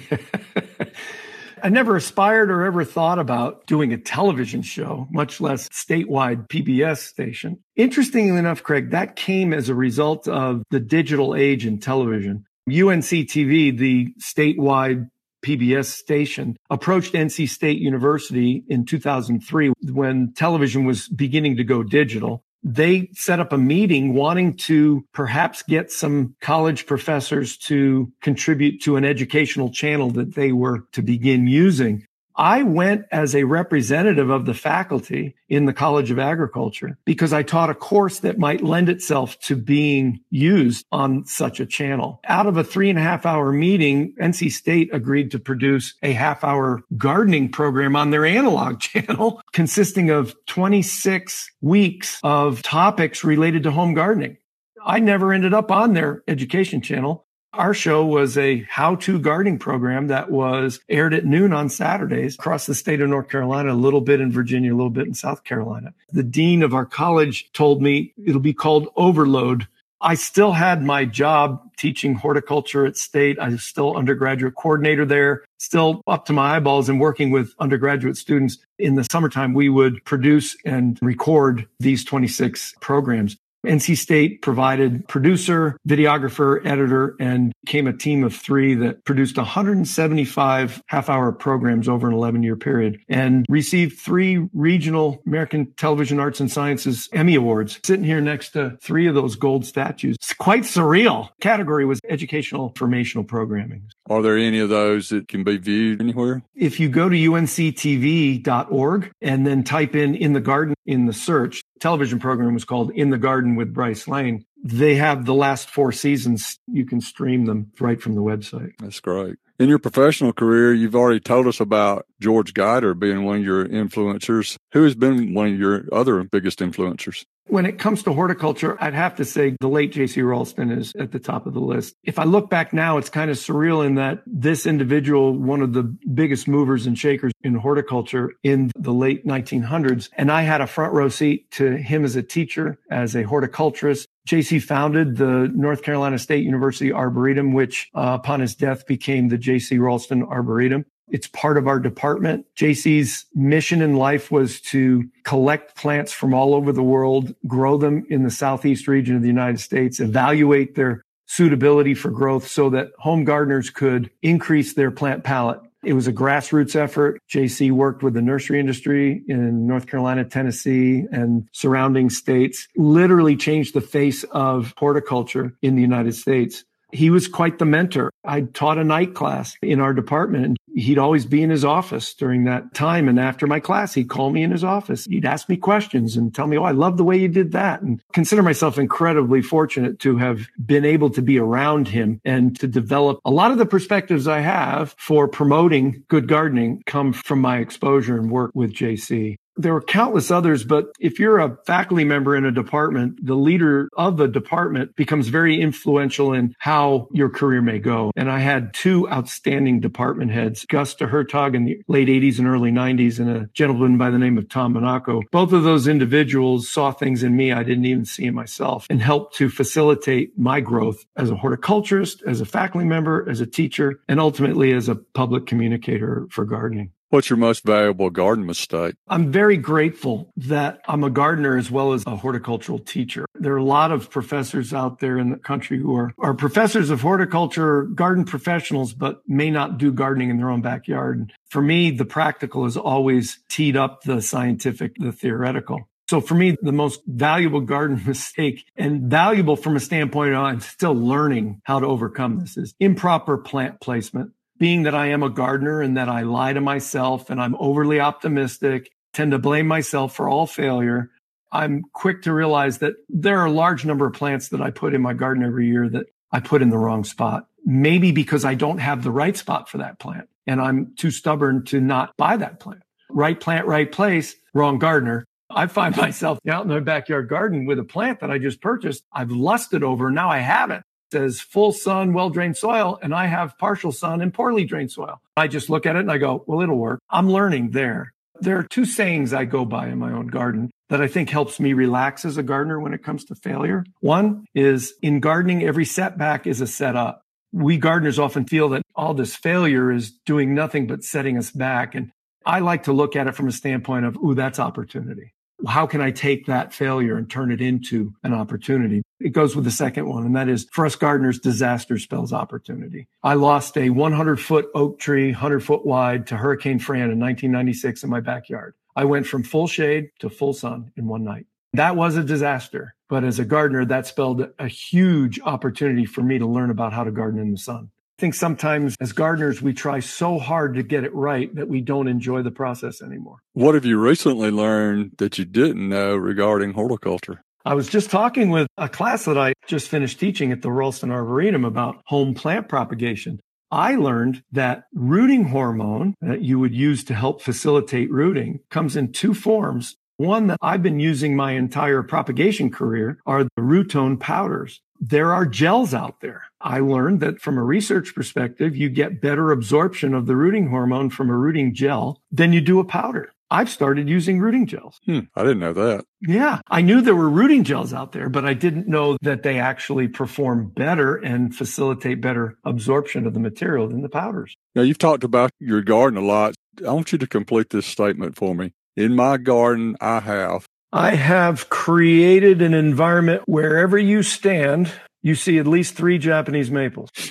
I 1.63 1.69
never 1.69 1.95
aspired 1.95 2.49
or 2.49 2.63
ever 2.63 2.83
thought 2.83 3.19
about 3.19 3.67
doing 3.67 3.93
a 3.93 3.97
television 3.97 4.61
show, 4.61 5.07
much 5.11 5.39
less 5.39 5.69
statewide 5.69 6.47
PBS 6.47 6.97
station. 6.97 7.59
Interestingly 7.75 8.37
enough, 8.37 8.63
Craig, 8.63 8.91
that 8.91 9.15
came 9.15 9.53
as 9.53 9.69
a 9.69 9.75
result 9.75 10.27
of 10.27 10.63
the 10.71 10.79
digital 10.79 11.35
age 11.35 11.65
in 11.65 11.79
television. 11.79 12.45
UNC 12.67 13.03
TV, 13.03 13.77
the 13.77 14.13
statewide 14.19 15.07
PBS 15.45 15.85
station, 15.85 16.57
approached 16.69 17.13
NC 17.13 17.49
State 17.49 17.79
University 17.79 18.63
in 18.67 18.85
2003 18.85 19.73
when 19.91 20.33
television 20.33 20.85
was 20.85 21.07
beginning 21.09 21.57
to 21.57 21.63
go 21.63 21.83
digital 21.83 22.43
they 22.63 23.09
set 23.13 23.39
up 23.39 23.53
a 23.53 23.57
meeting 23.57 24.13
wanting 24.13 24.55
to 24.55 25.05
perhaps 25.13 25.63
get 25.63 25.91
some 25.91 26.35
college 26.41 26.85
professors 26.85 27.57
to 27.57 28.11
contribute 28.21 28.81
to 28.81 28.97
an 28.97 29.05
educational 29.05 29.71
channel 29.71 30.11
that 30.11 30.35
they 30.35 30.51
were 30.51 30.85
to 30.91 31.01
begin 31.01 31.47
using. 31.47 32.05
I 32.41 32.63
went 32.63 33.05
as 33.11 33.35
a 33.35 33.43
representative 33.43 34.31
of 34.31 34.47
the 34.47 34.55
faculty 34.55 35.35
in 35.47 35.65
the 35.65 35.73
College 35.73 36.09
of 36.09 36.17
Agriculture 36.17 36.97
because 37.05 37.33
I 37.33 37.43
taught 37.43 37.69
a 37.69 37.75
course 37.75 38.21
that 38.21 38.39
might 38.39 38.63
lend 38.63 38.89
itself 38.89 39.39
to 39.41 39.55
being 39.55 40.21
used 40.31 40.83
on 40.91 41.23
such 41.27 41.59
a 41.59 41.67
channel. 41.67 42.19
Out 42.25 42.47
of 42.47 42.57
a 42.57 42.63
three 42.63 42.89
and 42.89 42.97
a 42.97 43.03
half 43.03 43.27
hour 43.27 43.51
meeting, 43.51 44.15
NC 44.19 44.51
State 44.53 44.89
agreed 44.91 45.29
to 45.29 45.39
produce 45.39 45.93
a 46.01 46.13
half 46.13 46.43
hour 46.43 46.81
gardening 46.97 47.51
program 47.51 47.95
on 47.95 48.09
their 48.09 48.25
analog 48.25 48.79
channel 48.79 49.39
consisting 49.53 50.09
of 50.09 50.33
26 50.47 51.51
weeks 51.61 52.19
of 52.23 52.63
topics 52.63 53.23
related 53.23 53.61
to 53.61 53.71
home 53.71 53.93
gardening. 53.93 54.35
I 54.83 54.99
never 54.99 55.31
ended 55.31 55.53
up 55.53 55.69
on 55.69 55.93
their 55.93 56.23
education 56.27 56.81
channel. 56.81 57.27
Our 57.53 57.73
show 57.73 58.05
was 58.05 58.37
a 58.37 58.65
how 58.69 58.95
to 58.95 59.19
gardening 59.19 59.59
program 59.59 60.07
that 60.07 60.31
was 60.31 60.79
aired 60.87 61.13
at 61.13 61.25
noon 61.25 61.51
on 61.51 61.67
Saturdays 61.67 62.35
across 62.35 62.65
the 62.65 62.73
state 62.73 63.01
of 63.01 63.09
North 63.09 63.27
Carolina, 63.27 63.73
a 63.73 63.75
little 63.75 63.99
bit 63.99 64.21
in 64.21 64.31
Virginia, 64.31 64.73
a 64.73 64.77
little 64.77 64.89
bit 64.89 65.05
in 65.05 65.13
South 65.13 65.43
Carolina. 65.43 65.93
The 66.13 66.23
dean 66.23 66.63
of 66.63 66.73
our 66.73 66.85
college 66.85 67.51
told 67.51 67.81
me 67.81 68.13
it'll 68.25 68.39
be 68.39 68.53
called 68.53 68.87
Overload. 68.95 69.67
I 69.99 70.15
still 70.15 70.53
had 70.53 70.81
my 70.81 71.03
job 71.03 71.61
teaching 71.75 72.15
horticulture 72.15 72.85
at 72.85 72.95
state. 72.95 73.37
I 73.37 73.49
was 73.49 73.63
still 73.63 73.97
undergraduate 73.97 74.55
coordinator 74.55 75.05
there, 75.05 75.43
still 75.59 76.01
up 76.07 76.25
to 76.27 76.33
my 76.33 76.55
eyeballs 76.55 76.87
and 76.87 77.01
working 77.01 77.31
with 77.31 77.53
undergraduate 77.59 78.15
students. 78.15 78.59
In 78.79 78.95
the 78.95 79.05
summertime, 79.11 79.53
we 79.53 79.67
would 79.67 80.03
produce 80.05 80.55
and 80.63 80.97
record 81.01 81.67
these 81.81 82.05
26 82.05 82.75
programs. 82.79 83.35
NC 83.65 83.97
State 83.97 84.41
provided 84.41 85.07
producer, 85.07 85.77
videographer, 85.87 86.65
editor, 86.65 87.15
and 87.19 87.53
came 87.65 87.87
a 87.87 87.93
team 87.93 88.23
of 88.23 88.35
three 88.35 88.73
that 88.75 89.03
produced 89.05 89.37
175 89.37 90.81
half 90.87 91.09
hour 91.09 91.31
programs 91.31 91.87
over 91.87 92.07
an 92.07 92.13
11 92.13 92.43
year 92.43 92.55
period 92.55 92.99
and 93.07 93.45
received 93.49 93.99
three 93.99 94.47
regional 94.53 95.21
American 95.27 95.71
Television 95.77 96.19
Arts 96.19 96.39
and 96.39 96.51
Sciences 96.51 97.07
Emmy 97.13 97.35
Awards. 97.35 97.79
Sitting 97.85 98.05
here 98.05 98.21
next 98.21 98.49
to 98.49 98.77
three 98.81 99.07
of 99.07 99.15
those 99.15 99.35
gold 99.35 99.65
statues. 99.65 100.15
It's 100.15 100.33
quite 100.33 100.63
surreal. 100.63 101.29
Category 101.39 101.85
was 101.85 101.99
educational 102.09 102.67
informational 102.67 103.23
programming. 103.23 103.83
Are 104.09 104.21
there 104.21 104.37
any 104.37 104.59
of 104.59 104.69
those 104.69 105.09
that 105.09 105.27
can 105.27 105.43
be 105.43 105.57
viewed 105.57 106.01
anywhere? 106.01 106.41
If 106.55 106.79
you 106.79 106.89
go 106.89 107.09
to 107.09 107.15
unctv.org 107.15 109.11
and 109.21 109.47
then 109.47 109.63
type 109.63 109.95
in 109.95 110.15
in 110.15 110.33
the 110.33 110.41
garden 110.41 110.73
in 110.85 111.05
the 111.05 111.13
search, 111.13 111.61
television 111.79 112.19
program 112.19 112.53
was 112.53 112.65
called 112.65 112.91
In 112.91 113.09
the 113.09 113.17
Garden 113.17 113.55
with 113.55 113.73
Bryce 113.73 114.07
Lane. 114.07 114.45
They 114.63 114.95
have 114.95 115.25
the 115.25 115.33
last 115.33 115.69
four 115.69 115.91
seasons. 115.91 116.57
You 116.67 116.85
can 116.85 117.01
stream 117.01 117.45
them 117.45 117.71
right 117.79 118.01
from 118.01 118.15
the 118.15 118.21
website. 118.21 118.73
That's 118.79 118.99
great. 118.99 119.35
In 119.59 119.69
your 119.69 119.79
professional 119.79 120.33
career, 120.33 120.73
you've 120.73 120.95
already 120.95 121.19
told 121.19 121.45
us 121.45 121.59
about 121.59 122.07
George 122.19 122.53
Guider 122.53 122.95
being 122.95 123.23
one 123.23 123.37
of 123.37 123.43
your 123.43 123.67
influencers. 123.67 124.57
Who 124.73 124.83
has 124.83 124.95
been 124.95 125.33
one 125.33 125.53
of 125.53 125.59
your 125.59 125.83
other 125.91 126.23
biggest 126.23 126.59
influencers? 126.59 127.25
When 127.51 127.65
it 127.65 127.79
comes 127.79 128.01
to 128.03 128.13
horticulture, 128.13 128.77
I'd 128.79 128.93
have 128.93 129.15
to 129.15 129.25
say 129.25 129.57
the 129.59 129.67
late 129.67 129.91
J.C. 129.91 130.21
Raulston 130.21 130.71
is 130.71 130.93
at 130.97 131.11
the 131.11 131.19
top 131.19 131.45
of 131.45 131.53
the 131.53 131.59
list. 131.59 131.97
If 132.01 132.17
I 132.17 132.23
look 132.23 132.49
back 132.49 132.71
now, 132.71 132.97
it's 132.97 133.09
kind 133.09 133.29
of 133.29 133.35
surreal 133.35 133.85
in 133.85 133.95
that 133.95 134.23
this 134.25 134.65
individual, 134.65 135.37
one 135.37 135.61
of 135.61 135.73
the 135.73 135.83
biggest 135.83 136.47
movers 136.47 136.85
and 136.87 136.97
shakers 136.97 137.33
in 137.43 137.55
horticulture 137.55 138.31
in 138.41 138.71
the 138.77 138.93
late 138.93 139.27
1900s, 139.27 140.07
and 140.15 140.31
I 140.31 140.43
had 140.43 140.61
a 140.61 140.65
front 140.65 140.93
row 140.93 141.09
seat 141.09 141.51
to 141.51 141.75
him 141.75 142.05
as 142.05 142.15
a 142.15 142.23
teacher, 142.23 142.79
as 142.89 143.17
a 143.17 143.23
horticulturist, 143.23 144.07
JC 144.27 144.61
founded 144.61 145.17
the 145.17 145.51
North 145.53 145.81
Carolina 145.81 146.19
State 146.19 146.45
University 146.45 146.91
Arboretum, 146.91 147.53
which 147.53 147.89
uh, 147.95 148.17
upon 148.19 148.39
his 148.39 148.55
death 148.55 148.85
became 148.85 149.29
the 149.29 149.37
JC 149.37 149.79
Raulston 149.79 150.27
Arboretum. 150.27 150.85
It's 151.11 151.27
part 151.27 151.57
of 151.57 151.67
our 151.67 151.79
department. 151.79 152.45
JC's 152.57 153.25
mission 153.35 153.81
in 153.81 153.95
life 153.95 154.31
was 154.31 154.61
to 154.61 155.03
collect 155.23 155.75
plants 155.75 156.11
from 156.13 156.33
all 156.33 156.55
over 156.55 156.71
the 156.71 156.83
world, 156.83 157.35
grow 157.45 157.77
them 157.77 158.05
in 158.09 158.23
the 158.23 158.31
southeast 158.31 158.87
region 158.87 159.15
of 159.15 159.21
the 159.21 159.27
United 159.27 159.59
States, 159.59 159.99
evaluate 159.99 160.75
their 160.75 161.03
suitability 161.27 161.93
for 161.93 162.09
growth 162.09 162.47
so 162.47 162.69
that 162.69 162.89
home 162.99 163.23
gardeners 163.23 163.69
could 163.69 164.09
increase 164.21 164.73
their 164.73 164.91
plant 164.91 165.23
palette. 165.23 165.61
It 165.83 165.93
was 165.93 166.07
a 166.07 166.13
grassroots 166.13 166.75
effort. 166.75 167.19
JC 167.31 167.71
worked 167.71 168.03
with 168.03 168.13
the 168.13 168.21
nursery 168.21 168.59
industry 168.59 169.23
in 169.27 169.65
North 169.65 169.87
Carolina, 169.87 170.23
Tennessee, 170.23 171.05
and 171.11 171.47
surrounding 171.53 172.09
states, 172.09 172.67
literally 172.75 173.35
changed 173.35 173.73
the 173.73 173.81
face 173.81 174.23
of 174.31 174.73
horticulture 174.77 175.57
in 175.61 175.75
the 175.75 175.81
United 175.81 176.13
States 176.13 176.63
he 176.91 177.09
was 177.09 177.27
quite 177.27 177.59
the 177.59 177.65
mentor. 177.65 178.11
I 178.23 178.41
taught 178.41 178.77
a 178.77 178.83
night 178.83 179.15
class 179.15 179.55
in 179.61 179.79
our 179.79 179.93
department 179.93 180.45
and 180.45 180.57
he'd 180.75 180.97
always 180.97 181.25
be 181.25 181.41
in 181.41 181.49
his 181.49 181.65
office 181.65 182.13
during 182.13 182.43
that 182.45 182.73
time. 182.73 183.07
And 183.07 183.19
after 183.19 183.47
my 183.47 183.59
class, 183.59 183.93
he'd 183.93 184.09
call 184.09 184.29
me 184.29 184.43
in 184.43 184.51
his 184.51 184.63
office. 184.63 185.05
He'd 185.05 185.25
ask 185.25 185.49
me 185.49 185.57
questions 185.57 186.15
and 186.15 186.33
tell 186.33 186.47
me, 186.47 186.57
Oh, 186.57 186.63
I 186.63 186.71
love 186.71 186.97
the 186.97 187.03
way 187.03 187.17
you 187.17 187.27
did 187.27 187.51
that. 187.53 187.81
And 187.81 188.01
consider 188.13 188.43
myself 188.43 188.77
incredibly 188.77 189.41
fortunate 189.41 189.99
to 189.99 190.17
have 190.17 190.47
been 190.63 190.85
able 190.85 191.09
to 191.11 191.21
be 191.21 191.39
around 191.39 191.87
him 191.87 192.21
and 192.23 192.59
to 192.59 192.67
develop 192.67 193.19
a 193.25 193.31
lot 193.31 193.51
of 193.51 193.57
the 193.57 193.65
perspectives 193.65 194.27
I 194.27 194.39
have 194.39 194.95
for 194.97 195.27
promoting 195.27 196.03
good 196.07 196.27
gardening 196.27 196.83
come 196.85 197.13
from 197.13 197.41
my 197.41 197.57
exposure 197.57 198.17
and 198.17 198.31
work 198.31 198.51
with 198.53 198.73
JC. 198.73 199.37
There 199.61 199.73
were 199.73 199.81
countless 199.81 200.31
others, 200.31 200.63
but 200.63 200.91
if 200.99 201.19
you're 201.19 201.37
a 201.37 201.55
faculty 201.67 202.03
member 202.03 202.35
in 202.35 202.45
a 202.45 202.51
department, 202.51 203.23
the 203.23 203.35
leader 203.35 203.89
of 203.95 204.17
the 204.17 204.27
department 204.27 204.95
becomes 204.95 205.27
very 205.27 205.61
influential 205.61 206.33
in 206.33 206.55
how 206.57 207.07
your 207.11 207.29
career 207.29 207.61
may 207.61 207.77
go. 207.77 208.11
And 208.15 208.31
I 208.31 208.39
had 208.39 208.73
two 208.73 209.07
outstanding 209.09 209.79
department 209.79 210.31
heads, 210.31 210.65
Gus 210.65 210.95
Hertog 210.95 211.55
in 211.55 211.65
the 211.65 211.79
late 211.87 212.07
80s 212.07 212.39
and 212.39 212.47
early 212.47 212.71
90s, 212.71 213.19
and 213.19 213.29
a 213.29 213.49
gentleman 213.53 213.99
by 213.99 214.09
the 214.09 214.17
name 214.17 214.39
of 214.39 214.49
Tom 214.49 214.73
Monaco. 214.73 215.21
Both 215.31 215.53
of 215.53 215.61
those 215.61 215.87
individuals 215.87 216.67
saw 216.67 216.91
things 216.91 217.21
in 217.21 217.35
me 217.35 217.51
I 217.51 217.61
didn't 217.61 217.85
even 217.85 218.05
see 218.05 218.25
in 218.25 218.33
myself 218.33 218.87
and 218.89 218.99
helped 218.99 219.35
to 219.35 219.49
facilitate 219.49 220.39
my 220.39 220.59
growth 220.59 221.05
as 221.15 221.29
a 221.29 221.35
horticulturist, 221.35 222.23
as 222.25 222.41
a 222.41 222.45
faculty 222.45 222.87
member, 222.87 223.29
as 223.29 223.41
a 223.41 223.45
teacher, 223.45 224.01
and 224.07 224.19
ultimately 224.19 224.73
as 224.73 224.89
a 224.89 224.95
public 224.95 225.45
communicator 225.45 226.25
for 226.31 226.45
gardening. 226.45 226.93
What's 227.11 227.29
your 227.29 227.35
most 227.35 227.65
valuable 227.65 228.09
garden 228.09 228.45
mistake? 228.45 228.95
I'm 229.09 229.33
very 229.33 229.57
grateful 229.57 230.31
that 230.37 230.79
I'm 230.87 231.03
a 231.03 231.09
gardener 231.09 231.57
as 231.57 231.69
well 231.69 231.91
as 231.91 232.05
a 232.07 232.15
horticultural 232.15 232.79
teacher. 232.79 233.25
There 233.35 233.51
are 233.51 233.57
a 233.57 233.65
lot 233.65 233.91
of 233.91 234.09
professors 234.09 234.73
out 234.73 234.99
there 234.99 235.17
in 235.17 235.29
the 235.29 235.35
country 235.35 235.77
who 235.77 235.93
are, 235.93 236.13
are 236.19 236.33
professors 236.33 236.89
of 236.89 237.01
horticulture, 237.01 237.83
garden 237.83 238.23
professionals, 238.23 238.93
but 238.93 239.23
may 239.27 239.51
not 239.51 239.77
do 239.77 239.91
gardening 239.91 240.29
in 240.29 240.37
their 240.37 240.49
own 240.49 240.61
backyard. 240.61 241.33
For 241.49 241.61
me, 241.61 241.91
the 241.91 242.05
practical 242.05 242.65
is 242.65 242.77
always 242.77 243.39
teed 243.49 243.75
up 243.75 244.03
the 244.03 244.21
scientific, 244.21 244.95
the 244.97 245.11
theoretical. 245.11 245.89
So 246.09 246.21
for 246.21 246.35
me, 246.35 246.55
the 246.61 246.71
most 246.71 247.01
valuable 247.05 247.59
garden 247.59 248.01
mistake 248.07 248.63
and 248.77 249.11
valuable 249.11 249.57
from 249.57 249.75
a 249.75 249.81
standpoint 249.81 250.33
I'm 250.33 250.61
still 250.61 250.95
learning 250.95 251.59
how 251.65 251.81
to 251.81 251.87
overcome 251.87 252.39
this 252.39 252.55
is 252.55 252.73
improper 252.79 253.37
plant 253.37 253.81
placement 253.81 254.31
being 254.61 254.83
that 254.83 254.93
I 254.93 255.07
am 255.07 255.23
a 255.23 255.29
gardener 255.31 255.81
and 255.81 255.97
that 255.97 256.07
I 256.07 256.21
lie 256.21 256.53
to 256.53 256.61
myself 256.61 257.31
and 257.31 257.41
I'm 257.41 257.55
overly 257.55 257.99
optimistic, 257.99 258.91
tend 259.11 259.31
to 259.31 259.39
blame 259.39 259.65
myself 259.65 260.13
for 260.13 260.29
all 260.29 260.45
failure. 260.45 261.09
I'm 261.51 261.81
quick 261.93 262.21
to 262.21 262.31
realize 262.31 262.77
that 262.77 262.93
there 263.09 263.39
are 263.39 263.47
a 263.47 263.51
large 263.51 263.85
number 263.85 264.05
of 264.05 264.13
plants 264.13 264.49
that 264.49 264.61
I 264.61 264.69
put 264.69 264.93
in 264.93 265.01
my 265.01 265.13
garden 265.13 265.43
every 265.43 265.65
year 265.65 265.89
that 265.89 266.05
I 266.31 266.41
put 266.41 266.61
in 266.61 266.69
the 266.69 266.77
wrong 266.77 267.03
spot. 267.05 267.47
Maybe 267.65 268.11
because 268.11 268.45
I 268.45 268.53
don't 268.53 268.77
have 268.77 269.03
the 269.03 269.09
right 269.09 269.35
spot 269.35 269.67
for 269.67 269.79
that 269.79 269.97
plant 269.97 270.29
and 270.45 270.61
I'm 270.61 270.93
too 270.95 271.09
stubborn 271.09 271.65
to 271.65 271.81
not 271.81 272.15
buy 272.15 272.37
that 272.37 272.59
plant. 272.59 272.83
Right 273.09 273.39
plant, 273.39 273.65
right 273.65 273.91
place, 273.91 274.35
wrong 274.53 274.77
gardener. 274.77 275.25
I 275.49 275.65
find 275.65 275.97
myself 275.97 276.37
out 276.47 276.65
in 276.65 276.69
my 276.69 276.81
backyard 276.81 277.29
garden 277.29 277.65
with 277.65 277.79
a 277.79 277.83
plant 277.83 278.19
that 278.19 278.29
I 278.29 278.37
just 278.37 278.61
purchased. 278.61 279.03
I've 279.11 279.31
lusted 279.31 279.81
over. 279.81 280.11
Now 280.11 280.29
I 280.29 280.37
have 280.37 280.69
it 280.69 280.83
says 281.11 281.41
full 281.41 281.71
sun, 281.71 282.13
well 282.13 282.29
drained 282.29 282.57
soil, 282.57 282.99
and 283.01 283.13
I 283.13 283.27
have 283.27 283.57
partial 283.57 283.91
sun 283.91 284.21
and 284.21 284.33
poorly 284.33 284.65
drained 284.65 284.91
soil. 284.91 285.21
I 285.37 285.47
just 285.47 285.69
look 285.69 285.85
at 285.85 285.95
it 285.95 285.99
and 285.99 286.11
I 286.11 286.17
go, 286.17 286.43
well, 286.47 286.61
it'll 286.61 286.77
work. 286.77 286.99
I'm 287.09 287.29
learning 287.29 287.71
there. 287.71 288.13
There 288.39 288.57
are 288.57 288.63
two 288.63 288.85
sayings 288.85 289.33
I 289.33 289.45
go 289.45 289.65
by 289.65 289.87
in 289.87 289.99
my 289.99 290.11
own 290.11 290.27
garden 290.27 290.71
that 290.89 291.01
I 291.01 291.07
think 291.07 291.29
helps 291.29 291.59
me 291.59 291.73
relax 291.73 292.25
as 292.25 292.37
a 292.37 292.43
gardener 292.43 292.79
when 292.79 292.93
it 292.93 293.03
comes 293.03 293.23
to 293.25 293.35
failure. 293.35 293.85
One 293.99 294.45
is 294.55 294.93
in 295.01 295.19
gardening, 295.19 295.63
every 295.63 295.85
setback 295.85 296.47
is 296.47 296.59
a 296.59 296.67
setup. 296.67 297.21
We 297.53 297.77
gardeners 297.77 298.17
often 298.17 298.45
feel 298.45 298.69
that 298.69 298.81
all 298.95 299.13
this 299.13 299.35
failure 299.35 299.91
is 299.91 300.11
doing 300.25 300.55
nothing 300.55 300.87
but 300.87 301.03
setting 301.03 301.37
us 301.37 301.51
back. 301.51 301.93
And 301.93 302.11
I 302.45 302.59
like 302.59 302.83
to 302.83 302.93
look 302.93 303.15
at 303.15 303.27
it 303.27 303.35
from 303.35 303.47
a 303.47 303.51
standpoint 303.51 304.05
of, 304.05 304.17
ooh, 304.17 304.33
that's 304.33 304.59
opportunity 304.59 305.33
how 305.67 305.85
can 305.85 306.01
I 306.01 306.11
take 306.11 306.45
that 306.47 306.73
failure 306.73 307.17
and 307.17 307.29
turn 307.29 307.51
it 307.51 307.61
into 307.61 308.13
an 308.23 308.33
opportunity? 308.33 309.03
It 309.23 309.33
goes 309.33 309.55
with 309.55 309.65
the 309.65 309.71
second 309.71 310.07
one, 310.07 310.25
and 310.25 310.35
that 310.35 310.49
is 310.49 310.67
for 310.71 310.85
us 310.85 310.95
gardeners, 310.95 311.39
disaster 311.39 311.97
spells 311.99 312.33
opportunity. 312.33 313.07
I 313.23 313.35
lost 313.35 313.77
a 313.77 313.89
100 313.89 314.37
foot 314.37 314.67
oak 314.73 314.99
tree, 314.99 315.31
100 315.31 315.59
foot 315.63 315.85
wide 315.85 316.27
to 316.27 316.37
Hurricane 316.37 316.79
Fran 316.79 317.11
in 317.11 317.19
1996 317.19 318.03
in 318.03 318.09
my 318.09 318.19
backyard. 318.19 318.73
I 318.95 319.05
went 319.05 319.27
from 319.27 319.43
full 319.43 319.67
shade 319.67 320.09
to 320.19 320.29
full 320.29 320.53
sun 320.53 320.91
in 320.97 321.07
one 321.07 321.23
night. 321.23 321.45
That 321.73 321.95
was 321.95 322.17
a 322.17 322.23
disaster. 322.23 322.95
But 323.07 323.23
as 323.23 323.39
a 323.39 323.45
gardener, 323.45 323.85
that 323.85 324.07
spelled 324.07 324.47
a 324.57 324.67
huge 324.67 325.39
opportunity 325.41 326.05
for 326.05 326.21
me 326.21 326.39
to 326.39 326.45
learn 326.45 326.69
about 326.69 326.93
how 326.93 327.03
to 327.03 327.11
garden 327.11 327.39
in 327.39 327.51
the 327.51 327.57
sun. 327.57 327.91
I 328.17 328.21
think 328.21 328.35
sometimes 328.35 328.95
as 329.01 329.13
gardeners, 329.13 329.61
we 329.61 329.73
try 329.73 329.99
so 329.99 330.37
hard 330.37 330.75
to 330.75 330.83
get 330.83 331.03
it 331.03 331.13
right 331.13 331.53
that 331.55 331.67
we 331.67 331.81
don't 331.81 332.07
enjoy 332.07 332.41
the 332.41 332.51
process 332.51 333.01
anymore. 333.01 333.37
What 333.53 333.75
have 333.75 333.83
you 333.83 333.97
recently 333.97 334.51
learned 334.51 335.13
that 335.17 335.37
you 335.37 335.45
didn't 335.45 335.89
know 335.89 336.15
regarding 336.15 336.73
horticulture? 336.73 337.43
I 337.63 337.75
was 337.75 337.87
just 337.87 338.09
talking 338.09 338.49
with 338.49 338.67
a 338.77 338.89
class 338.89 339.25
that 339.25 339.37
I 339.37 339.53
just 339.67 339.87
finished 339.87 340.19
teaching 340.19 340.51
at 340.51 340.63
the 340.63 340.69
Raulston 340.69 341.11
Arboretum 341.11 341.63
about 341.63 342.01
home 342.05 342.33
plant 342.33 342.67
propagation. 342.67 343.39
I 343.69 343.95
learned 343.95 344.43
that 344.51 344.85
rooting 344.93 345.45
hormone 345.45 346.15
that 346.21 346.41
you 346.41 346.57
would 346.57 346.73
use 346.73 347.03
to 347.05 347.13
help 347.13 347.41
facilitate 347.41 348.11
rooting 348.11 348.61
comes 348.71 348.95
in 348.95 349.11
two 349.11 349.35
forms. 349.35 349.95
One 350.17 350.47
that 350.47 350.57
I've 350.61 350.81
been 350.81 350.99
using 350.99 351.35
my 351.35 351.51
entire 351.51 352.01
propagation 352.01 352.71
career 352.71 353.19
are 353.27 353.43
the 353.43 353.49
Rootone 353.59 354.19
powders. 354.19 354.81
There 354.99 355.31
are 355.31 355.45
gels 355.45 355.93
out 355.93 356.19
there. 356.21 356.43
I 356.59 356.79
learned 356.79 357.19
that 357.21 357.41
from 357.41 357.57
a 357.57 357.63
research 357.63 358.15
perspective, 358.15 358.75
you 358.75 358.89
get 358.89 359.21
better 359.21 359.51
absorption 359.51 360.13
of 360.15 360.25
the 360.25 360.35
rooting 360.35 360.67
hormone 360.67 361.11
from 361.11 361.29
a 361.29 361.37
rooting 361.37 361.73
gel 361.75 362.21
than 362.31 362.53
you 362.53 362.61
do 362.61 362.79
a 362.79 362.85
powder. 362.85 363.31
I've 363.51 363.69
started 363.69 364.07
using 364.07 364.39
rooting 364.39 364.65
gels. 364.65 364.97
Hmm, 365.05 365.19
I 365.35 365.43
didn't 365.43 365.59
know 365.59 365.73
that. 365.73 366.05
Yeah. 366.21 366.61
I 366.69 366.81
knew 366.81 367.01
there 367.01 367.15
were 367.15 367.29
rooting 367.29 367.65
gels 367.65 367.93
out 367.93 368.13
there, 368.13 368.29
but 368.29 368.45
I 368.45 368.53
didn't 368.53 368.87
know 368.87 369.17
that 369.21 369.43
they 369.43 369.59
actually 369.59 370.07
perform 370.07 370.69
better 370.69 371.17
and 371.17 371.53
facilitate 371.53 372.21
better 372.21 372.57
absorption 372.63 373.27
of 373.27 373.33
the 373.33 373.41
material 373.41 373.89
than 373.89 374.03
the 374.03 374.09
powders. 374.09 374.55
Now, 374.73 374.83
you've 374.83 374.97
talked 374.97 375.25
about 375.25 375.51
your 375.59 375.81
garden 375.81 376.17
a 376.17 376.25
lot. 376.25 376.55
I 376.87 376.93
want 376.93 377.11
you 377.11 377.17
to 377.17 377.27
complete 377.27 377.71
this 377.71 377.85
statement 377.85 378.37
for 378.37 378.55
me. 378.55 378.71
In 378.95 379.15
my 379.15 379.35
garden, 379.35 379.97
I 379.99 380.21
have. 380.21 380.65
I 380.93 381.15
have 381.15 381.69
created 381.69 382.61
an 382.61 382.73
environment 382.73 383.43
wherever 383.47 383.97
you 383.97 384.23
stand, 384.23 384.91
you 385.21 385.35
see 385.35 385.59
at 385.59 385.67
least 385.67 385.95
three 385.95 386.17
Japanese 386.17 386.71
maples. 386.71 387.09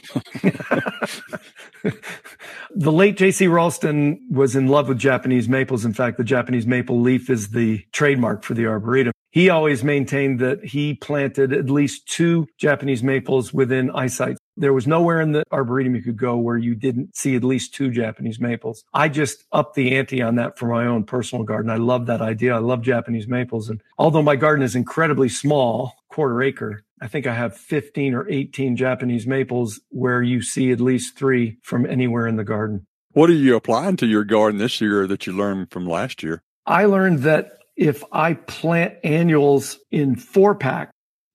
the 2.74 2.92
late 2.92 3.16
J.C. 3.16 3.46
Raulston 3.46 4.18
was 4.30 4.54
in 4.54 4.68
love 4.68 4.88
with 4.88 4.98
Japanese 4.98 5.48
maples. 5.48 5.84
In 5.84 5.92
fact, 5.92 6.16
the 6.16 6.24
Japanese 6.24 6.66
maple 6.66 7.00
leaf 7.00 7.28
is 7.28 7.50
the 7.50 7.84
trademark 7.92 8.44
for 8.44 8.54
the 8.54 8.66
Arboretum. 8.66 9.12
He 9.32 9.48
always 9.48 9.84
maintained 9.84 10.40
that 10.40 10.64
he 10.64 10.94
planted 10.94 11.52
at 11.52 11.70
least 11.70 12.08
two 12.08 12.48
Japanese 12.58 13.02
maples 13.02 13.54
within 13.54 13.90
eyesight. 13.92 14.36
There 14.56 14.72
was 14.72 14.88
nowhere 14.88 15.20
in 15.20 15.32
the 15.32 15.44
Arboretum 15.52 15.94
you 15.94 16.02
could 16.02 16.16
go 16.16 16.36
where 16.36 16.58
you 16.58 16.74
didn't 16.74 17.16
see 17.16 17.36
at 17.36 17.44
least 17.44 17.72
two 17.72 17.90
Japanese 17.90 18.40
maples. 18.40 18.84
I 18.92 19.08
just 19.08 19.44
upped 19.52 19.74
the 19.74 19.96
ante 19.96 20.20
on 20.20 20.34
that 20.34 20.58
for 20.58 20.66
my 20.66 20.84
own 20.84 21.04
personal 21.04 21.44
garden. 21.44 21.70
I 21.70 21.76
love 21.76 22.06
that 22.06 22.20
idea. 22.20 22.56
I 22.56 22.58
love 22.58 22.82
Japanese 22.82 23.28
maples. 23.28 23.70
And 23.70 23.80
although 23.98 24.22
my 24.22 24.36
garden 24.36 24.64
is 24.64 24.74
incredibly 24.74 25.28
small, 25.28 25.94
quarter 26.10 26.42
acre, 26.42 26.82
I 27.00 27.08
think 27.08 27.26
I 27.26 27.34
have 27.34 27.56
15 27.56 28.14
or 28.14 28.28
18 28.28 28.76
Japanese 28.76 29.26
maples 29.26 29.80
where 29.88 30.22
you 30.22 30.42
see 30.42 30.70
at 30.72 30.80
least 30.80 31.16
three 31.16 31.58
from 31.62 31.86
anywhere 31.86 32.26
in 32.26 32.36
the 32.36 32.44
garden. 32.44 32.86
What 33.12 33.30
are 33.30 33.34
you 33.34 33.56
applying 33.56 33.96
to 33.96 34.06
your 34.06 34.24
garden 34.24 34.58
this 34.58 34.80
year 34.80 35.06
that 35.06 35.26
you 35.26 35.32
learned 35.32 35.70
from 35.70 35.86
last 35.86 36.22
year? 36.22 36.42
I 36.66 36.84
learned 36.84 37.20
that 37.20 37.58
if 37.76 38.04
I 38.12 38.34
plant 38.34 38.94
annuals 39.02 39.78
in 39.90 40.14
four 40.14 40.54
pack, 40.54 40.90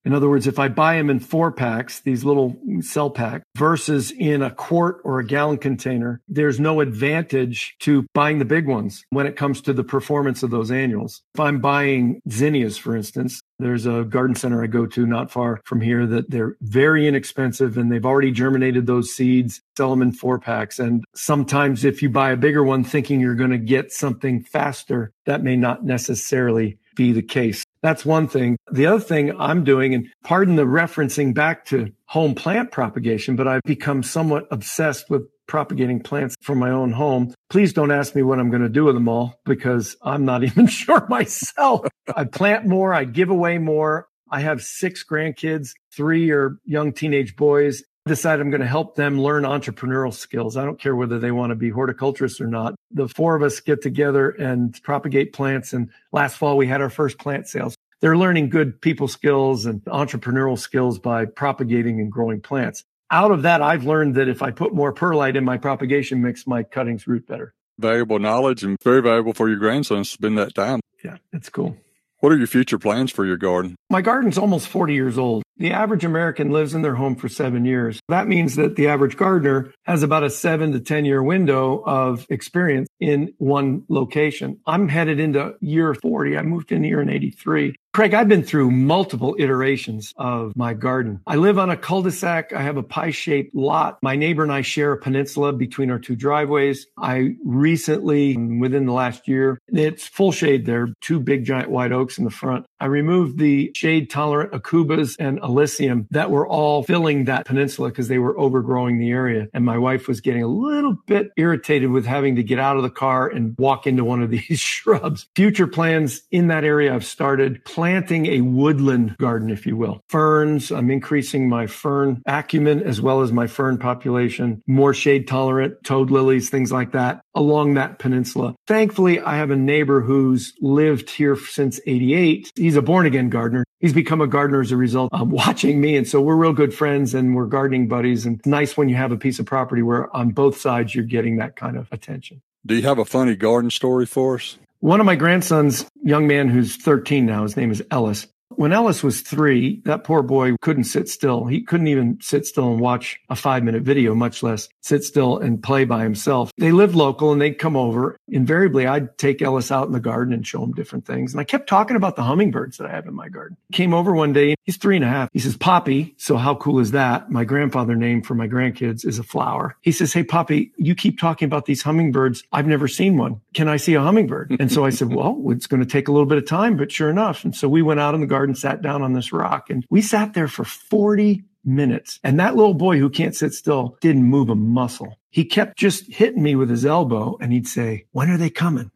in 0.06 0.14
other 0.14 0.30
words, 0.30 0.46
if 0.46 0.60
I 0.60 0.68
buy 0.68 0.98
them 0.98 1.10
in 1.10 1.20
four 1.20 1.52
packs, 1.52 2.02
these 2.02 2.24
little 2.24 2.56
cell 2.82 3.10
pack 3.10 3.42
versus 3.58 4.12
in 4.12 4.44
a 4.44 4.52
quart 4.52 5.02
or 5.04 5.20
a 5.20 5.26
gallon 5.26 5.58
container, 5.58 6.22
there's 6.28 6.60
no 6.60 6.80
advantage 6.80 7.76
to 7.80 8.06
buying 8.14 8.38
the 8.38 8.46
big 8.46 8.68
ones 8.68 9.04
when 9.10 9.26
it 9.26 9.36
comes 9.36 9.62
to 9.62 9.74
the 9.74 9.84
performance 9.84 10.44
of 10.44 10.52
those 10.52 10.70
annuals. 10.70 11.24
If 11.34 11.40
I'm 11.40 11.60
buying 11.60 12.22
zinnias, 12.30 12.78
for 12.78 12.96
instance, 12.96 13.42
there's 13.58 13.88
a 13.88 14.04
garden 14.04 14.36
center 14.36 14.64
I 14.64 14.68
go 14.68 14.86
to 14.86 15.08
not 15.08 15.32
far 15.32 15.60
from 15.66 15.82
here 15.82 16.06
that 16.06 16.30
they're 16.30 16.56
very 16.62 17.08
inexpensive 17.08 17.78
and 17.78 17.92
they've 17.92 18.06
already 18.06 18.32
germinated 18.32 18.86
those 18.86 19.12
seeds, 19.12 19.60
sell 19.76 19.90
them 19.90 20.04
in 20.04 20.12
four 20.12 20.38
packs. 20.38 20.78
And 20.78 21.04
sometimes 21.16 21.84
if 21.84 22.04
you 22.04 22.10
buy 22.10 22.32
a 22.32 22.38
bigger 22.38 22.64
one 22.64 22.84
thinking 22.84 23.20
you're 23.20 23.34
going 23.34 23.52
to 23.52 23.58
get 23.58 23.92
something 23.92 24.44
faster, 24.44 25.12
that 25.26 25.42
may 25.42 25.56
not 25.56 25.84
necessarily 25.84 26.78
be 26.96 27.12
the 27.12 27.22
case. 27.22 27.65
That's 27.86 28.04
one 28.04 28.28
thing. 28.28 28.58
The 28.72 28.88
other 28.88 29.00
thing 29.00 29.40
I'm 29.40 29.64
doing, 29.64 29.94
and 29.94 30.08
pardon 30.24 30.56
the 30.56 30.64
referencing 30.64 31.36
back 31.36 31.66
to 31.66 31.92
home 32.08 32.34
plant 32.34 32.72
propagation, 32.72 33.36
but 33.36 33.48
I've 33.48 33.62
become 33.64 34.02
somewhat 34.02 34.48
obsessed 34.50 35.08
with 35.08 35.30
propagating 35.48 36.00
plants 36.00 36.36
from 36.42 36.58
my 36.58 36.72
own 36.72 36.94
home. 36.94 37.36
Please 37.52 37.74
don't 37.74 37.92
ask 37.92 38.16
me 38.16 38.24
what 38.24 38.40
I'm 38.40 38.50
going 38.50 38.64
to 38.64 38.70
do 38.70 38.86
with 38.86 38.96
them 38.96 39.08
all 39.08 39.40
because 39.46 39.96
I'm 40.02 40.26
not 40.26 40.44
even 40.50 40.66
sure 40.66 41.06
myself. 41.10 41.86
I 42.16 42.24
plant 42.24 42.66
more, 42.66 42.92
I 42.92 43.04
give 43.04 43.30
away 43.30 43.60
more. 43.60 44.08
I 44.32 44.40
have 44.40 44.64
six 44.64 45.06
grandkids, 45.08 45.74
three 45.96 46.32
are 46.32 46.58
young 46.66 46.92
teenage 46.92 47.36
boys. 47.36 47.84
I 48.06 48.12
decided 48.12 48.42
I'm 48.42 48.52
going 48.52 48.62
to 48.62 48.68
help 48.68 48.96
them 48.96 49.20
learn 49.20 49.46
entrepreneurial 49.46 50.14
skills. 50.14 50.58
I 50.58 50.64
don't 50.64 50.80
care 50.80 50.96
whether 50.96 51.18
they 51.18 51.32
want 51.32 51.50
to 51.50 51.56
be 51.56 51.72
horticulturists 51.72 52.40
or 52.40 52.46
not. 52.46 52.76
The 52.92 53.08
four 53.08 53.36
of 53.36 53.42
us 53.42 53.60
get 53.60 53.82
together 53.82 54.30
and 54.30 54.80
propagate 54.84 55.34
plants. 55.34 55.74
And 55.74 55.90
last 56.12 56.38
fall 56.38 56.56
we 56.56 56.68
had 56.68 56.82
our 56.82 56.92
first 56.92 57.18
plant 57.18 57.48
sales. 57.48 57.74
They're 58.02 58.16
learning 58.16 58.50
good 58.50 58.80
people 58.80 59.08
skills 59.08 59.66
and 59.66 59.84
entrepreneurial 59.86 60.60
skills 60.60 61.00
by 61.00 61.26
propagating 61.26 62.00
and 62.00 62.12
growing 62.12 62.42
plants. 62.42 62.84
Out 63.10 63.32
of 63.32 63.42
that, 63.42 63.64
I've 63.64 63.86
learned 63.86 64.14
that 64.16 64.28
if 64.28 64.44
I 64.44 64.52
put 64.52 64.72
more 64.72 64.94
perlite 64.94 65.36
in 65.36 65.44
my 65.44 65.58
propagation 65.58 66.22
mix, 66.22 66.46
my 66.46 66.62
cuttings 66.62 67.08
root 67.08 67.26
better. 67.26 67.56
Valuable 67.80 68.20
knowledge 68.20 68.64
and 68.64 68.78
very 68.84 69.02
valuable 69.02 69.34
for 69.34 69.50
your 69.50 69.58
grandsons 69.58 70.10
to 70.10 70.14
spend 70.14 70.38
that 70.38 70.54
time. 70.54 70.80
Yeah, 71.04 71.18
it's 71.34 71.50
cool. 71.50 71.76
What 72.20 72.32
are 72.32 72.38
your 72.38 72.48
future 72.48 72.78
plans 72.78 73.12
for 73.12 73.26
your 73.26 73.38
garden? 73.38 73.76
My 73.90 74.04
garden's 74.04 74.38
almost 74.38 74.68
40 74.68 74.94
years 74.94 75.18
old. 75.18 75.45
The 75.58 75.72
average 75.72 76.04
American 76.04 76.50
lives 76.50 76.74
in 76.74 76.82
their 76.82 76.96
home 76.96 77.16
for 77.16 77.30
seven 77.30 77.64
years. 77.64 78.02
That 78.10 78.28
means 78.28 78.56
that 78.58 78.76
the 78.76 78.88
average 78.88 79.16
gardener 79.16 79.74
has 79.84 80.04
about 80.04 80.24
a 80.24 80.30
seven 80.30 80.74
to 80.74 80.82
10 80.82 81.06
year 81.06 81.24
window 81.24 81.82
of 81.86 82.26
experience 82.30 82.90
in 83.00 83.34
one 83.38 83.84
location. 83.88 84.60
I'm 84.68 84.90
headed 84.90 85.20
into 85.20 85.56
year 85.62 85.94
40. 85.94 86.38
I 86.38 86.42
moved 86.42 86.74
in 86.74 86.84
here 86.84 87.00
in 87.00 87.10
83. 87.10 87.74
Craig, 87.96 88.14
I've 88.14 88.28
been 88.28 88.44
through 88.44 88.72
multiple 88.72 89.38
iterations 89.40 90.14
of 90.18 90.54
my 90.58 90.74
garden. 90.74 91.22
I 91.26 91.38
live 91.38 91.58
on 91.58 91.70
a 91.70 91.78
cul-de-sac. 91.78 92.52
I 92.52 92.62
have 92.62 92.76
a 92.76 92.84
pie-shaped 92.84 93.56
lot. 93.56 94.00
My 94.04 94.18
neighbor 94.18 94.44
and 94.44 94.52
I 94.52 94.64
share 94.64 94.92
a 94.92 94.98
peninsula 94.98 95.54
between 95.54 95.90
our 95.90 95.98
two 95.98 96.18
driveways. 96.18 96.88
I 96.98 97.36
recently, 97.46 98.36
within 98.36 98.86
the 98.86 98.92
last 98.92 99.30
year, 99.30 99.62
it's 99.70 100.06
full 100.06 100.34
shade 100.34 100.66
there, 100.66 100.90
two 101.00 101.22
big 101.22 101.46
giant 101.46 101.70
white 101.70 101.94
oaks 101.94 102.18
in 102.18 102.26
the 102.26 102.32
front. 102.32 102.66
I 102.82 102.88
removed 102.88 103.40
the 103.40 103.72
shade 103.74 104.10
tolerant 104.10 104.52
aucubas 104.52 105.16
and 105.18 105.40
alyssum 105.40 106.08
that 106.12 106.30
were 106.30 106.46
all 106.46 106.84
filling 106.84 107.24
that 107.26 107.46
peninsula 107.46 107.88
because 107.88 108.10
they 108.10 108.20
were 108.20 108.38
overgrowing 108.38 109.00
the 109.00 109.12
area. 109.12 109.48
And 109.54 109.64
my 109.64 109.78
wife 109.78 110.10
was 110.10 110.20
getting 110.20 110.44
a 110.44 110.48
little 110.48 110.98
bit 111.08 111.32
irritated 111.38 111.92
with 111.92 112.06
having 112.06 112.36
to 112.36 112.44
get 112.44 112.60
out 112.60 112.76
of 112.76 112.84
the 112.84 112.90
car 112.90 113.30
and 113.30 113.56
walk 113.58 113.88
into 113.88 114.04
one 114.04 114.22
of 114.22 114.30
these 114.50 114.60
shrubs. 114.60 115.30
Future 115.34 115.68
plans 115.68 116.24
in 116.30 116.48
that 116.48 116.66
area 116.66 116.94
I've 116.94 117.06
started 117.06 117.64
planting 117.64 117.85
a 117.88 118.42
woodland 118.42 119.18
garden, 119.18 119.50
if 119.50 119.66
you 119.66 119.78
will. 119.78 120.02
Ferns, 120.10 120.72
I'm 120.72 120.92
increasing 120.92 121.50
my 121.50 121.68
fern 121.68 122.22
acumen 122.26 122.84
as 122.84 123.02
well 123.02 123.22
as 123.22 123.32
my 123.32 123.48
fern 123.48 123.78
population, 123.78 124.62
more 124.68 124.94
shade 124.94 125.28
tolerant, 125.28 125.76
toad 125.84 126.12
lilies, 126.12 126.50
things 126.50 126.72
like 126.72 126.92
that 126.94 127.22
along 127.36 127.74
that 127.74 128.00
peninsula. 128.00 128.56
Thankfully, 128.68 129.20
I 129.20 129.38
have 129.38 129.52
a 129.52 129.56
neighbor 129.56 130.02
who's 130.02 130.54
lived 130.62 131.10
here 131.10 131.36
since 131.36 131.80
88. 131.86 132.52
He's 132.56 132.76
a 132.76 132.82
born 132.82 133.06
again 133.06 133.30
gardener. 133.30 133.66
He's 133.80 133.94
become 133.94 134.22
a 134.22 134.28
gardener 134.28 134.62
as 134.62 134.72
a 134.72 134.78
result 134.78 135.12
of 135.14 135.30
watching 135.32 135.82
me. 135.82 135.98
And 135.98 136.08
so 136.08 136.22
we're 136.22 136.36
real 136.36 136.54
good 136.54 136.74
friends 136.74 137.14
and 137.14 137.36
we're 137.36 137.46
gardening 137.46 137.88
buddies. 137.88 138.26
And 138.26 138.40
it's 138.40 138.48
nice 138.48 138.78
when 138.78 138.90
you 138.90 138.96
have 138.96 139.12
a 139.12 139.18
piece 139.18 139.40
of 139.40 139.46
property 139.46 139.82
where 139.82 140.14
on 140.16 140.30
both 140.30 140.58
sides 140.58 140.96
you're 140.96 141.04
getting 141.04 141.38
that 141.38 141.56
kind 141.56 141.78
of 141.78 141.88
attention. 141.92 142.42
Do 142.66 142.76
you 142.76 142.82
have 142.84 142.98
a 142.98 143.06
funny 143.06 143.36
garden 143.36 143.70
story 143.70 144.08
for 144.08 144.36
us? 144.36 144.58
One 144.80 145.00
of 145.00 145.06
my 145.06 145.16
grandsons, 145.16 145.86
young 146.04 146.28
man 146.28 146.50
who's 146.50 146.76
13 146.76 147.26
now, 147.26 147.44
his 147.44 147.58
name 147.58 147.72
is 147.72 147.84
Ellis. 147.92 148.28
When 148.58 148.74
Ellis 148.74 149.04
was 149.04 149.22
three, 149.22 149.82
that 149.86 150.04
poor 150.04 150.22
boy 150.22 150.56
couldn't 150.62 150.86
sit 150.86 151.10
still. 151.10 151.46
He 151.46 151.62
couldn't 151.62 151.88
even 151.88 152.20
sit 152.22 152.46
still 152.46 152.72
and 152.72 152.80
watch 152.80 153.20
a 153.30 153.36
five 153.36 153.64
minute 153.64 153.84
video, 153.84 154.16
much 154.16 154.44
less 154.44 154.70
sit 154.82 155.04
still 155.04 155.38
and 155.38 155.62
play 155.62 155.84
by 155.86 156.04
himself. 156.04 156.52
They 156.58 156.72
lived 156.72 156.96
local 156.96 157.32
and 157.32 157.42
they'd 157.42 157.58
come 157.58 157.76
over. 157.76 158.18
Invariably, 158.28 158.86
I'd 158.86 159.18
take 159.18 159.42
Ellis 159.42 159.72
out 159.72 159.88
in 159.88 159.94
the 159.94 160.00
garden 160.00 160.34
and 160.34 160.46
show 160.46 160.64
him 160.64 160.74
different 160.74 161.06
things. 161.06 161.34
And 161.34 161.42
I 161.42 161.44
kept 161.44 161.68
talking 161.68 161.96
about 161.96 162.16
the 162.16 162.24
hummingbirds 162.24 162.78
that 162.78 162.88
I 162.88 162.92
have 162.92 163.08
in 163.08 163.16
my 163.16 163.30
garden. 163.30 163.58
Came 163.72 163.94
over 163.94 164.14
one 164.14 164.32
day. 164.32 164.56
He's 164.64 164.78
three 164.78 164.96
and 164.96 165.06
a 165.06 165.10
half. 165.10 165.30
He 165.34 165.40
says, 165.40 165.58
Poppy. 165.58 166.14
So 166.18 166.38
how 166.38 166.56
cool 166.56 166.80
is 166.80 166.92
that? 166.92 167.32
My 167.32 167.46
grandfather 167.46 167.96
name 167.96 168.22
for 168.22 168.36
my 168.36 168.48
grandkids 168.48 169.06
is 169.06 169.18
a 169.18 169.24
flower. 169.24 169.76
He 169.82 169.92
says, 169.92 170.14
Hey, 170.14 170.24
Poppy, 170.24 170.72
you 170.78 170.94
keep 170.94 171.20
talking 171.20 171.48
about 171.48 171.66
these 171.66 171.82
hummingbirds. 171.82 172.44
I've 172.52 172.68
never 172.68 172.88
seen 172.88 173.18
one. 173.18 173.42
Can 173.56 173.68
I 173.68 173.78
see 173.78 173.96
a 173.96 174.02
hummingbird? 174.02 174.56
And 174.60 174.72
so 174.72 174.86
I 174.86 174.92
said, 174.92 175.14
well, 175.14 175.42
it's 175.48 175.68
going 175.68 175.82
to 175.82 175.86
take 175.86 176.08
a 176.08 176.12
little 176.12 176.28
bit 176.28 176.38
of 176.38 176.46
time, 176.46 176.78
but 176.78 176.92
sure 176.92 177.10
enough. 177.10 177.44
And 177.44 177.56
so 177.56 177.68
we 177.68 177.82
went 177.82 178.00
out 178.00 178.14
in 178.14 178.22
the 178.22 178.28
garden, 178.28 178.45
sat 178.54 178.82
down 178.82 179.02
on 179.02 179.14
this 179.14 179.34
rock 179.34 179.70
and 179.70 179.86
we 179.90 180.02
sat 180.02 180.34
there 180.34 180.48
for 180.48 180.64
40 180.64 181.44
minutes. 181.66 182.20
And 182.24 182.40
that 182.40 182.56
little 182.56 182.74
boy 182.74 183.00
who 183.00 183.10
can't 183.10 183.36
sit 183.36 183.54
still 183.54 183.98
didn't 184.02 184.24
move 184.24 184.50
a 184.50 184.56
muscle. 184.56 185.18
He 185.32 185.44
kept 185.44 185.78
just 185.78 186.10
hitting 186.10 186.42
me 186.42 186.56
with 186.56 186.70
his 186.70 186.86
elbow 186.86 187.38
and 187.42 187.52
he'd 187.52 187.68
say, 187.68 188.06
when 188.12 188.30
are 188.30 188.38
they 188.38 188.50
coming? 188.50 188.90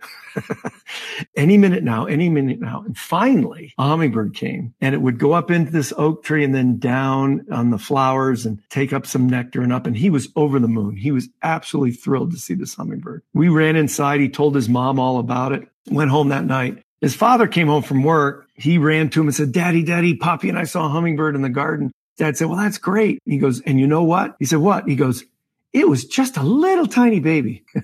any 1.35 1.57
minute 1.57 1.83
now, 1.83 2.05
any 2.05 2.29
minute 2.29 2.61
now. 2.61 2.81
And 2.85 2.97
finally, 2.97 3.73
a 3.77 3.83
hummingbird 3.83 4.35
came 4.35 4.73
and 4.79 4.95
it 4.95 5.01
would 5.01 5.19
go 5.19 5.33
up 5.33 5.51
into 5.51 5.71
this 5.71 5.91
oak 5.97 6.23
tree 6.23 6.45
and 6.45 6.55
then 6.55 6.79
down 6.79 7.45
on 7.51 7.71
the 7.71 7.77
flowers 7.77 8.45
and 8.45 8.61
take 8.69 8.93
up 8.93 9.05
some 9.05 9.27
nectar 9.27 9.61
and 9.61 9.73
up. 9.73 9.85
And 9.85 9.97
he 9.97 10.09
was 10.09 10.29
over 10.37 10.59
the 10.59 10.69
moon. 10.69 10.95
He 10.95 11.11
was 11.11 11.27
absolutely 11.43 11.91
thrilled 11.91 12.31
to 12.31 12.37
see 12.37 12.53
this 12.53 12.75
hummingbird. 12.75 13.23
We 13.33 13.49
ran 13.49 13.75
inside. 13.75 14.21
He 14.21 14.29
told 14.29 14.55
his 14.55 14.69
mom 14.69 14.97
all 14.97 15.19
about 15.19 15.51
it, 15.51 15.67
went 15.91 16.11
home 16.11 16.29
that 16.29 16.45
night. 16.45 16.81
His 17.01 17.15
father 17.15 17.47
came 17.47 17.67
home 17.67 17.83
from 17.83 18.03
work. 18.03 18.47
He 18.55 18.77
ran 18.77 19.09
to 19.11 19.21
him 19.21 19.27
and 19.27 19.35
said, 19.35 19.51
Daddy, 19.51 19.83
Daddy, 19.83 20.15
Poppy 20.15 20.49
and 20.49 20.57
I 20.57 20.65
saw 20.65 20.85
a 20.85 20.89
hummingbird 20.89 21.35
in 21.35 21.41
the 21.41 21.49
garden. 21.49 21.91
Dad 22.17 22.37
said, 22.37 22.47
Well, 22.47 22.57
that's 22.57 22.77
great. 22.77 23.19
He 23.25 23.37
goes, 23.37 23.61
And 23.61 23.79
you 23.79 23.87
know 23.87 24.03
what? 24.03 24.35
He 24.39 24.45
said, 24.45 24.59
What? 24.59 24.87
He 24.87 24.95
goes, 24.95 25.23
it 25.71 25.87
was 25.87 26.05
just 26.05 26.35
a 26.35 26.41
little 26.41 26.87
tiny 26.87 27.19
baby. 27.19 27.63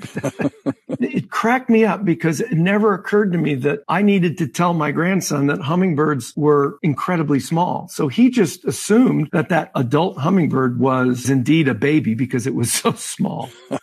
it 0.99 1.30
cracked 1.30 1.70
me 1.70 1.86
up 1.86 2.03
because 2.03 2.41
it 2.41 2.53
never 2.53 2.95
occurred 2.95 3.32
to 3.34 3.38
me 3.38 3.53
that 3.55 3.82
I 3.88 4.01
needed 4.01 4.39
to 4.39 4.47
tell 4.47 4.74
my 4.74 4.91
grandson 4.91 5.47
that 5.47 5.61
hummingbirds 5.61 6.34
were 6.36 6.80
incredibly 6.82 7.39
small. 7.39 7.88
So 7.89 8.07
he 8.07 8.32
just 8.32 8.66
assumed 8.66 9.30
that 9.34 9.49
that 9.49 9.72
adult 9.76 10.18
hummingbird 10.18 10.80
was 10.80 11.30
indeed 11.30 11.68
a 11.68 11.76
baby 11.76 12.16
because 12.16 12.47
it 12.47 12.55
was 12.55 12.72
so 12.74 12.93
small. 12.93 13.51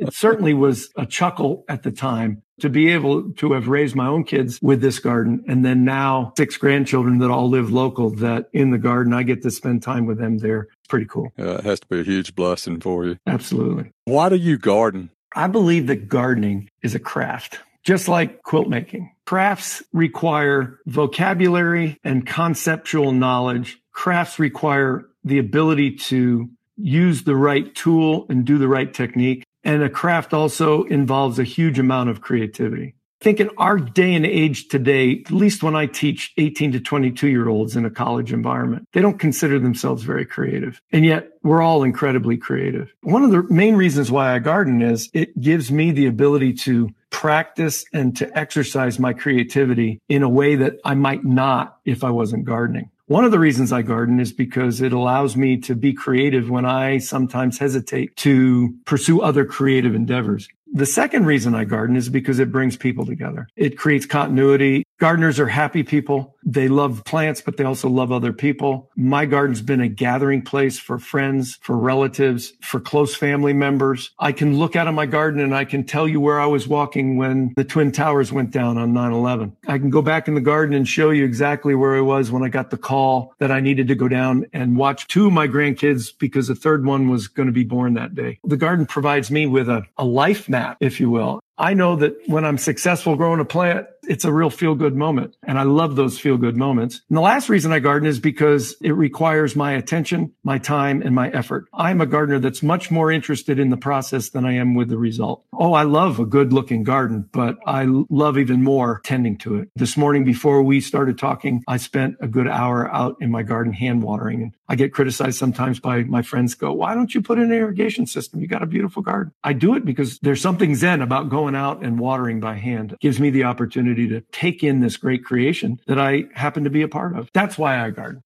it 0.00 0.14
certainly 0.14 0.54
was 0.54 0.90
a 0.96 1.06
chuckle 1.06 1.64
at 1.68 1.82
the 1.82 1.90
time 1.90 2.42
to 2.60 2.68
be 2.68 2.90
able 2.90 3.32
to 3.34 3.52
have 3.52 3.68
raised 3.68 3.94
my 3.94 4.06
own 4.06 4.24
kids 4.24 4.58
with 4.62 4.80
this 4.80 4.98
garden 4.98 5.44
and 5.46 5.64
then 5.64 5.84
now 5.84 6.32
six 6.36 6.56
grandchildren 6.56 7.18
that 7.18 7.30
all 7.30 7.48
live 7.48 7.70
local 7.70 8.10
that 8.10 8.48
in 8.52 8.70
the 8.70 8.78
garden 8.78 9.12
I 9.12 9.22
get 9.22 9.42
to 9.42 9.50
spend 9.50 9.82
time 9.82 10.06
with 10.06 10.18
them 10.18 10.38
there. 10.38 10.68
Pretty 10.88 11.06
cool. 11.06 11.32
Yeah, 11.36 11.58
it 11.58 11.64
has 11.64 11.80
to 11.80 11.86
be 11.86 12.00
a 12.00 12.02
huge 12.02 12.34
blessing 12.34 12.80
for 12.80 13.04
you. 13.04 13.18
Absolutely. 13.26 13.92
Why 14.06 14.28
do 14.28 14.36
you 14.36 14.58
garden? 14.58 15.10
I 15.34 15.46
believe 15.46 15.86
that 15.86 16.08
gardening 16.08 16.68
is 16.82 16.94
a 16.94 16.98
craft, 16.98 17.60
just 17.84 18.08
like 18.08 18.42
quilt 18.42 18.68
making. 18.68 19.12
Crafts 19.26 19.82
require 19.92 20.80
vocabulary 20.86 21.98
and 22.02 22.26
conceptual 22.26 23.12
knowledge. 23.12 23.78
Crafts 23.92 24.38
require 24.38 25.06
the 25.24 25.38
ability 25.38 25.96
to 25.96 26.50
use 26.76 27.22
the 27.24 27.36
right 27.36 27.74
tool 27.74 28.26
and 28.28 28.44
do 28.44 28.58
the 28.58 28.68
right 28.68 28.92
technique. 28.92 29.44
And 29.64 29.82
a 29.82 29.90
craft 29.90 30.32
also 30.32 30.84
involves 30.84 31.38
a 31.38 31.44
huge 31.44 31.78
amount 31.78 32.10
of 32.10 32.20
creativity. 32.20 32.94
I 33.20 33.24
think 33.24 33.40
in 33.40 33.50
our 33.58 33.78
day 33.78 34.14
and 34.14 34.24
age 34.24 34.68
today, 34.68 35.22
at 35.26 35.30
least 35.30 35.62
when 35.62 35.76
I 35.76 35.84
teach 35.84 36.32
18 36.38 36.72
to 36.72 36.80
22 36.80 37.28
year 37.28 37.48
olds 37.48 37.76
in 37.76 37.84
a 37.84 37.90
college 37.90 38.32
environment, 38.32 38.88
they 38.94 39.02
don't 39.02 39.18
consider 39.18 39.58
themselves 39.58 40.04
very 40.04 40.24
creative. 40.24 40.80
And 40.90 41.04
yet 41.04 41.28
we're 41.42 41.60
all 41.60 41.82
incredibly 41.82 42.38
creative. 42.38 42.90
One 43.02 43.22
of 43.22 43.30
the 43.30 43.42
main 43.52 43.76
reasons 43.76 44.10
why 44.10 44.34
I 44.34 44.38
garden 44.38 44.80
is 44.80 45.10
it 45.12 45.38
gives 45.38 45.70
me 45.70 45.90
the 45.90 46.06
ability 46.06 46.54
to 46.54 46.88
practice 47.10 47.84
and 47.92 48.16
to 48.16 48.38
exercise 48.38 48.98
my 48.98 49.12
creativity 49.12 50.00
in 50.08 50.22
a 50.22 50.28
way 50.28 50.56
that 50.56 50.76
I 50.86 50.94
might 50.94 51.24
not 51.24 51.76
if 51.84 52.02
I 52.02 52.10
wasn't 52.10 52.46
gardening. 52.46 52.90
One 53.10 53.24
of 53.24 53.32
the 53.32 53.40
reasons 53.40 53.72
I 53.72 53.82
garden 53.82 54.20
is 54.20 54.32
because 54.32 54.80
it 54.80 54.92
allows 54.92 55.36
me 55.36 55.56
to 55.62 55.74
be 55.74 55.92
creative 55.92 56.48
when 56.48 56.64
I 56.64 56.98
sometimes 56.98 57.58
hesitate 57.58 58.14
to 58.18 58.72
pursue 58.84 59.20
other 59.20 59.44
creative 59.44 59.96
endeavors. 59.96 60.46
The 60.72 60.86
second 60.86 61.26
reason 61.26 61.52
I 61.52 61.64
garden 61.64 61.96
is 61.96 62.08
because 62.08 62.38
it 62.38 62.52
brings 62.52 62.76
people 62.76 63.04
together. 63.04 63.48
It 63.56 63.76
creates 63.76 64.06
continuity. 64.06 64.84
Gardeners 65.00 65.40
are 65.40 65.48
happy 65.48 65.82
people. 65.82 66.36
They 66.44 66.68
love 66.68 67.04
plants, 67.04 67.40
but 67.40 67.56
they 67.56 67.64
also 67.64 67.88
love 67.88 68.12
other 68.12 68.32
people. 68.32 68.90
My 68.96 69.26
garden's 69.26 69.62
been 69.62 69.80
a 69.80 69.88
gathering 69.88 70.42
place 70.42 70.78
for 70.78 70.98
friends, 70.98 71.58
for 71.62 71.76
relatives, 71.76 72.54
for 72.60 72.80
close 72.80 73.14
family 73.14 73.52
members. 73.52 74.10
I 74.18 74.32
can 74.32 74.58
look 74.58 74.76
out 74.76 74.88
of 74.88 74.94
my 74.94 75.06
garden 75.06 75.40
and 75.40 75.54
I 75.54 75.64
can 75.64 75.84
tell 75.84 76.08
you 76.08 76.20
where 76.20 76.40
I 76.40 76.46
was 76.46 76.66
walking 76.66 77.16
when 77.16 77.52
the 77.56 77.64
Twin 77.64 77.92
Towers 77.92 78.32
went 78.32 78.50
down 78.50 78.78
on 78.78 78.92
9-11. 78.92 79.52
I 79.66 79.78
can 79.78 79.90
go 79.90 80.02
back 80.02 80.28
in 80.28 80.34
the 80.34 80.40
garden 80.40 80.74
and 80.74 80.88
show 80.88 81.10
you 81.10 81.24
exactly 81.24 81.74
where 81.74 81.96
I 81.96 82.00
was 82.00 82.30
when 82.30 82.42
I 82.42 82.48
got 82.48 82.70
the 82.70 82.78
call 82.78 83.34
that 83.38 83.50
I 83.50 83.60
needed 83.60 83.88
to 83.88 83.94
go 83.94 84.08
down 84.08 84.46
and 84.52 84.76
watch 84.76 85.06
two 85.08 85.26
of 85.26 85.32
my 85.32 85.46
grandkids 85.48 86.12
because 86.18 86.48
the 86.48 86.54
third 86.54 86.84
one 86.84 87.08
was 87.08 87.28
going 87.28 87.46
to 87.46 87.52
be 87.52 87.64
born 87.64 87.94
that 87.94 88.14
day. 88.14 88.38
The 88.44 88.56
garden 88.56 88.86
provides 88.86 89.30
me 89.30 89.46
with 89.46 89.68
a, 89.68 89.84
a 89.98 90.04
life 90.04 90.48
map, 90.48 90.78
if 90.80 91.00
you 91.00 91.10
will. 91.10 91.40
I 91.60 91.74
know 91.74 91.94
that 91.96 92.16
when 92.26 92.46
I'm 92.46 92.56
successful 92.56 93.16
growing 93.16 93.38
a 93.38 93.44
plant, 93.44 93.86
it's 94.08 94.24
a 94.24 94.32
real 94.32 94.48
feel 94.48 94.74
good 94.74 94.96
moment. 94.96 95.36
And 95.42 95.58
I 95.58 95.64
love 95.64 95.94
those 95.94 96.18
feel 96.18 96.29
good 96.38 96.56
moments. 96.56 97.00
And 97.08 97.16
the 97.16 97.22
last 97.22 97.48
reason 97.48 97.72
I 97.72 97.78
garden 97.78 98.08
is 98.08 98.20
because 98.20 98.76
it 98.80 98.92
requires 98.92 99.56
my 99.56 99.72
attention, 99.72 100.32
my 100.42 100.58
time, 100.58 101.02
and 101.02 101.14
my 101.14 101.30
effort. 101.30 101.66
I'm 101.72 102.00
a 102.00 102.06
gardener 102.06 102.38
that's 102.38 102.62
much 102.62 102.90
more 102.90 103.10
interested 103.10 103.58
in 103.58 103.70
the 103.70 103.76
process 103.76 104.30
than 104.30 104.44
I 104.44 104.54
am 104.54 104.74
with 104.74 104.88
the 104.88 104.98
result. 104.98 105.44
Oh, 105.52 105.72
I 105.72 105.82
love 105.82 106.18
a 106.18 106.26
good 106.26 106.52
looking 106.52 106.82
garden, 106.82 107.28
but 107.32 107.56
I 107.66 107.86
love 107.86 108.38
even 108.38 108.62
more 108.62 109.00
tending 109.04 109.38
to 109.38 109.56
it. 109.56 109.70
This 109.76 109.96
morning 109.96 110.24
before 110.24 110.62
we 110.62 110.80
started 110.80 111.18
talking, 111.18 111.62
I 111.68 111.76
spent 111.76 112.16
a 112.20 112.28
good 112.28 112.48
hour 112.48 112.92
out 112.92 113.16
in 113.20 113.30
my 113.30 113.42
garden 113.42 113.72
hand 113.72 114.02
watering. 114.02 114.42
And 114.42 114.54
I 114.68 114.76
get 114.76 114.92
criticized 114.92 115.38
sometimes 115.38 115.80
by 115.80 116.02
my 116.04 116.22
friends 116.22 116.54
go, 116.54 116.72
why 116.72 116.94
don't 116.94 117.14
you 117.14 117.22
put 117.22 117.38
in 117.38 117.44
an 117.44 117.52
irrigation 117.52 118.06
system? 118.06 118.40
You 118.40 118.46
got 118.46 118.62
a 118.62 118.66
beautiful 118.66 119.02
garden. 119.02 119.32
I 119.42 119.52
do 119.52 119.74
it 119.74 119.84
because 119.84 120.18
there's 120.20 120.40
something 120.40 120.74
zen 120.74 121.02
about 121.02 121.28
going 121.28 121.54
out 121.54 121.84
and 121.84 121.98
watering 121.98 122.40
by 122.40 122.54
hand. 122.54 122.92
It 122.92 123.00
gives 123.00 123.20
me 123.20 123.30
the 123.30 123.44
opportunity 123.44 124.08
to 124.08 124.20
take 124.32 124.62
in 124.62 124.80
this 124.80 124.96
great 124.96 125.24
creation 125.24 125.80
that 125.86 125.98
I 125.98 126.19
happen 126.34 126.64
to 126.64 126.70
be 126.70 126.82
a 126.82 126.88
part 126.88 127.16
of. 127.16 127.28
That's 127.32 127.58
why 127.58 127.84
I 127.84 127.90
garden. 127.90 128.22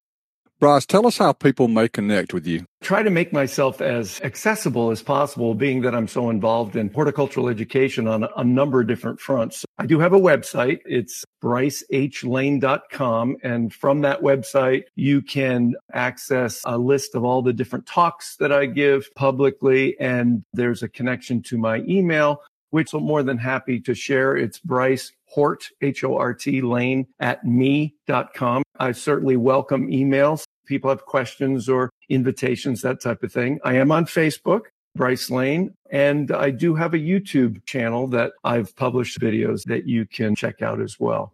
Bryce, 0.61 0.87
tell 0.87 1.07
us 1.07 1.19
how 1.19 1.33
people 1.33 1.69
may 1.69 1.89
connect 1.89 2.33
with 2.33 2.47
you. 2.47 2.65
Try 2.81 3.03
to 3.03 3.11
make 3.11 3.33
myself 3.33 3.81
as 3.81 4.21
accessible 4.23 4.91
as 4.91 5.03
possible, 5.03 5.55
being 5.55 5.83
that 5.83 5.95
I'm 5.95 6.07
so 6.07 6.31
involved 6.31 6.77
in 6.77 6.91
horticultural 6.91 7.49
education 7.49 8.07
on 8.07 8.27
a 8.37 8.45
number 8.45 8.81
of 8.81 8.87
different 8.87 9.21
fronts. 9.21 9.65
I 9.79 9.87
do 9.87 9.99
have 9.99 10.13
a 10.13 10.19
website. 10.19 10.79
It's 10.87 11.25
brycehlane.com. 11.43 13.37
And 13.43 13.75
from 13.75 14.01
that 14.03 14.23
website, 14.23 14.85
you 14.95 15.23
can 15.23 15.75
access 15.93 16.63
a 16.65 16.79
list 16.79 17.15
of 17.15 17.25
all 17.25 17.43
the 17.43 17.53
different 17.53 17.87
talks 17.87 18.37
that 18.37 18.53
I 18.53 18.67
give 18.67 19.13
publicly. 19.17 19.99
And 19.99 20.45
there's 20.53 20.83
a 20.83 20.89
connection 20.89 21.43
to 21.43 21.59
my 21.59 21.79
email, 21.89 22.41
which 22.75 22.93
I'm 22.93 23.05
more 23.05 23.23
than 23.23 23.39
happy 23.39 23.79
to 23.79 23.95
share. 23.95 24.37
It's 24.37 24.59
Bryce 24.59 25.13
Hort, 25.27 25.71
H-O-R-T, 25.81 26.61
Lane 26.61 27.07
at 27.21 27.45
me.com. 27.45 28.65
I 28.81 28.91
certainly 28.91 29.37
welcome 29.37 29.87
emails. 29.93 30.43
People 30.67 30.91
have 30.91 31.07
questions 31.07 31.69
or 31.69 31.89
invitations, 32.09 32.83
that 32.83 33.01
type 33.01 33.23
of 33.23 33.33
thing. 33.33 33.61
I 33.63 33.75
am 33.75 33.93
on 33.93 34.07
Facebook, 34.07 34.63
Bryce 34.97 35.31
Lane, 35.31 35.73
and 35.93 36.33
I 36.33 36.51
do 36.51 36.75
have 36.75 36.95
a 36.95 36.99
YouTube 36.99 37.65
channel 37.65 38.09
that 38.09 38.33
I've 38.43 38.75
published 38.75 39.21
videos 39.21 39.63
that 39.67 39.87
you 39.87 40.05
can 40.05 40.35
check 40.35 40.61
out 40.61 40.81
as 40.81 40.99
well. 40.99 41.33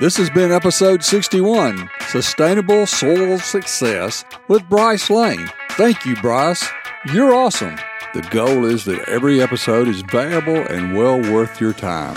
This 0.00 0.16
has 0.16 0.28
been 0.28 0.50
episode 0.50 1.04
61 1.04 1.88
Sustainable 2.08 2.86
Soil 2.86 3.38
Success 3.38 4.24
with 4.48 4.68
Bryce 4.68 5.08
Lane. 5.08 5.48
Thank 5.70 6.04
you, 6.04 6.16
Bryce. 6.16 6.68
You're 7.12 7.32
awesome. 7.32 7.76
The 8.14 8.22
goal 8.30 8.66
is 8.66 8.84
that 8.84 9.08
every 9.08 9.40
episode 9.40 9.88
is 9.88 10.02
valuable 10.02 10.56
and 10.56 10.94
well 10.94 11.18
worth 11.18 11.62
your 11.62 11.72
time 11.72 12.16